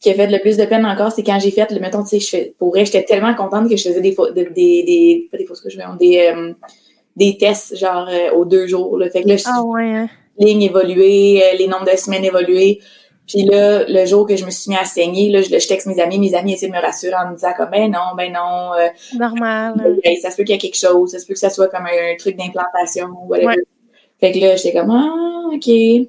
[0.00, 2.20] qui a fait le plus de peine encore, c'est quand j'ai fait, le mettons, tu
[2.20, 5.38] sais, pour vrai, j'étais tellement contente que je faisais des, faux- de- des, des, pas
[5.38, 6.52] des fausses couches, mais des, euh,
[7.16, 9.08] des tests, genre, euh, aux deux jours, là.
[9.10, 10.08] Fait que là, je Ah ouais, hein?
[10.38, 12.80] ligne évoluée, les nombres de semaines évolués.
[13.32, 15.86] Puis là, le jour que je me suis mis à saigner, là, je, je texte
[15.86, 18.32] mes amis, mes amis essaient de me rassurer en me disant comme ben non, ben
[18.32, 18.88] non, euh,
[19.18, 19.74] Normal.
[19.78, 19.96] hein.
[20.04, 21.68] ben, ça se peut qu'il y ait quelque chose, ça se peut que ça soit
[21.68, 23.46] comme un, truc d'implantation ou whatever.
[23.46, 23.56] Ouais.
[24.20, 26.06] Fait que là, j'étais comme ah, ok.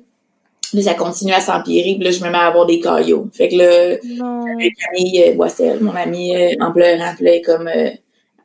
[0.74, 3.28] Là, ça continue à s'empirer, puis là, je me mets à avoir des caillots.
[3.34, 4.46] Fait que là, Non.
[4.46, 7.90] avec Camille euh, Boissel, mon amie, euh, en pleurant, puis là, elle est comme, euh,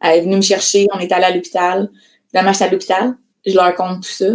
[0.03, 1.89] elle est venue me chercher, on est allé à l'hôpital.
[2.31, 3.15] Finalement, j'étais à l'hôpital,
[3.47, 4.27] je leur compte tout ça.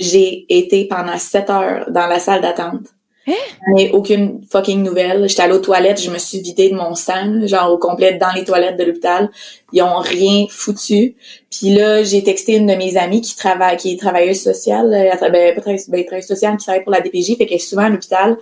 [0.00, 2.86] J'ai été pendant sept heures dans la salle d'attente.
[3.28, 3.32] Hein?
[3.74, 5.28] Mais aucune fucking nouvelle.
[5.28, 8.32] J'étais allée aux toilettes, je me suis vidée de mon sang, genre au complet dans
[8.34, 9.30] les toilettes de l'hôpital.
[9.72, 11.16] Ils ont rien foutu.
[11.50, 15.28] Puis là, j'ai texté une de mes amies qui travaille, qui est travailleuse sociale, euh,
[15.30, 17.82] ben, pas travailleuse, ben, travailleuse sociale, qui travaille pour la DPJ, fait qu'elle est souvent
[17.82, 18.38] à l'hôpital.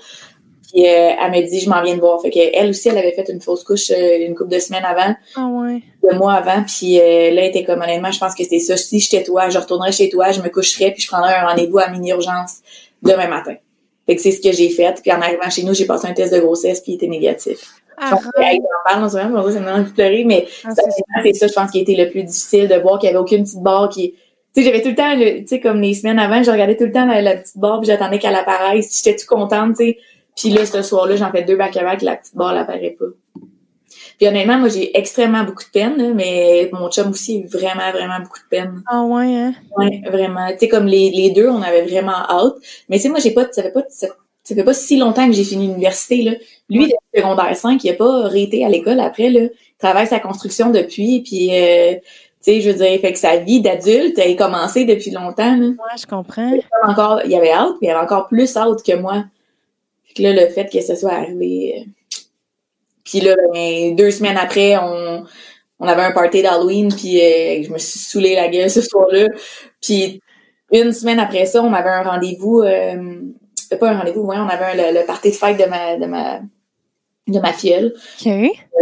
[0.72, 2.20] Puis euh, elle me dit, je m'en viens de voir.
[2.20, 5.14] Fait qu'elle aussi, elle avait fait une fausse couche euh, une couple de semaines avant,
[5.36, 5.82] Ah ouais.
[6.02, 6.62] deux mois avant.
[6.64, 8.76] Puis euh, là, elle était comme, honnêtement, je pense que c'est ça.
[8.76, 11.78] Si j'étais toi, je retournerais chez toi, je me coucherais, puis je prendrais un rendez-vous
[11.78, 12.58] à mini-urgence
[13.02, 13.54] demain matin.
[14.06, 15.00] Fait que c'est ce que j'ai fait.
[15.02, 17.58] Puis en arrivant chez nous, j'ai passé un test de grossesse, il était négatif.
[17.98, 18.52] Donc, Arrête.
[18.52, 20.82] hey, j'en parle ce moment, pour ça, me donne envie de pleurer, mais Ah, c'est
[20.82, 21.22] ça.
[21.24, 23.22] c'est ça, je pense, qui a été le plus difficile de voir qu'il n'y avait
[23.22, 24.12] aucune petite barre qui.
[24.54, 26.84] Tu sais, j'avais tout le temps, tu sais, comme les semaines avant, je regardais tout
[26.84, 29.02] le temps la, la petite barre, puis j'attendais qu'elle apparaisse.
[29.02, 29.98] J'étais tout contente, tu sais.
[30.36, 33.06] Puis là, ce soir-là, j'en fais deux back à back, la petite barre n'apparaît pas.
[34.18, 38.20] Puis honnêtement, moi, j'ai extrêmement beaucoup de peine, là, mais mon chum aussi vraiment, vraiment
[38.20, 38.82] beaucoup de peine.
[38.86, 39.54] Ah ouais, hein?
[39.76, 40.48] Ouais, vraiment.
[40.52, 42.54] Tu sais, comme les, les deux, on avait vraiment hâte.
[42.88, 44.06] Mais tu sais, moi, j'ai pas, ça fait pas, ça,
[44.42, 46.32] ça fait pas si longtemps que j'ai fini l'université, là.
[46.70, 49.40] Lui, depuis secondaire 5, il a pas arrêté à l'école après, là.
[49.40, 52.00] Il travaille sa construction depuis, puis, euh, tu
[52.40, 55.66] sais, je veux dire, fait que sa vie d'adulte a commencé depuis longtemps, là.
[55.66, 56.50] Ouais, je comprends.
[56.50, 59.24] Comme encore, il avait hâte, puis il avait encore plus hâte que moi.
[60.04, 61.86] Fait que là, le fait que ça soit arrivé.
[63.06, 65.24] Puis là, ben, deux semaines après, on,
[65.78, 69.28] on avait un party d'Halloween, puis euh, je me suis saoulée la gueule ce soir-là.
[69.80, 70.20] Puis
[70.72, 72.60] une semaine après ça, on avait un rendez-vous.
[72.62, 73.20] Euh,
[73.80, 76.06] pas un rendez-vous, ouais, on avait un- le, le party de fête de ma de
[76.06, 76.40] ma
[77.28, 77.94] de ma filleule.
[78.24, 78.32] OK.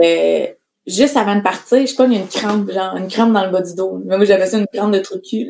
[0.03, 0.47] Euh,
[0.87, 3.75] juste avant de partir, je pogne une crampe, genre une crampe dans le bas du
[3.75, 4.01] dos.
[4.07, 5.49] Mais moi, j'avais ça une crampe de trou de cul.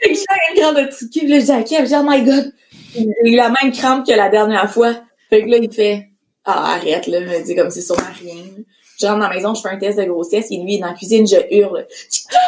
[0.00, 0.24] Fait que j'ai
[0.54, 2.52] une crampe de trou de cul, là, je dis à Kev, oh my god,
[2.94, 4.94] j'ai eu la même crampe que la dernière fois.
[5.34, 6.10] Fait que là, il fait,
[6.44, 8.44] ah, arrête, là, il me dit comme c'est sûrement rien.
[9.00, 10.78] Je rentre dans la maison, je fais un test de grossesse, et lui, il est
[10.78, 11.88] dans la cuisine, je hurle.
[12.32, 12.38] Ah!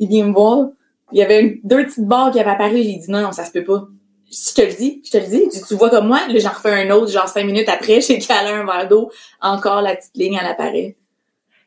[0.00, 0.66] Il vient me voir.
[1.12, 3.52] Il y avait deux petites barres qui avaient apparu, j'ai dit, non, non, ça se
[3.52, 3.86] peut pas.
[4.32, 5.48] Je te le dis, je te le dis.
[5.68, 8.50] Tu vois comme moi, là, j'en refais un autre, genre cinq minutes après, j'ai calé
[8.50, 10.96] un verre d'eau, encore la petite ligne, elle apparaît.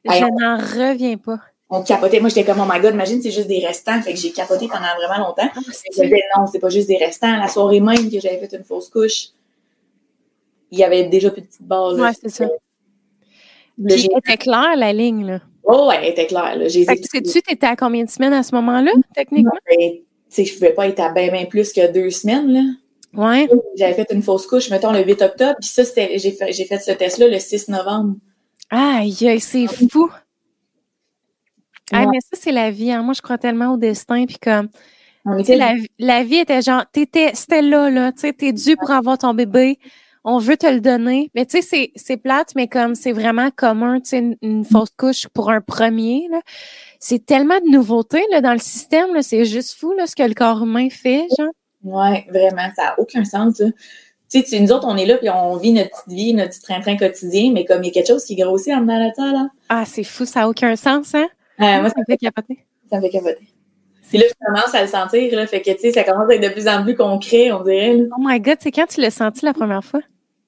[0.03, 1.39] Hey, Je n'en reviens pas.
[1.69, 2.19] On capotait.
[2.19, 4.01] Moi, j'étais comme, oh my god, imagine, c'est juste des restants.
[4.01, 5.49] Fait que j'ai capoté pendant vraiment longtemps.
[5.55, 5.59] Ah,
[5.95, 7.37] Je disais, non, c'est pas juste des restants.
[7.37, 9.29] La soirée même que j'avais fait une fausse couche,
[10.71, 11.93] il y avait déjà plus de petites barres.
[11.93, 12.03] là.
[12.03, 12.45] Ouais, c'est ça.
[13.77, 15.41] Là, Puis était claire, la ligne, là?
[15.63, 16.55] Oh, ouais, elle était claire.
[16.57, 16.67] Là.
[16.67, 19.51] J'ai Fait que sais-tu, t'étais à combien de semaines à ce moment-là, techniquement?
[19.69, 22.61] Ben, tu sais, je pouvais pas être à bien, bien plus que deux semaines, là.
[23.13, 23.47] Ouais.
[23.75, 26.65] J'avais fait une fausse couche, mettons, le 8 octobre, puis ça, c'était, j'ai fait, j'ai
[26.65, 28.15] fait ce test-là le 6 novembre.
[28.69, 30.09] Aïe, aïe, c'est fou.
[31.91, 32.07] Ah, Ouais.
[32.11, 32.91] mais ça, c'est la vie.
[32.91, 33.03] Hein.
[33.03, 34.25] Moi, je crois tellement au destin.
[34.25, 34.69] Puis comme,
[35.39, 38.11] était la, la vie était genre, t'étais, c'était là, là.
[38.11, 39.77] Tu sais, t'es dû pour avoir ton bébé.
[40.27, 41.30] On veut te le donner.
[41.35, 44.89] Mais tu sais, c'est, plate, mais comme c'est vraiment commun, tu sais, une, une fausse
[44.97, 46.39] couche pour un premier, là.
[46.99, 49.22] C'est tellement de nouveautés, là, dans le système, là.
[49.22, 51.52] C'est juste fou, là, ce que le corps humain fait, genre.
[51.84, 53.65] Ouais, vraiment, ça n'a aucun sens, ça.
[54.31, 56.49] Tu sais, tu- nous autres, on est là, puis on vit notre petite vie, notre
[56.49, 59.14] petit train-train quotidien, mais comme il y a quelque chose qui grossit en dedans de
[59.15, 59.47] ça, là.
[59.69, 61.27] Ah, c'est fou, ça n'a aucun sens, hein?
[61.61, 62.65] Euh, moi, ça me fait capoter.
[62.89, 63.47] ça me fait capoter.
[64.10, 66.34] Puis là, je commence à le sentir, là, fait que, tu sais, ça commence à
[66.35, 68.03] être de plus en plus concret, on dirait, là.
[68.18, 70.02] Oh my God, c'est quand tu l'as senti la première fois?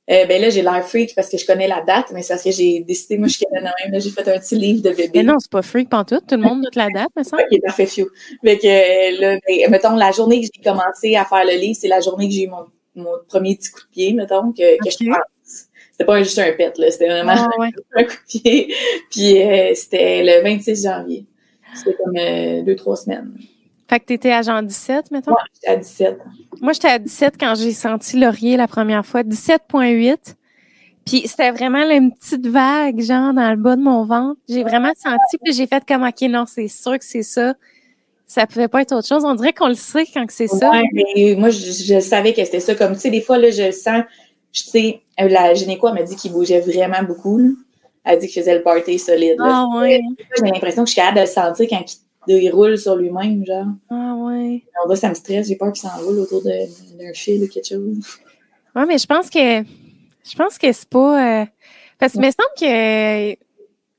[0.10, 2.44] Euh, ben là, j'ai l'air freak parce que je connais la date, mais c'est parce
[2.44, 3.70] que j'ai décidé, moi, je suis même,
[4.00, 5.12] j'ai fait un petit livre de bébé.
[5.16, 6.26] Mais non, c'est pas freak pantoute.
[6.28, 7.44] Tout le monde note la date, me semble.
[7.52, 8.06] Ok, parfait, fiu.
[8.42, 11.78] Fait que, euh, là, ben, mettons, la journée que j'ai commencé à faire le livre,
[11.80, 14.78] c'est la journée que j'ai eu mon, mon premier petit coup de pied, mettons, que,
[14.78, 15.68] que je pense.
[15.92, 17.70] C'était pas juste un pet, là, c'était vraiment Ah, ouais.
[17.96, 18.74] un coup de pied.
[19.10, 21.26] Puis euh, c'était le 26 janvier.
[21.74, 23.34] C'était comme euh, deux, trois semaines.
[23.90, 25.32] Fait que tu étais à genre 17, mettons?
[25.32, 26.20] Moi, j'étais à 17.
[26.62, 29.24] Moi, j'étais à 17 quand j'ai senti Laurier la première fois.
[29.24, 30.36] 17,8.
[31.06, 34.40] Puis c'était vraiment là, une petite vague, genre, dans le bas de mon ventre.
[34.50, 37.54] J'ai vraiment senti, puis j'ai fait comme, OK, non, c'est sûr que c'est ça.
[38.26, 39.24] Ça pouvait pas être autre chose.
[39.24, 40.70] On dirait qu'on le sait quand c'est ça.
[40.70, 42.76] Ouais, mais moi, je, je savais que c'était ça.
[42.76, 44.04] Comme, tu sais, des fois, là, je le sens,
[44.52, 47.38] je sais, la gynéco, m'a dit qu'il bougeait vraiment beaucoup.
[47.38, 47.50] là.
[48.04, 49.38] Elle a dit qu'il faisait le party solide.
[49.40, 50.02] Ah ouais.
[50.38, 51.98] J'ai l'impression que je suis capable de le sentir quand il,
[52.34, 53.66] il roule sur lui-même, genre.
[53.90, 54.64] Ah ouais.
[54.84, 57.68] On va, ça me stresse, j'ai peur qu'il s'enroule autour de- d'un fil ou quelque
[57.68, 58.00] chose.
[58.76, 61.46] Ouais, mais je pense que je pense que c'est pas euh,
[62.00, 63.32] parce que il me semble que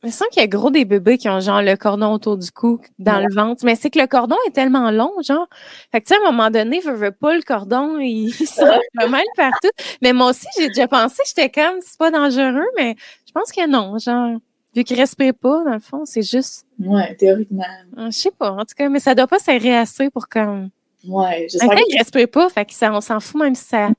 [0.04, 2.36] il me semble qu'il y a gros des bébés qui ont genre le cordon autour
[2.36, 5.48] du cou dans le ventre, mais c'est que le cordon est tellement long, genre.
[5.90, 8.32] Fait que tu sais, à un moment donné, veut, veut pas le cordon, il, il
[8.46, 9.70] sort pas mal partout.
[10.00, 12.94] Mais moi aussi, j'ai déjà pensé, j'étais comme c'est pas dangereux, mais
[13.26, 14.36] je pense que non, genre
[14.78, 17.64] vu qu'il respire pas, dans le fond, c'est juste Ouais, théoriquement.
[17.98, 20.70] euh, je sais pas, en tout cas, mais ça doit pas serrer assez pour comme.
[21.06, 23.54] Ouais, En j'espère fait, que il respire pas, fait que ça, on s'en fout même
[23.54, 23.90] si ça.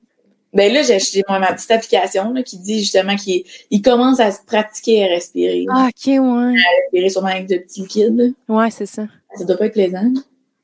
[0.52, 0.98] Ben là, j'ai
[1.30, 5.66] ma petite application là, qui dit justement qu'il il commence à se pratiquer à respirer.
[5.70, 6.56] Ah, ok, ouais.
[6.92, 8.18] Respirer sûrement avec de petits liquides.
[8.18, 8.56] là.
[8.56, 9.06] Ouais, c'est ça.
[9.36, 10.12] Ça doit pas être plaisant.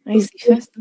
[0.07, 0.73] Ouais, c'est fast.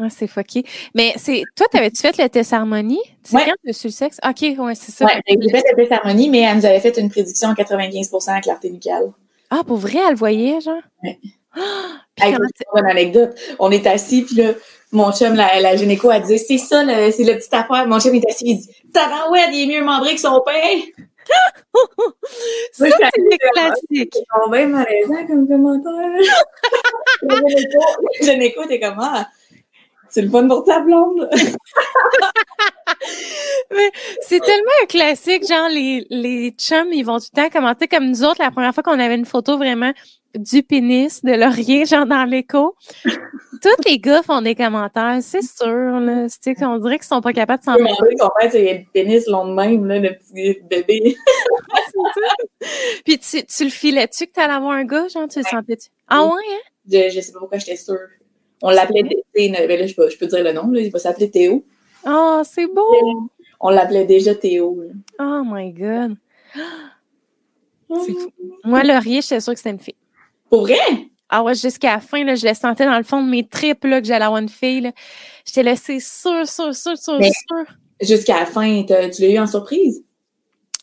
[0.00, 0.64] Ah, c'est fucké.
[0.94, 3.00] Mais c'est toi, t'avais-tu fait le test harmonie?
[3.22, 3.44] C'est Ouais.
[3.44, 4.18] quand le sexe?
[4.26, 5.04] OK, ouais, c'est ça.
[5.04, 7.54] Ouais, ben, j'ai fait le test harmonie, mais elle nous avait fait une prédiction à
[7.54, 9.12] 95 à clarté nucale.
[9.50, 10.80] Ah, pour vrai, elle le voyait, genre?
[11.02, 11.18] Ouais.
[11.54, 11.58] Ah!
[12.16, 13.34] Puis Hey, comment c'est une bonne anecdote.
[13.58, 14.52] On est assis, puis là,
[14.92, 17.86] mon chum, la, la gynéco, elle disait, c'est ça, c'est le petit affaire.
[17.86, 20.78] Mon chum est assis, il dit, tabarouette, il est mieux membré que son père.
[22.72, 24.12] Ça, c'est classique.
[24.14, 25.92] C'est même malaisant comme commentaire.
[27.22, 29.28] le gynéco, t'es comme, ah,
[30.12, 31.28] c'est le fun pour ta blonde.
[34.20, 38.06] C'est tellement un classique, genre les, les chums, ils vont tout le temps commenter comme
[38.06, 39.92] nous autres, la première fois qu'on avait une photo vraiment
[40.34, 42.76] du pénis de Laurier, genre dans l'écho.
[43.04, 46.26] Tous les gars font des commentaires, c'est sûr, là.
[46.28, 48.72] Sais, qu'on dirait qu'ils sont pas capables de s'en J'ai demandé son père, il a
[48.74, 51.16] le pénis long de même, là, le petit bébé.
[53.04, 55.88] Puis tu, tu le filais-tu que t'allais avoir un gars, genre, tu le sentais-tu?
[56.08, 56.60] Ah ouais, hein?
[56.90, 57.98] Je, je sais pas pourquoi j'étais sûre.
[58.62, 59.02] On l'appelait,
[59.34, 61.64] ben là, je peux, je peux dire le nom, là, il va s'appeler Théo.
[62.06, 63.28] Oh, c'est beau!
[63.60, 64.80] On l'appelait déjà Théo.
[64.82, 64.92] là.
[65.20, 66.16] Oh my God!
[68.04, 68.32] C'est fou.
[68.64, 69.94] Moi, Laurier, j'étais sûre que c'était une fille.
[70.48, 70.78] Pour vrai?
[71.28, 73.84] Ah ouais, jusqu'à la fin, là, je le sentais dans le fond de mes tripes
[73.84, 74.90] là, que j'allais avoir une fille.
[75.46, 77.64] J'étais là, c'est sûr, sûr, sûr, sûr, Mais- sûr.
[78.00, 80.02] Jusqu'à la fin, tu l'as eu en surprise?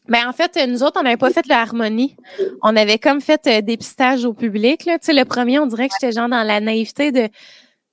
[0.08, 2.16] Ben, en fait, nous autres, on n'avait pas fait le harmonie.
[2.64, 4.86] On avait comme fait euh, des pistages au public.
[4.86, 4.98] Là.
[4.98, 7.28] Tu sais, le premier, on dirait que j'étais genre dans la naïveté de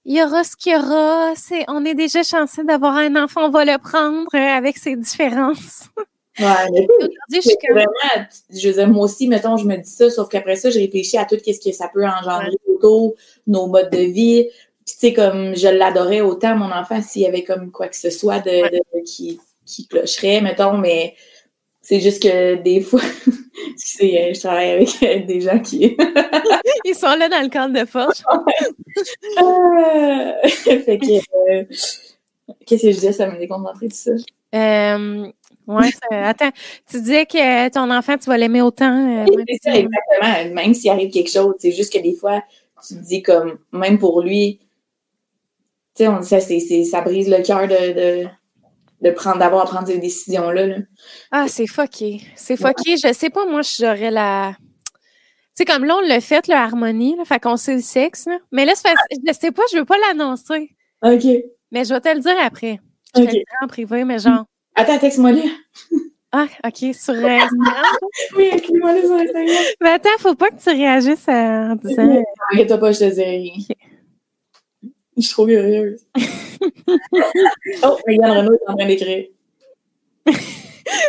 [0.06, 1.32] il y aura ce qu'il y aura.
[1.34, 4.96] C'est, on est déjà chanceux d'avoir un enfant, on va le prendre euh, avec ses
[4.96, 5.88] différences.
[6.38, 9.74] Ouais, mais Aujourd'hui, je suis comme vraiment, je veux dire, moi aussi, mettons, je me
[9.76, 13.14] dis ça, sauf qu'après ça, je réfléchis à tout ce que ça peut engendrer autour,
[13.46, 14.50] nos modes de vie.
[14.84, 17.96] Puis, tu sais, comme je l'adorais autant, mon enfant, s'il y avait comme quoi que
[17.96, 21.14] ce soit de, de- qui, qui clocherait, mettons, mais
[21.88, 23.00] c'est juste que des fois,
[23.72, 25.96] excusez, je travaille avec euh, des gens qui.
[26.84, 27.84] ils sont là dans le cadre de
[30.84, 31.52] fait que.
[31.52, 31.64] euh,
[32.66, 34.10] Qu'est-ce que je disais, ça m'a déconcentré tout ça.
[34.54, 35.28] Euh,
[35.68, 36.50] ouais, ça- attends,
[36.90, 39.22] tu disais que ton enfant, tu vas l'aimer autant.
[39.22, 40.54] euh, C'est ça, exactement.
[40.54, 42.42] Même s'il arrive quelque chose, c'est juste que des fois,
[42.86, 44.58] tu te dis comme, même pour lui,
[45.94, 47.92] tu sais, on dit ça, ça brise le cœur de,
[48.24, 48.28] de,
[49.10, 50.66] de prendre, d'avoir à prendre ces décisions-là.
[50.66, 50.76] là.
[51.30, 52.22] Ah, c'est fucké.
[52.34, 52.96] C'est fucké.
[52.96, 54.54] Je sais pas, moi, j'aurais la.
[55.56, 58.26] Tu sais, comme là, on l'a fait, le harmonie, là, fait qu'on sait le sexe,
[58.26, 58.38] là.
[58.52, 60.70] Mais là, je sais pas, je veux pas l'annoncer.
[61.02, 61.24] OK.
[61.72, 62.78] Mais je vais te le dire après.
[63.14, 63.26] Je te OK.
[63.26, 64.44] le dirai en privé, mais genre.
[64.74, 65.42] Attends, texte-moi là.
[66.32, 67.48] Ah, OK, sur Instagram.
[68.36, 69.64] Oui, écris-moi là sur Instagram.
[69.80, 72.22] mais attends, faut pas que tu réagisses en disant.
[72.52, 73.52] Inquiète-toi pas, je te dis rien.
[75.16, 76.06] Je suis trop curieuse.
[77.82, 79.26] oh, Mégane Renaud est en train d'écrire.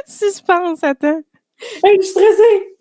[0.07, 1.21] Suspense, attends.
[1.83, 2.77] Hey, je suis stressée.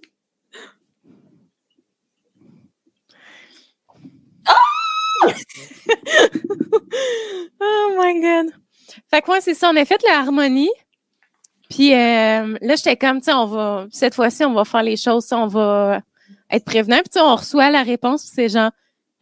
[7.60, 8.52] Oh my God.
[9.10, 9.70] Fait que moi, c'est ça.
[9.72, 10.70] On a fait la harmonie.
[11.70, 14.96] Puis euh, là, j'étais comme, tu sais, on va, cette fois-ci, on va faire les
[14.96, 16.00] choses, on va
[16.50, 16.96] être prévenant.
[16.98, 18.70] Puis tu sais, on reçoit la réponse, c'est genre,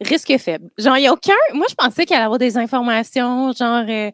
[0.01, 0.69] risque faible.
[0.77, 1.33] Genre, il n'y a aucun.
[1.53, 4.11] Moi, je pensais qu'il allait avoir des informations, genre, euh,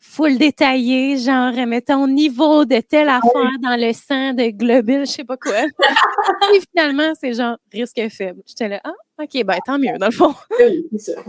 [0.00, 5.12] full détaillé, genre, euh, mettons, niveau de telle affaire dans le sang, de globules, je
[5.12, 5.62] sais pas quoi.
[6.54, 8.42] Et finalement, c'est genre, risque faible.
[8.46, 8.92] J'étais là, ah,
[9.22, 10.34] OK, ben, tant mieux, dans le fond.
[10.58, 11.20] Oui, c'est ça.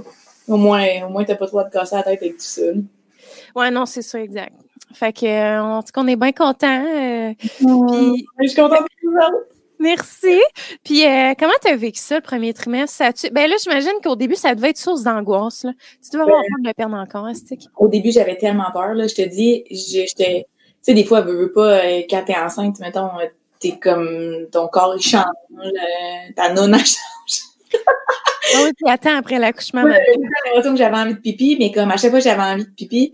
[0.47, 2.61] Au moins, au moins t'as pas trop à te casser la tête avec tout ça.
[3.55, 4.53] Ouais, non, c'est ça, exact.
[4.93, 6.85] Fait que, euh, en tout cas, on est bien contents.
[6.85, 9.54] euh, je suis contente de vous.
[9.79, 10.41] Merci.
[10.83, 12.95] Puis, euh, comment tu as vécu ça le premier trimestre?
[12.97, 15.63] Ça ben là, j'imagine qu'au début, ça devait être source d'angoisse.
[15.63, 15.71] Là.
[16.03, 17.33] Tu devais avoir peur de le perdre encore, hein,
[17.77, 18.93] Au début, j'avais tellement peur.
[18.93, 19.07] Là.
[19.07, 20.47] Je te dis, j'étais.
[20.47, 23.25] Tu sais, des fois, veux, veux pas, euh, quand t'es enceinte, mettons, euh,
[23.59, 24.47] t'es comme.
[24.51, 25.25] Ton corps, il change.
[26.35, 27.41] ta nonna change.
[28.55, 29.83] ah oui, puis attends, après l'accouchement.
[29.83, 29.99] Ouais,
[30.63, 33.13] que j'avais envie de pipi, mais comme à chaque fois que j'avais envie de pipi,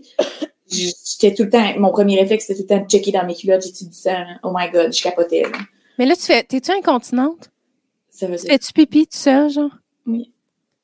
[0.70, 1.78] j'étais tout le temps.
[1.78, 3.62] Mon premier réflexe, c'était tout le temps de checker dans mes culottes.
[3.62, 4.24] J'ai-tu du sang?
[4.42, 5.42] Oh my god, je capotais.
[5.42, 5.58] Là.
[5.98, 7.50] Mais là, tu fais, t'es-tu incontinente?
[8.08, 8.50] Ça veut dire.
[8.50, 9.70] Fais-tu pipi tout seul, genre?
[10.06, 10.32] Oui.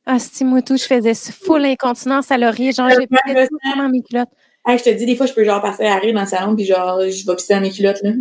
[0.07, 4.03] Ah, si moi tout, je faisais full incontinence à laurier, genre, j'ai pissé dans mes
[4.03, 4.31] culottes.
[4.65, 6.57] Ah, je te dis, des fois, je peux genre passer à rire dans le salon,
[6.57, 8.13] puis genre, je vais pisser dans mes culottes, là.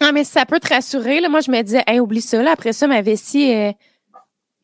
[0.00, 1.28] Ah, mais ça peut te rassurer, là.
[1.28, 2.52] Moi, je me disais, hey, oublie ça, là.
[2.52, 3.76] Après ça, ma vessie est,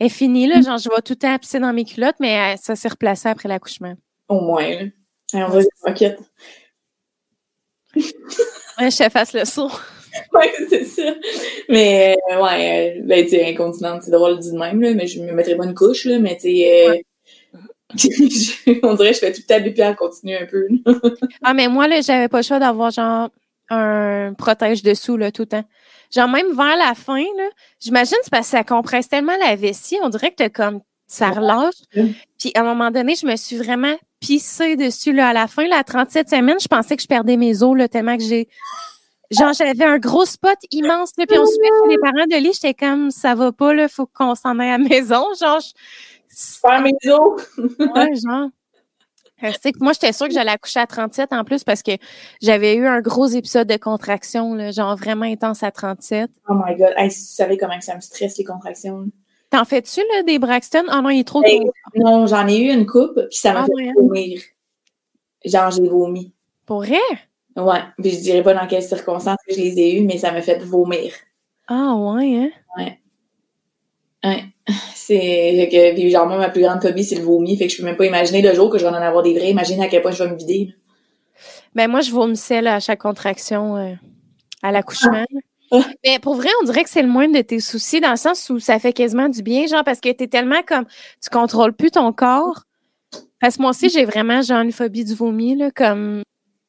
[0.01, 0.63] est finie, là.
[0.63, 3.29] Genre, je vais tout le temps pisser dans mes culottes, mais euh, ça s'est replacé
[3.29, 3.95] après l'accouchement.
[4.29, 4.85] Au moins, là.
[5.35, 5.69] on va se
[8.79, 9.71] Ouais, je te fasse le saut.
[10.35, 11.15] ouais, c'est ça.
[11.69, 15.07] Mais, euh, ouais, euh, ben, tu sais, incontinente, c'est drôle dire de même, là, mais
[15.07, 16.97] je me mettrais pas une couche, là, mais tu sais, euh,
[18.83, 20.67] on dirait que je fais tout le temps pipi en continu un peu.
[21.43, 23.31] ah, mais moi, là, j'avais pas le choix d'avoir, genre,
[23.71, 25.65] un protège dessous, là, tout le temps.
[26.15, 27.49] Genre, même vers la fin, là,
[27.81, 31.31] j'imagine c'est parce que ça compresse tellement la vessie, on dirait que t'as comme, ça
[31.31, 31.75] relâche.
[32.39, 35.71] Puis, à un moment donné, je me suis vraiment pissée dessus, là, à la fin,
[35.71, 38.49] à 37 semaines, je pensais que je perdais mes os, là, tellement que j'ai
[39.31, 43.11] Genre, j'avais un gros spot immense, là, puis fait les parents de lit, j'étais comme,
[43.11, 45.25] ça va pas, là, faut qu'on s'en aille à la maison.
[45.41, 45.61] Genre,
[46.29, 47.43] Faire mes os!
[47.59, 48.51] ouais, genre.
[49.41, 51.93] Que moi, j'étais sûre que j'allais accoucher à 37 en plus parce que
[52.41, 56.31] j'avais eu un gros épisode de contraction, là, genre vraiment intense à 37.
[56.49, 56.95] Oh my god.
[56.97, 59.07] Hey, si tu savais comment ça me stresse, les contractions.
[59.51, 60.85] T'en fais-tu, là, des Braxton?
[60.91, 61.73] Oh non, il est trop tôt.
[61.95, 63.93] non, j'en ai eu une coupe, puis ça m'a ah fait hein?
[63.97, 64.41] vomir.
[65.45, 66.33] Genre, j'ai vomi.
[66.65, 66.99] Pour vrai?
[67.57, 70.31] Ouais, puis je dirais pas dans quelles circonstances que je les ai eues, mais ça
[70.31, 71.13] m'a fait vomir.
[71.69, 72.51] Ah ouais, hein?
[72.77, 73.01] Ouais.
[74.25, 74.45] Ouais.
[74.95, 77.79] C'est que puis genre moi ma plus grande phobie c'est le vomi, fait que je
[77.79, 79.89] peux même pas imaginer le jour que je vais en avoir des vrais, imagine à
[79.89, 80.75] quel point je vais me vider.
[81.75, 83.93] Ben moi je vomissais là, à chaque contraction euh,
[84.63, 85.25] à l'accouchement.
[85.71, 85.81] Ah.
[86.05, 88.51] Mais pour vrai, on dirait que c'est le moins de tes soucis dans le sens
[88.51, 90.87] où ça fait quasiment du bien, genre parce que t'es tellement comme
[91.23, 92.63] tu contrôles plus ton corps.
[93.41, 96.23] Parce que moi aussi, j'ai vraiment genre une phobie du vomi, là, comme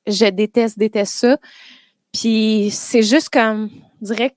[0.08, 1.38] je déteste, déteste ça.
[2.14, 3.70] Puis c'est juste comme,
[4.02, 4.36] on dirait que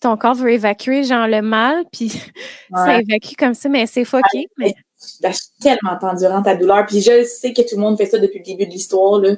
[0.00, 2.10] ton corps veut évacuer genre le mal, puis
[2.74, 4.48] ça évacue comme ça, mais c'est fucké.
[4.58, 4.74] mais...
[5.24, 8.18] Je suis tellement pendurant ta douleur, puis je sais que tout le monde fait ça
[8.18, 9.34] depuis le début de l'histoire, là.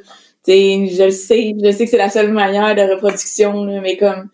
[0.46, 4.28] je le sais, je sais que c'est la seule manière de reproduction, là, mais comme,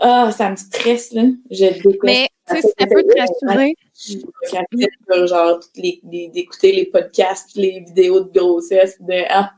[0.00, 1.24] ah, ça me stresse, là.
[1.50, 1.64] Je
[2.02, 3.74] Mais, tu sais, ça peut te rassurer.
[3.94, 5.60] Je genre,
[6.04, 9.52] d'écouter les podcasts, les vidéos de grossesse, de, ah,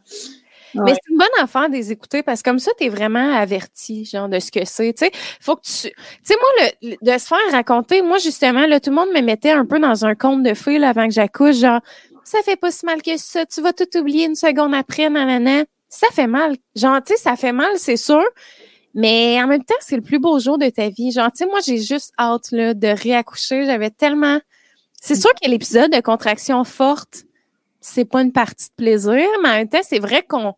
[0.74, 3.34] mais c'est une bonne affaire de les écouter parce que comme ça, tu es vraiment
[3.34, 4.92] averti, genre, de ce que c'est.
[4.92, 5.88] Tu sais, faut que tu.
[5.88, 9.20] Tu sais, moi, le, de se faire raconter, moi, justement, là, tout le monde me
[9.20, 11.80] mettait un peu dans un conte de feu avant que j'accouche, genre,
[12.24, 15.64] ça fait pas si mal que ça, tu vas tout oublier une seconde après, nanana.
[15.88, 16.56] Ça fait mal.
[16.74, 18.24] Genre, tu sais, ça fait mal, c'est sûr.
[18.94, 21.12] Mais en même temps, c'est le plus beau jour de ta vie.
[21.12, 23.66] Genre, tu sais, moi, j'ai juste hâte, là, de réaccoucher.
[23.66, 24.38] J'avais tellement.
[25.00, 27.24] C'est sûr que l'épisode de contraction forte,
[27.82, 30.54] c'est pas une partie de plaisir, mais en même temps, c'est vrai qu'on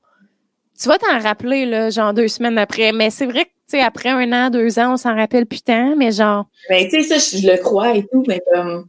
[0.80, 2.92] tu vas t'en rappeler, là, genre deux semaines après.
[2.92, 5.62] Mais c'est vrai que, tu sais, après un an, deux ans, on s'en rappelle plus
[5.62, 6.46] tant, mais genre.
[6.68, 8.86] Ben, tu sais, ça, je, le crois et tout, mais comme.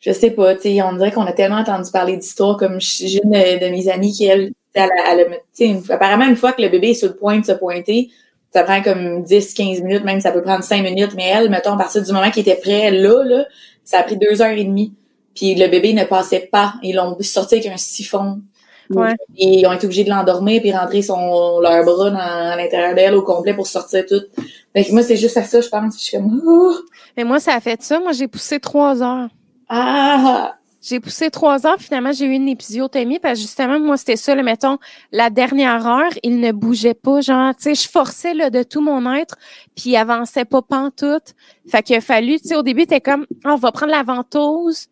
[0.00, 3.20] Je sais pas, tu sais, on dirait qu'on a tellement entendu parler d'histoires comme j'ai
[3.22, 4.88] une de, mes amies qui, elle, elle,
[5.58, 8.08] elle, apparemment, une fois que le bébé est sur le point de se pointer,
[8.50, 11.74] ça prend comme 10, 15 minutes, même ça peut prendre 5 minutes, mais elle, mettons,
[11.74, 13.44] à partir du moment qu'il était prêt là, là,
[13.84, 14.94] ça a pris deux heures et demie.
[15.34, 16.74] Puis le bébé ne passait pas.
[16.82, 18.42] Ils l'ont sorti avec un siphon
[18.90, 19.14] Ouais.
[19.36, 23.14] Ils ont été obligés de l'endormir puis rentrer son, leur bras dans, à l'intérieur d'elle
[23.14, 24.22] au complet pour sortir tout.
[24.74, 25.96] Fait moi, c'est juste à ça, je pense.
[25.96, 26.74] Je suis comme, oh!
[27.16, 28.00] Mais moi, ça a fait ça.
[28.00, 29.28] Moi, j'ai poussé trois heures.
[29.68, 30.56] Ah!
[30.82, 34.34] J'ai poussé trois heures, finalement, j'ai eu une épisiotomie parce que justement, moi, c'était ça,
[34.34, 34.78] le mettons,
[35.12, 38.80] la dernière heure, il ne bougeait pas, genre, tu sais, je forçais là, de tout
[38.80, 39.36] mon être,
[39.76, 41.34] puis il avançait pas pantoute.
[41.68, 44.02] Fait qu'il a fallu, tu sais, au début, t'es comme, ah, on va prendre la
[44.02, 44.88] ventouse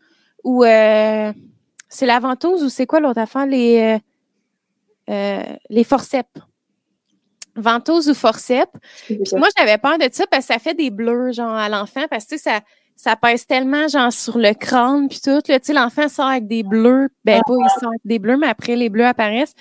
[0.48, 1.30] ou euh,
[1.90, 3.44] c'est la ventouse ou c'est quoi l'autre affaire?
[3.44, 3.98] Les,
[5.10, 6.40] euh, euh, les forceps.
[7.54, 8.72] Ventouse ou forceps.
[9.04, 12.06] Puis moi, j'avais peur de ça parce que ça fait des bleus, genre, à l'enfant,
[12.08, 12.60] parce que ça,
[12.96, 15.42] ça pèse tellement, genre, sur le crâne, puis tout.
[15.42, 17.10] Tu sais, l'enfant sort avec des bleus.
[17.26, 19.54] Ben, pas, il sort avec des bleus, mais après, les bleus apparaissent.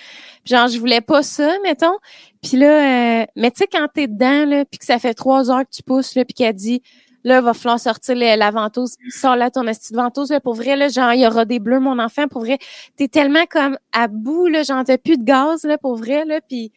[0.46, 1.98] Puis genre, je voulais pas ça, mettons.
[2.42, 5.52] Puis là, euh, mais tu sais, quand t'es dedans, là, puis que ça fait trois
[5.52, 6.82] heures que tu pousses, là, puis qu'elle dit
[7.28, 8.96] Là, il va falloir sortir la ventouse.
[9.10, 10.32] Sors là ton astuce de ventouse.
[10.32, 12.28] Là, pour vrai, là, genre, il y aura des bleus, mon enfant.
[12.28, 12.58] Pour vrai,
[12.96, 16.40] t'es tellement comme à bout, là, genre, t'as plus de gaz, là, pour vrai, là.
[16.48, 16.72] Puis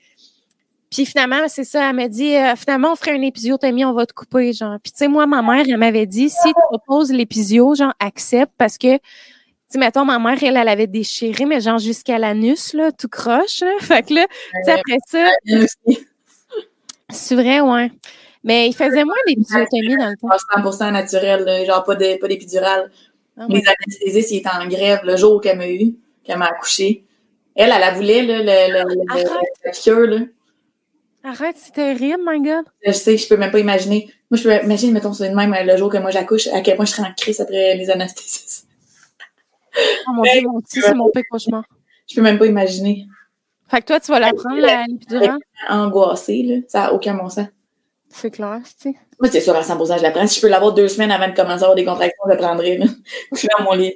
[0.90, 4.06] Puis finalement, c'est ça, elle m'a dit, euh, finalement, on ferait une épisiotomie, on va
[4.06, 4.76] te couper, genre.
[4.82, 8.52] Puis tu sais, moi, ma mère, elle m'avait dit, si tu proposes l'épisio, genre, accepte,
[8.58, 9.02] parce que, tu
[9.68, 13.60] sais, mettons, ma mère, elle, elle avait déchiré, mais genre jusqu'à l'anus, là, tout croche.
[13.60, 13.70] Là.
[13.80, 15.28] Fait que là, tu sais, après ça...
[17.12, 17.90] C'est vrai, ouais.
[18.42, 20.28] Mais il faisait moins d'épisiotomie dans le temps.
[20.56, 22.90] 100% naturel, genre pas d'épidural.
[23.38, 25.94] Ah, Les anesthésistes, ils étaient en grève le jour qu'elle m'a eu,
[26.24, 27.04] qu'elle m'a accouché.
[27.54, 30.26] Elle, elle, a voulu, là, le, le, le, là.
[31.22, 32.64] Arrête, c'est terrible, my God.
[32.86, 34.10] Je sais, je peux même pas imaginer.
[34.30, 36.86] Moi, je peux imaginer, mettons, c'est même le jour que moi j'accouche, à quel point
[36.86, 38.66] je serais en crise après les anesthésistes.
[40.08, 41.62] Oh mon dieu, mon petit, c'est mon pire cauchemar.
[42.08, 43.06] Je peux même pas imaginer.
[43.68, 45.38] Fait que toi, tu vas la prendre, l'épidurale?
[45.68, 46.56] Angoissée, là.
[46.66, 47.46] Ça n'a aucun bon sens.
[48.12, 48.96] C'est clair, tu sais.
[49.20, 50.26] Moi, c'est sûr, à 100%, je la prends.
[50.26, 52.36] Si je peux l'avoir deux semaines avant de commencer à avoir des contractions, je la
[52.36, 52.86] prendrai, là.
[53.32, 53.94] Je suis dans mon lit.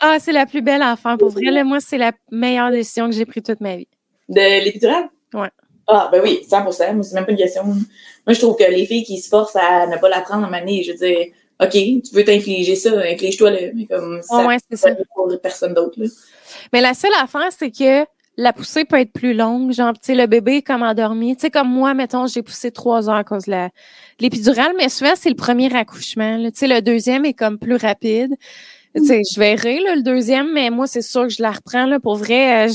[0.00, 1.16] ah, c'est la plus belle affaire.
[1.16, 3.88] Pour vrai, là, moi, c'est la meilleure décision que j'ai prise toute ma vie.
[4.28, 5.08] De l'épidurale?
[5.32, 5.48] Ouais.
[5.86, 7.02] Ah, ben oui, 100%.
[7.02, 7.64] c'est même pas une question.
[7.64, 7.84] Moi,
[8.28, 10.82] je trouve que les filles qui se forcent à ne pas la prendre en année,
[10.82, 11.26] je veux dire,
[11.60, 13.58] OK, tu veux t'infliger ça, inflige-toi là.
[13.74, 14.90] Mais comme ça, ouais, c'est ça.
[15.14, 16.06] pour personne d'autre, là.
[16.72, 18.04] Mais la seule affaire, c'est que
[18.36, 19.72] la poussée peut être plus longue.
[19.72, 21.36] Genre, tu sais, le bébé est comme endormi.
[21.36, 23.68] Tu sais, comme moi, mettons, j'ai poussé trois heures à cause de
[24.20, 26.38] l'épidurale, mais souvent, c'est le premier accouchement.
[26.44, 28.34] Tu sais, le deuxième est comme plus rapide.
[28.96, 31.98] Tu sais, je verrai, le deuxième, mais moi, c'est sûr que je la reprends, là.
[32.00, 32.72] Pour vrai, euh,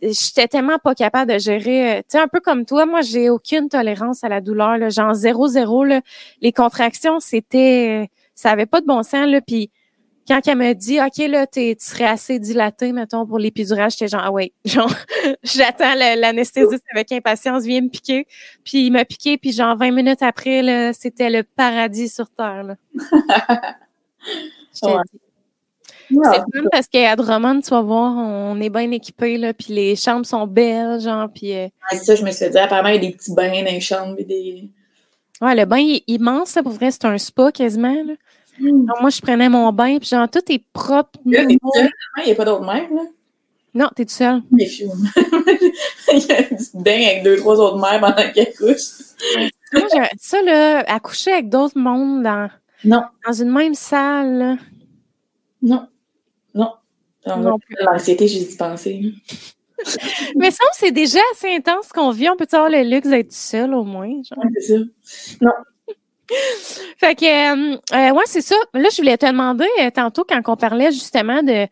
[0.00, 1.98] j'étais tellement pas capable de gérer.
[1.98, 4.88] Euh, tu sais, un peu comme toi, moi, j'ai aucune tolérance à la douleur, là.
[4.88, 6.00] Genre, zéro, zéro, là.
[6.40, 8.10] Les contractions, c'était...
[8.34, 9.40] Ça avait pas de bon sens, là.
[9.42, 9.70] Puis
[10.26, 14.22] quand elle m'a dit OK, là, tu serais assez dilaté, mettons, pour l'épidurage, j'étais genre
[14.24, 14.92] Ah ouais, genre,
[15.42, 18.26] j'attends l'anesthésiste avec impatience, viens me piquer.
[18.64, 22.62] Puis il m'a piqué, puis genre 20 minutes après, là, c'était le paradis sur Terre.
[22.64, 22.76] Là.
[26.10, 29.96] C'est fun parce qu'à Drummond, tu vas voir, on est bien équipés, là, puis les
[29.96, 31.56] chambres sont belles, genre, puis...
[31.56, 33.64] Euh, c'est ça, je me suis dit, apparemment, il y a des petits bains dans
[33.64, 34.68] les chambres et des...
[35.40, 38.14] Ouais, le bain est immense, pour vrai, c'est un spa quasiment, là.
[38.58, 38.86] Hmm.
[39.00, 41.18] moi, je prenais mon bain, puis genre, tout est propre.
[41.24, 43.02] Il n'y a pas d'autre mère, là?
[43.74, 44.42] Non, t'es tout seul.
[44.50, 44.86] Mais il
[46.18, 49.14] y a un bain avec deux, trois autres mères pendant qu'elle couche.
[49.72, 52.50] moi, ça, là, accoucher avec d'autres mondes dans,
[52.84, 53.02] non.
[53.26, 54.58] dans une même salle,
[55.62, 55.88] Non.
[56.54, 56.72] Non.
[57.26, 59.14] Non L'anxiété, j'ai dispensé.
[60.36, 62.28] Mais ça, c'est déjà assez intense qu'on vit.
[62.28, 64.10] On peut avoir le luxe d'être seul au moins.
[64.22, 64.44] Genre.
[64.54, 64.84] c'est ça.
[65.40, 65.52] Non,
[66.98, 68.56] fait que, euh, euh, ouais, c'est ça.
[68.74, 71.66] Là, je voulais te demander euh, tantôt quand on parlait justement de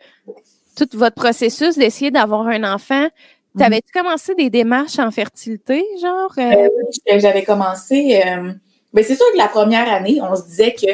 [0.76, 3.04] tout votre processus d'essayer d'avoir un enfant.
[3.54, 3.58] Mhm.
[3.58, 6.32] T'avais-tu commencé des démarches en fertilité, genre?
[7.06, 8.22] J'avais commencé.
[8.92, 10.90] Ben, c'est sûr que la première année, on se disait que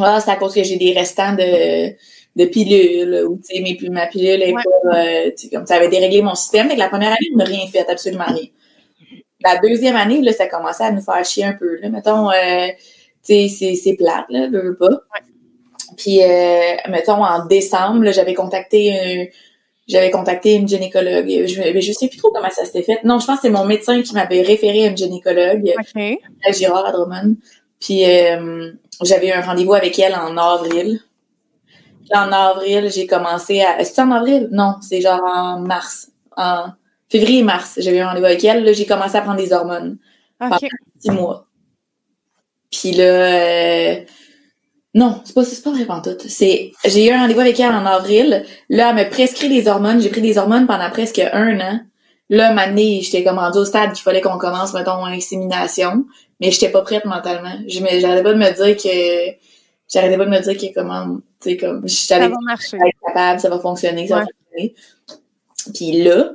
[0.00, 1.90] ah, c'est à cause que j'ai des restants de,
[2.36, 5.48] de pilules ou tu sais, ma pilule est pas.
[5.52, 6.68] comme ça avait déréglé mon système.
[6.68, 8.46] Mais la première année, je n'ai rien fait, absolument rien
[9.40, 11.78] la deuxième année, là, ça commençait à nous faire chier un peu.
[11.80, 11.88] Là.
[11.88, 12.68] Mettons, euh,
[13.24, 15.02] tu sais, c'est plate, là, veux, veux pas.
[15.96, 19.30] Puis, euh, mettons, en décembre, j'avais contacté
[19.88, 21.26] j'avais contacté une gynécologue.
[21.26, 23.02] Je, je sais plus trop comment ça s'était fait.
[23.04, 26.20] Non, je pense que c'est mon médecin qui m'avait référé à une gynécologue okay.
[26.46, 27.36] à Girard à Drummond.
[27.80, 31.00] Puis euh, j'avais eu un rendez-vous avec elle en avril.
[32.00, 33.80] Puis en avril, j'ai commencé à.
[33.80, 34.48] Est-ce en avril?
[34.52, 36.10] Non, c'est genre en mars.
[36.36, 36.68] En
[37.08, 38.64] février-mars, j'avais un rendez-vous avec elle.
[38.64, 39.98] Là, j'ai commencé à prendre des hormones
[40.38, 40.58] pendant
[40.98, 41.46] six mois.
[42.70, 43.96] Puis là, euh,
[44.94, 46.16] non, c'est pas, c'est pas vrai tout.
[46.28, 48.44] C'est, j'ai eu un rendez-vous avec elle en avril.
[48.68, 50.00] Là, elle me prescrit des hormones.
[50.00, 51.80] J'ai pris des hormones pendant presque un an.
[52.30, 56.04] Là, année, j'étais comme rendu au stade qu'il fallait qu'on commence, mettons, l'insémination.
[56.40, 57.56] Mais j'étais pas prête mentalement.
[57.66, 59.36] Je j'arrêtais pas de me dire que,
[59.88, 62.76] j'arrêtais pas de me dire que comment, tu sais, comme, ça va marcher.
[62.76, 64.74] être capable, ça va fonctionner, ça va fonctionner.
[65.74, 66.32] Puis là,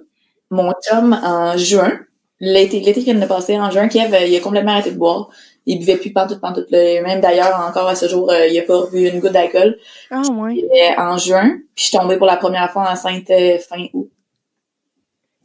[0.54, 2.00] mon chum en juin,
[2.40, 5.30] l'été, l'été qui vient de passer, en juin, Kev, il a complètement arrêté de boire.
[5.66, 6.70] Il buvait plus pantoute, pantoute.
[6.72, 9.78] Même d'ailleurs, encore à ce jour, euh, il a pas bu une goutte d'alcool.
[10.12, 10.62] Ah, ouais.
[10.98, 14.10] en juin, puis je suis tombée pour la première fois enceinte euh, fin août.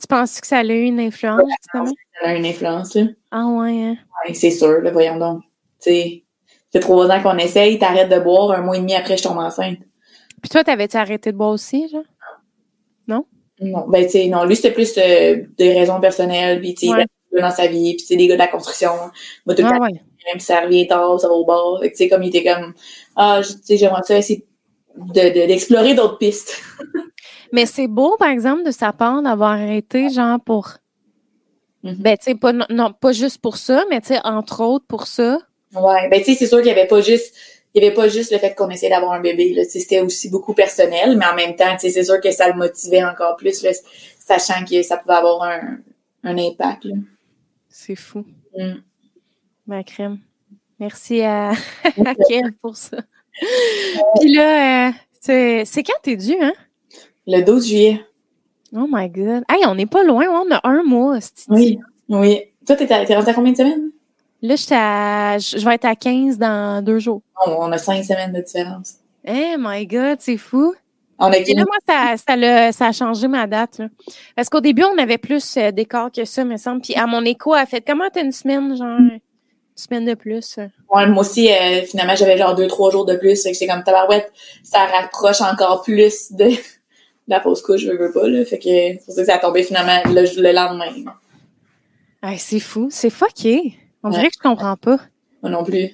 [0.00, 1.80] Tu penses que ça a eu une influence, Ça
[2.22, 3.02] a eu une influence, là.
[3.30, 3.96] Ah, ouais, hein?
[4.26, 5.42] Ouais, c'est sûr, là, voyons donc.
[5.80, 6.24] Tu sais,
[6.72, 9.38] fait trois ans qu'on essaye, t'arrêtes de boire, un mois et demi après, je tombe
[9.38, 9.78] enceinte.
[10.40, 12.02] Puis toi, t'avais-tu arrêté de boire aussi, genre?
[13.60, 13.86] Non?
[13.88, 17.06] Ben tu sais, non, lui c'était plus euh, des raisons personnelles, puis tu sais,
[17.40, 18.92] dans sa vie, puis tu sais, des gars de la construction,
[19.46, 21.90] moi tout le ah, temps, même si ça revient tard, ça va au bord, tu
[21.94, 22.74] sais, comme il était comme,
[23.16, 24.46] ah, tu sais, j'aimerais ça essayer
[24.96, 26.62] de, d'explorer d'autres pistes.
[27.52, 30.68] Mais c'est beau, par exemple, de sa part d'avoir arrêté, genre, pour,
[31.82, 31.96] mm-hmm.
[31.96, 35.06] ben tu sais, pas, non, pas juste pour ça, mais tu sais, entre autres pour
[35.06, 35.38] ça.
[35.74, 37.34] Ouais, ben tu sais, c'est sûr qu'il n'y avait pas juste
[37.74, 39.62] il n'y avait pas juste le fait qu'on essayait d'avoir un bébé.
[39.64, 43.36] C'était aussi beaucoup personnel, mais en même temps, c'est sûr que ça le motivait encore
[43.36, 43.70] plus, là,
[44.18, 45.78] sachant que ça pouvait avoir un,
[46.24, 46.88] un impact.
[47.68, 48.24] C'est fou.
[48.56, 48.74] Mm.
[49.66, 50.18] Ma crème.
[50.80, 51.50] Merci à,
[51.84, 52.98] à Kev pour ça.
[54.20, 54.92] Puis là, euh,
[55.64, 56.54] c'est quand t'es dû, hein?
[57.26, 58.00] Le 12 juillet.
[58.74, 59.44] Oh my God.
[59.48, 61.18] Hey, on n'est pas loin, on a un mois.
[61.48, 61.78] Oui,
[62.08, 62.40] oui.
[62.66, 63.90] Toi, t'es rendu à combien de semaines?
[64.40, 67.22] Là, je je vais être à 15 dans deux jours.
[67.46, 68.94] On, on a cinq semaines de différence.
[69.24, 70.74] Eh my God, c'est fou.
[71.18, 73.78] On a Et là, moi, ça, ça, a changé ma date.
[73.78, 73.88] là.
[74.36, 76.80] Parce qu'au début, on avait plus euh, d'écart que ça, me semble.
[76.80, 79.18] Puis à mon écho, elle a fait comment t'as une semaine, genre une
[79.74, 80.58] semaine de plus?
[80.88, 83.42] Ouais, moi aussi, euh, finalement, j'avais genre deux, trois jours de plus.
[83.42, 84.32] Fait que j'étais comme tabarouette,
[84.62, 86.56] ça rapproche encore plus de, de
[87.26, 88.44] la fausse couche, je veux pas, là.
[88.44, 91.14] Fait que c'est pour ça que ça a tombé finalement le, le lendemain.
[92.22, 93.76] Hey, c'est fou, c'est fucké.
[94.08, 94.98] On dirait que je comprends pas.
[95.42, 95.90] Moi non plus.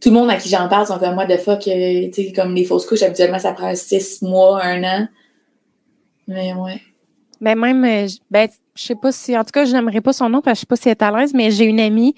[0.00, 2.32] Tout le monde à qui j'en parle sont comme moi de fuck, euh, tu sais,
[2.32, 5.08] comme les fausses couches, habituellement, ça prend six mois, un an.
[6.28, 6.80] Mais ouais.
[7.40, 10.28] Ben même, euh, ben, je sais pas si, en tout cas, je n'aimerais pas son
[10.28, 12.14] nom parce que je sais pas si elle est à l'aise, mais j'ai une amie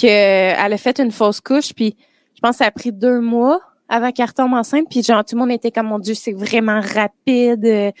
[0.00, 1.96] que euh, elle a fait une fausse couche, puis
[2.34, 5.34] je pense que ça a pris deux mois avant qu'elle retombe enceinte, puis genre tout
[5.34, 7.92] le monde était comme mon Dieu, c'est vraiment rapide,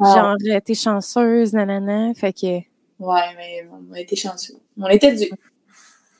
[0.00, 0.14] Ah.
[0.14, 2.46] genre t'es chanceuse, nanana, fait que
[2.98, 4.54] Ouais, mais on a été chanceux.
[4.80, 5.26] On était dû.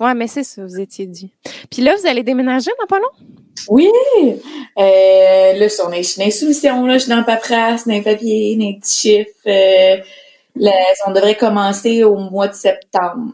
[0.00, 1.30] Ouais, mais c'est ça, vous étiez dit.
[1.70, 3.28] Puis là, vous allez déménager dans pas long?
[3.68, 3.88] Oui!
[4.78, 8.02] Euh, là, on est, dans les soumissions, là, je suis dans le paperasse, dans les
[8.02, 9.30] papiers, dans les petits chiffres.
[9.46, 9.96] Euh,
[11.06, 13.32] on devrait commencer au mois de septembre.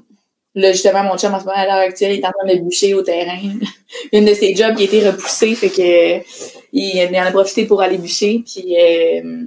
[0.55, 2.61] Là, justement, mon chum, en ce moment, à l'heure actuelle, il est en train de
[2.61, 3.39] bûcher au terrain.
[4.13, 6.25] Une de ses jobs qui a été repoussée, fait que
[6.73, 8.43] il, en a profité pour aller bûcher.
[8.45, 9.45] Puis euh,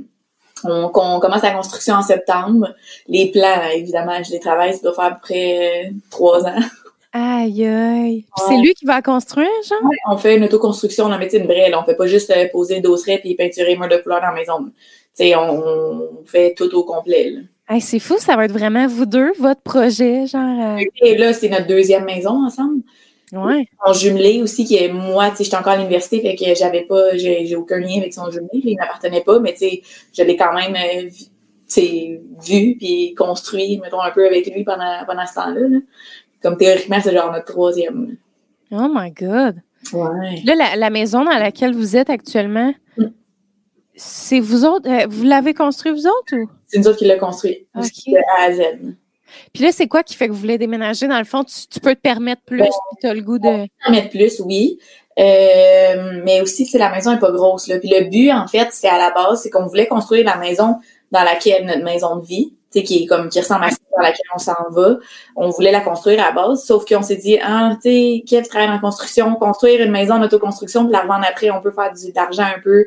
[0.63, 2.73] on, on commence la construction en septembre.
[3.07, 6.59] Les plans, évidemment, je les travaille, ça doit faire à peu près trois ans.
[7.13, 8.25] Aïe aïe.
[8.35, 8.55] Puis Ouais.
[8.55, 9.89] c'est lui qui va construire, genre?
[10.09, 11.69] On fait une autoconstruction, on en met une vraie.
[11.69, 11.79] Là.
[11.81, 14.33] On fait pas juste euh, poser le dosseret puis peinturer mur de couleur dans la
[14.33, 14.65] maison.
[14.65, 14.71] Tu
[15.13, 17.29] sais, on, on fait tout au complet.
[17.29, 17.41] Là.
[17.69, 20.77] Hey, c'est fou, ça va être vraiment vous deux, votre projet, genre.
[20.77, 22.81] euh, Et là, c'est notre deuxième maison ensemble.
[23.31, 23.65] Ouais.
[23.85, 26.81] Son jumelé aussi, qui est moi, tu sais, j'étais encore à l'université, fait que j'avais
[26.83, 29.81] pas, j'ai aucun lien avec son jumelé, il m'appartenait pas, mais tu sais,
[30.15, 31.31] je l'ai quand même, euh, vi- tu
[31.67, 35.61] sais, vu puis construit, mettons, un peu avec lui pendant, pendant ce temps-là.
[35.67, 35.77] là.
[36.43, 38.15] Comme théoriquement, c'est genre notre troisième.
[38.71, 39.55] Oh my God.
[39.93, 40.41] Ouais.
[40.45, 43.05] Là, la, la maison dans laquelle vous êtes actuellement, Mm.
[43.95, 46.49] c'est vous autres, euh, vous l'avez construit vous autres ou?
[46.67, 47.65] C'est nous autres qui l'a construit.
[47.75, 47.83] Ok.
[48.07, 48.61] De A à Z.
[49.51, 51.07] Puis là, c'est quoi qui fait que vous voulez déménager?
[51.07, 52.69] Dans le fond, tu, tu peux te permettre plus, Ben,
[53.01, 53.47] tu as le goût de.
[53.87, 54.77] en mettre plus, oui.
[55.19, 57.67] Euh, mais aussi, c'est la maison est pas grosse.
[57.67, 57.79] Là.
[57.79, 60.77] Puis le but, en fait, c'est à la base, c'est qu'on voulait construire la maison
[61.11, 64.25] dans laquelle notre maison de vie, qui est comme qui ressemble à celle dans laquelle
[64.35, 64.97] on s'en va.
[65.35, 68.47] On voulait la construire à la base, sauf qu'on s'est dit, ah, tu sais, Kev
[68.47, 71.93] travaille en construction, construire une maison en autoconstruction, puis la revendre après, on peut faire
[71.93, 72.85] du, de l'argent un peu.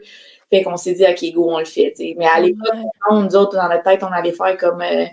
[0.51, 1.93] Fait qu'on s'est dit, OK, go, on le fait.
[1.97, 2.15] tu sais.
[2.19, 2.75] Mais à l'époque,
[3.11, 5.05] nous autres, dans notre tête, on allait faire comme euh,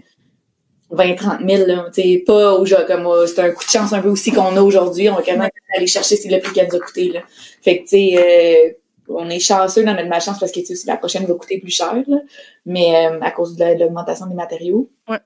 [0.91, 1.89] 20, 30 000, là.
[2.25, 4.61] Pas au genre comme, euh, c'est un coup de chance un peu aussi qu'on a
[4.61, 5.09] aujourd'hui.
[5.09, 7.21] On va quand même aller chercher c'est le prix qu'elle nous a coûté, là.
[7.61, 10.73] Fait que, tu sais, euh, on est chanceux dans notre malchance parce que, tu sais,
[10.73, 12.17] aussi, la prochaine va coûter plus cher, là.
[12.65, 14.89] Mais, euh, à cause de la- de l'augmentation des matériaux.
[15.09, 15.19] Ouais.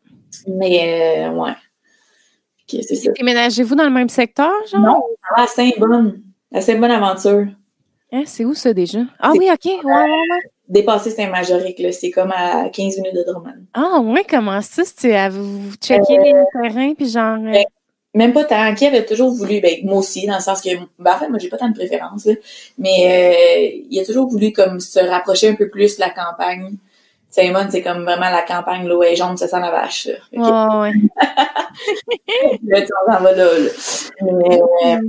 [0.47, 1.51] Mais, euh, ouais.
[1.51, 3.11] Ok, c'est ça.
[3.11, 4.81] Déménagez-vous dans le même secteur, genre?
[4.81, 5.03] Non,
[5.35, 6.21] à Saint-Bonne.
[6.53, 7.45] À Saint-Bonne Aventure.
[8.11, 8.99] Hein, c'est où ça déjà?
[9.19, 9.65] Ah oui, OK.
[9.65, 10.39] Ouais, ouais, ouais.
[10.69, 11.91] Dépasser Saint-Majorique, là.
[11.93, 13.65] C'est comme à 15 minutes de Drummond.
[13.73, 14.83] Ah, ouais, comment ça?
[14.85, 17.37] C'est à vous vous checker les terrains, puis genre.
[18.17, 18.73] Même pas tant.
[18.73, 21.37] Qui avait toujours voulu, ben, moi aussi, dans le sens que, ben, en fait, moi,
[21.39, 22.33] j'ai pas tant de préférence, là,
[22.77, 26.73] mais euh, il a toujours voulu, comme, se rapprocher un peu plus de la campagne.
[27.29, 30.05] Saint-Mon, c'est comme vraiment la campagne, l'eau est jaune, ça sent la vache.
[30.31, 30.93] Fait que, ouais, ouais.
[32.67, 33.23] là, s'en.
[34.25, 34.99] Mais, euh,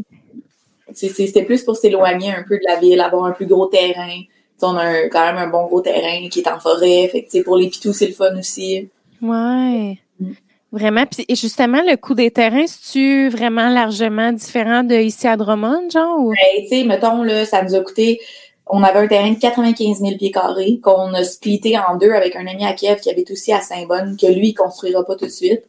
[0.93, 3.67] c'est- c'est- c'était plus pour s'éloigner un peu de la ville, avoir un plus gros
[3.67, 4.21] terrain.
[4.61, 7.09] On a un- quand même un bon gros terrain qui est en forêt.
[7.11, 8.89] Fait que, pour les pitous, c'est le fun aussi.
[9.23, 9.99] Ouais.
[10.21, 10.33] Mm.
[10.71, 11.07] Vraiment.
[11.07, 16.29] Puis justement, le coût des terrains, c'est-tu vraiment largement différent de ici à Drummond, genre?
[16.29, 18.21] Ben, tu sais, mettons, là, ça nous a coûté,
[18.67, 22.37] on avait un terrain de 95 000 pieds carrés qu'on a splitté en deux avec
[22.37, 25.25] un ami à Kiev qui habite aussi à Saint-Bonne, que lui, il construira pas tout
[25.25, 25.63] de suite.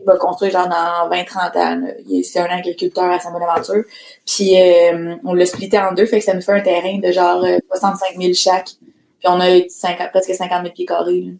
[0.00, 1.80] Il va construire genre dans 20-30 ans.
[2.22, 3.82] C'est un agriculteur à Saint-Bonaventure.
[4.24, 7.10] Puis, euh, on l'a splitté en deux, fait que ça nous fait un terrain de
[7.10, 8.68] genre euh, 65 000 chaque.
[9.18, 11.22] Puis, on a 50 presque 50 000 pieds carrés.
[11.22, 11.32] là.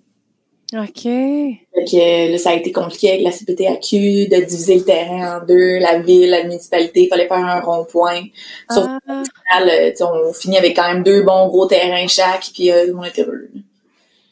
[0.74, 1.02] OK.
[1.02, 5.46] Fait que là, ça a été compliqué avec la CPTAQ de diviser le terrain en
[5.46, 8.24] deux, la ville, la municipalité, il fallait faire un rond-point.
[8.70, 12.92] Sauf Ah, euh, on finit avec quand même deux bons gros terrains chaque, puis euh,
[12.94, 13.48] on était heureux.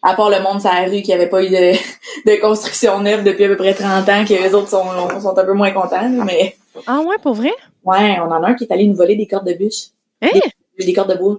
[0.02, 1.72] À part le monde sur la rue qui avait pas eu de,
[2.30, 4.84] de construction neuve depuis à peu près 30 ans, que les autres sont,
[5.20, 6.56] sont un peu moins contents, mais
[6.86, 7.52] ah ouais, pour vrai?
[7.84, 9.86] ouais, on en a un qui est allé nous voler des cordes de bûche.
[10.20, 10.28] Hein?
[10.78, 11.38] Des, des cordes de bois.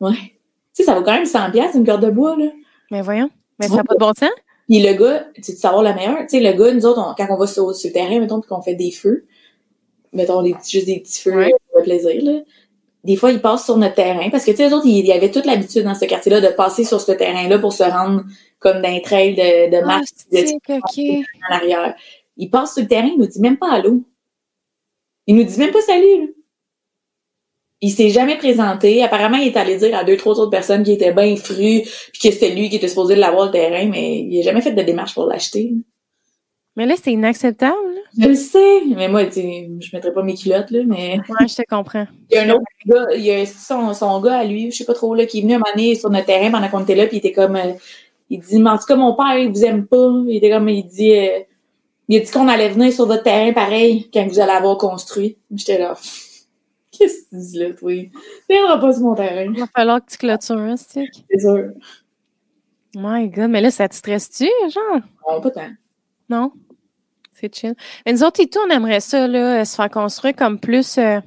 [0.00, 0.16] Ouais.
[0.16, 0.30] Tu
[0.72, 2.46] sais, ça vaut quand même 100 pièces une corde de bois, là.
[2.90, 3.28] Mais voyons.
[3.58, 4.30] Mais ça n'a pas de bon sens?
[4.68, 7.26] Puis le gars, tu sais, savoir la meilleure, tu sais, le gars, nous autres, quand
[7.30, 9.26] on va sur, sur le terrain, mettons, puis qu'on fait des feux,
[10.12, 11.52] mettons des, juste des petits feux Ouais.
[11.70, 12.40] pour le plaisir, là.
[13.04, 15.12] Des fois, ils passent sur notre terrain parce que, tu sais, eux autres, ils, ils
[15.12, 18.24] avaient toute l'habitude dans ce quartier-là de passer sur ce terrain-là pour se rendre
[18.58, 21.26] comme d'un trail de, de Ah, marche de c'est OK.
[21.48, 21.94] en arrière.
[22.36, 24.02] Ils passent sur le terrain, ils nous disent même pas allô.
[25.26, 26.26] Ils nous disent même pas salut, là.
[27.80, 29.02] Il s'est jamais présenté.
[29.04, 31.82] Apparemment, il est allé dire à deux, trois autres personnes qui étaient bien frus,
[32.12, 34.72] puis que c'était lui qui était supposé l'avoir le terrain, mais il a jamais fait
[34.72, 35.72] de démarche pour l'acheter.
[36.76, 37.74] Mais là, c'est inacceptable.
[37.94, 38.00] là.
[38.20, 41.62] Je le sais, mais moi, je mettrais pas mes culottes, là, mais Ouais, je te
[41.68, 42.06] comprends.
[42.30, 44.78] il y a un autre gars, il y a son, son gars à lui, je
[44.78, 46.82] sais pas trop, là, qui est venu un moment donné sur notre terrain pendant qu'on
[46.82, 47.72] était là, puis il était comme, euh,
[48.30, 50.10] il dit, mais en tout cas, mon père, il vous aime pas.
[50.26, 51.40] Il était comme, il dit, euh,
[52.08, 55.36] il a dit qu'on allait venir sur votre terrain pareil quand vous allez avoir construit.
[55.54, 55.94] J'étais là,
[56.98, 58.10] qu'est-ce que tu dis là, toi?
[58.48, 61.24] Viendras pas sur mon terrain, Il va falloir que tu clôtures, hein, stick.
[61.30, 61.70] c'est sûr.
[62.94, 65.00] My God, mais là, ça te stresse-tu, genre?
[65.30, 65.70] Non, pas tant.
[66.28, 66.52] Non?
[67.34, 67.74] C'est chill.
[68.04, 71.20] Mais nous autres et tout, on aimerait ça, là, se faire construire comme plus euh,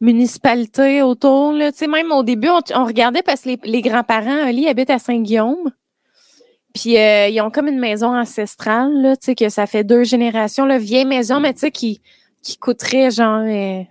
[0.00, 1.70] municipalité autour, là.
[1.72, 4.90] Tu sais, même au début, on, on regardait parce que les, les grands-parents, Ali, habitent
[4.90, 5.70] à Saint-Guillaume.
[6.74, 10.04] Puis euh, ils ont comme une maison ancestrale, là, tu sais, que ça fait deux
[10.04, 12.00] générations, là, vieille maison, mais tu sais, qui,
[12.42, 13.42] qui coûterait genre...
[13.46, 13.82] euh,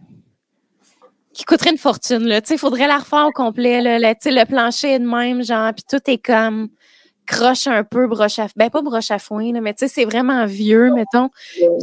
[1.37, 2.41] qui coûterait une fortune, là.
[2.41, 3.99] Tu sais, il faudrait la refaire au complet, là.
[3.99, 6.69] là, tu sais, le plancher est de même, genre, puis tout est comme
[7.27, 8.47] croche un peu, broche à...
[8.55, 11.29] Ben, pas broche à foin, là, mais tu sais, c'est vraiment vieux, mettons.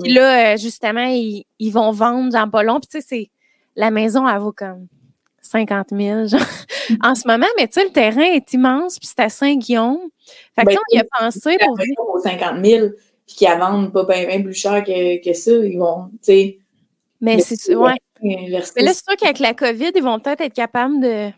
[0.02, 2.80] Puis là, euh, justement, ils, ils vont vendre dans pas long.
[2.80, 3.30] Puis tu sais, c'est...
[3.76, 4.88] La maison, elle vaut comme
[5.42, 6.40] 50 000, genre,
[7.04, 7.46] en ce moment.
[7.56, 10.00] Mais tu sais, le terrain est immense, puis c'est à Saint-Guillaume.
[10.56, 12.88] Fait que tu sais, on y a pensé pour Après, aux 50 000,
[13.26, 16.18] puis qu'ils la vendent pas bien bien plus cher que, que ça, ils vont, tu
[16.22, 16.58] sais,
[17.20, 17.76] Mais c'est...
[17.76, 17.94] Ouais.
[18.22, 21.30] Mais là, c'est sûr qu'avec la COVID, ils vont peut-être être capables de,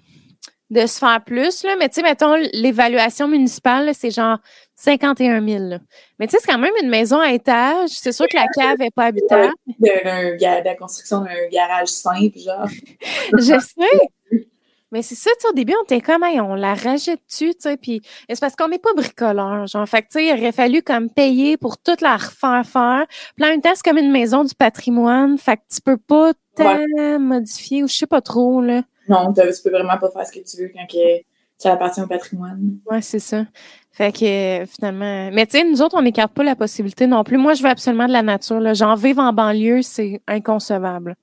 [0.70, 1.76] de se faire plus, là.
[1.78, 4.38] Mais tu sais, mettons, l'évaluation municipale, là, c'est genre
[4.74, 5.64] 51 000.
[5.64, 5.78] là.
[6.18, 7.90] Mais tu sais, c'est quand même une maison à étage.
[7.90, 9.52] C'est sûr que la cave n'est pas habitable.
[9.78, 12.68] de, de la construction d'un garage simple, genre.
[13.32, 14.46] Je sais.
[14.92, 17.54] Mais c'est ça, tu sais, au début, on était comme, Hey, on la rachète dessus,
[17.54, 19.86] tu sais, puis c'est parce qu'on n'est pas bricoleur, genre.
[19.88, 23.04] Fait que, tu sais, il aurait fallu comme payer pour toute la refaire faire.
[23.34, 26.32] Puis en même temps, c'est comme une maison du patrimoine, fait que tu peux pas
[26.56, 28.82] tant modifier, ou je sais pas trop, là.
[29.08, 31.22] Non, tu peux vraiment pas faire ce que tu veux quand que
[31.58, 32.78] ça appartient au patrimoine.
[32.90, 33.46] Ouais, c'est ça.
[33.92, 34.24] Fait que,
[34.62, 35.30] euh, finalement...
[35.32, 37.38] Mais tu sais, nous autres, on n'écarte pas la possibilité non plus.
[37.38, 38.74] Moi, je veux absolument de la nature, là.
[38.74, 41.14] Genre, vivre en banlieue, c'est inconcevable.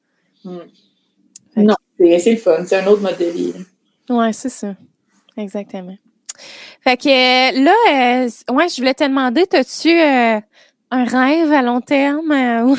[0.44, 0.58] Hmm.
[1.56, 2.66] Que- Non, c'est le fun.
[2.66, 3.54] C'est un autre mode de vie.
[4.10, 4.76] Ouais, c'est ça.
[5.38, 5.96] Exactement.
[6.82, 9.90] Fait que euh, là, euh, ouais, je voulais te demander, as-tu
[10.94, 12.76] un rêve à long terme euh, ou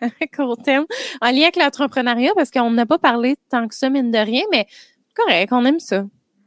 [0.00, 0.86] à court terme
[1.20, 2.32] en lien avec l'entrepreneuriat?
[2.34, 4.66] Parce qu'on n'a pas parlé tant que ça, mine de rien, mais
[5.14, 6.04] correct, on aime ça.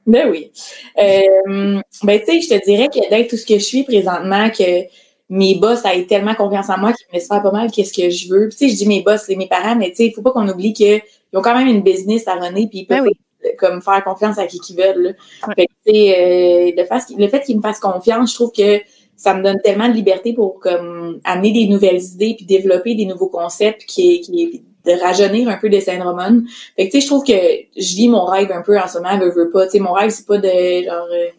[0.07, 0.51] Ben oui.
[0.99, 4.49] Euh, ben, tu sais, je te dirais que d'être tout ce que je suis présentement,
[4.49, 4.83] que
[5.29, 8.09] mes boss aient tellement confiance en moi qu'ils me laissent faire pas mal qu'est-ce que
[8.09, 8.49] je veux.
[8.49, 10.21] Puis, tu sais, je dis mes boss, c'est mes parents, mais tu sais, il faut
[10.21, 11.01] pas qu'on oublie qu'ils
[11.33, 13.17] ont quand même une business à runner, puis ils peuvent Ben oui.
[13.41, 15.01] pas, comme faire confiance à qui qu'ils veulent.
[15.01, 15.09] là.
[15.47, 15.53] Ouais.
[15.55, 18.51] Fait que, tu sais, euh, le, fait, le fait qu'ils me fassent confiance, je trouve
[18.51, 18.79] que
[19.15, 23.05] ça me donne tellement de liberté pour comme amener des nouvelles idées puis développer des
[23.05, 26.45] nouveaux concepts qui, qui de rajeunir un peu des syndromes.
[26.75, 28.99] Fait que tu sais, je trouve que je vis mon rêve un peu en ce
[28.99, 29.65] moment, veux, veux pas.
[29.65, 31.29] Tu sais, mon rêve, c'est pas de genre euh,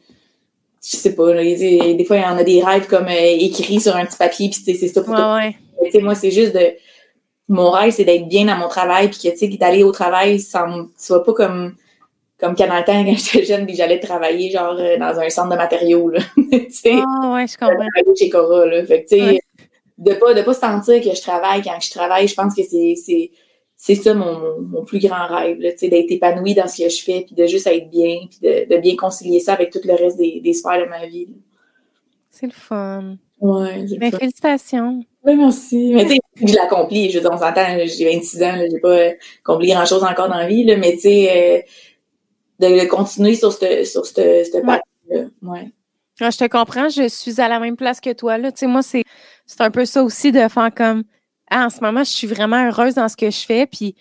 [0.83, 3.81] je sais pas, là, des fois il y en a des rêves comme euh, écrits
[3.81, 5.57] sur un petit papier, puis tu sais, c'est ça pour Ouais, ouais.
[5.87, 6.75] tu sais, moi, c'est juste de.
[7.49, 10.41] Mon rêve, c'est d'être bien dans mon travail, puis que, tu sais, d'aller au travail
[10.41, 10.85] sans.
[10.85, 11.75] Tu sois pas comme.
[12.39, 15.29] Comme quand dans le temps, quand j'étais jeune, puis j'allais travailler, genre, euh, dans un
[15.31, 16.21] centre de matériaux, là.
[16.37, 17.75] Ah, ouais, je comprends.
[17.77, 18.85] travailler chez Cora, là.
[18.85, 19.41] Fait que, Ouais.
[19.99, 22.95] de pas, de pas sentir que je travaille quand je travaille, je pense que c'est.
[22.97, 23.31] c'est
[23.79, 27.35] c'est ça mon, mon, plus grand rêve, d'être épanouie dans ce que je fais, puis
[27.35, 30.41] de juste être bien, puis de, de bien concilier ça avec tout le reste des,
[30.41, 31.29] des sphères de ma vie.
[32.31, 33.17] C'est le fun.
[33.39, 35.05] Ouais, Ben, pas- félicitations.
[35.25, 35.93] Oui, merci.
[35.95, 37.11] Mais tu sais, je l'accomplis.
[37.11, 39.09] Je veux dire, on s'entend, j'ai 26 ans, j'ai pas
[39.45, 41.61] accompli grand-chose encore dans la vie, là, mais tu sais, euh,
[42.61, 44.81] de, continuer sur cette, sur cette, cette Ouais.
[45.11, 45.71] là Ouais.
[46.21, 48.39] Ah, je te comprends, je suis à la même place que toi.
[48.39, 48.51] Là.
[48.63, 49.05] Moi, c'est,
[49.45, 51.05] c'est un peu ça aussi de faire comme
[51.51, 53.67] ah, en ce moment, je suis vraiment heureuse dans ce que je fais.
[53.67, 53.95] Puis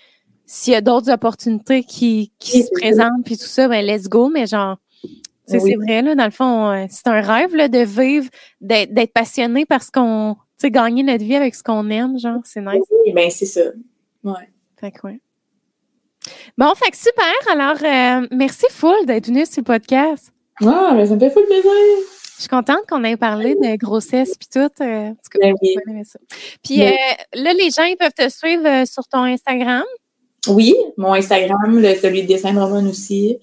[0.46, 4.08] s'il y a d'autres opportunités qui, qui Oui, se présentent, puis tout ça, ben let's
[4.08, 4.30] go.
[4.30, 5.22] Mais genre, Oui.
[5.48, 8.30] c'est vrai, là, dans le fond, euh, c'est un rêve là, de vivre,
[8.62, 12.40] d'être, d'être passionné parce qu'on, tu sais, gagner notre vie avec ce qu'on aime, genre,
[12.46, 12.84] c'est nice.
[13.06, 13.62] Oui, ben c'est ça.
[14.24, 14.50] Ouais.
[14.80, 15.20] Fait que ouais.
[16.58, 17.34] Bon, fait que super.
[17.52, 20.32] Alors, euh, merci full d'être venu sur le podcast.
[20.66, 21.72] Ah, mais ça me fait full plaisir.
[22.38, 24.84] Je suis contente qu'on ait parlé de grossesse puis tout.
[24.84, 25.76] euh, en tout cas, Ben oui.
[26.04, 26.20] ça.
[26.64, 29.84] Puis Ben- euh, là, les gens, ils peuvent te suivre sur ton Instagram.
[30.48, 33.38] Oui, mon Instagram, le, celui de Dessin Drummond aussi.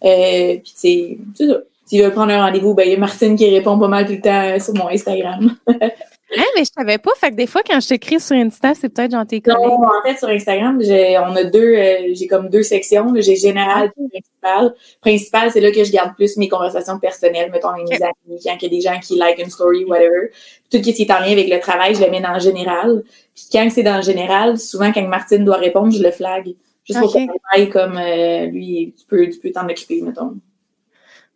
[0.00, 1.58] Puis c'est c'est ça.
[1.86, 4.12] s'ils veulent prendre un rendez-vous, ben, il y a Martine qui répond pas mal tout
[4.12, 5.56] le temps sur mon Instagram.
[6.36, 7.12] Hein, mais je savais pas.
[7.16, 9.66] Fait que des fois, quand je t'écris sur Insta, c'est peut-être genre tes collègues.
[9.66, 13.14] Non, en fait, sur Instagram, j'ai, on a deux, euh, j'ai comme deux sections.
[13.16, 14.74] J'ai général et principal.
[15.00, 18.56] Principal, c'est là que je garde plus mes conversations personnelles, mettons, avec mes amis, quand
[18.60, 20.30] il y a des gens qui like une story, whatever.
[20.70, 23.02] Tout ce qui est en lien avec le travail, je le mets dans le général.
[23.34, 26.54] Puis quand c'est dans le général, souvent, quand Martine doit répondre, je le flag.
[26.84, 30.36] Juste pour qu'on aille comme, euh, lui, tu peux, tu peux t'en occuper, mettons.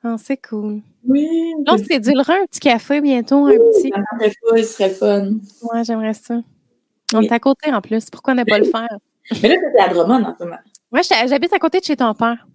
[0.05, 0.83] Oh, c'est cool.
[1.07, 1.29] Oui.
[1.69, 3.91] On se cédulera un petit café bientôt, un petit.
[3.91, 5.33] Ça serait serait fun.
[5.63, 6.41] Ouais, j'aimerais ça.
[7.15, 8.11] On est à côté en plus.
[8.11, 8.99] Pourquoi ne pas le faire?
[9.43, 10.59] Mais là, t'es à Drummond en ce moment.
[10.91, 12.47] Ouais, j'habite à côté de chez ton père.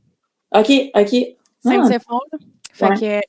[0.53, 1.15] OK, OK.
[1.63, 2.25] Saint-Zéphore.
[2.73, 3.21] Fait que.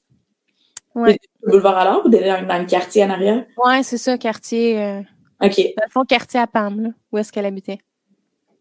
[0.99, 1.19] Ouais.
[1.43, 3.47] Le boulevard alors ou dans, dans le quartier en arrière?
[3.65, 4.83] Ouais, c'est ça, quartier.
[4.83, 5.01] Euh,
[5.41, 5.57] OK.
[5.57, 7.79] Dans le fond, quartier à Pam, là, où est-ce qu'elle habitait.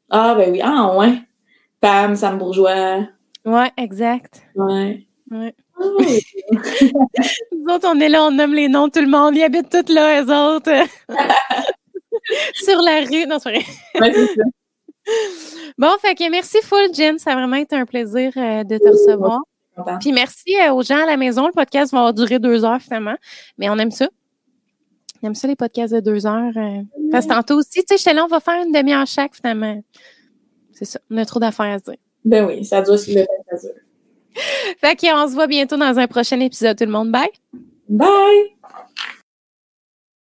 [0.09, 0.61] Ah, ben oui.
[0.63, 1.19] Ah, ouais.
[1.81, 3.07] Pam, Sam Bourgeois.
[3.43, 4.43] Ouais, exact.
[4.55, 5.06] Ouais.
[5.31, 5.55] Ouais.
[5.79, 9.35] Nous autres, on est là, on nomme les noms de tout le monde.
[9.35, 10.87] Ils habitent tous là, eux autres.
[12.55, 13.27] Sur la rue.
[13.27, 13.63] Non, c'est vrai.
[13.99, 14.43] Ouais, c'est ça.
[15.77, 17.17] Bon, fait que merci full, Jen.
[17.19, 19.41] Ça a vraiment été un plaisir euh, de te recevoir.
[19.99, 21.47] Puis merci euh, aux gens à la maison.
[21.47, 23.15] Le podcast va durer deux heures finalement.
[23.57, 24.09] Mais on aime ça.
[25.21, 26.51] On aime ça, les podcasts de deux heures.
[26.55, 26.81] Euh,
[27.11, 29.81] parce que tantôt aussi, tu sais, j'étais là, on va faire une demi-heure chaque finalement.
[30.73, 30.99] C'est ça.
[31.09, 31.99] On a trop d'affaires à se dire.
[32.25, 33.79] Ben oui, ça doit suivre le ça dure.
[34.81, 37.11] Fait qu'on se voit bientôt dans un prochain épisode, tout le monde.
[37.11, 37.29] Bye!
[37.89, 38.56] Bye!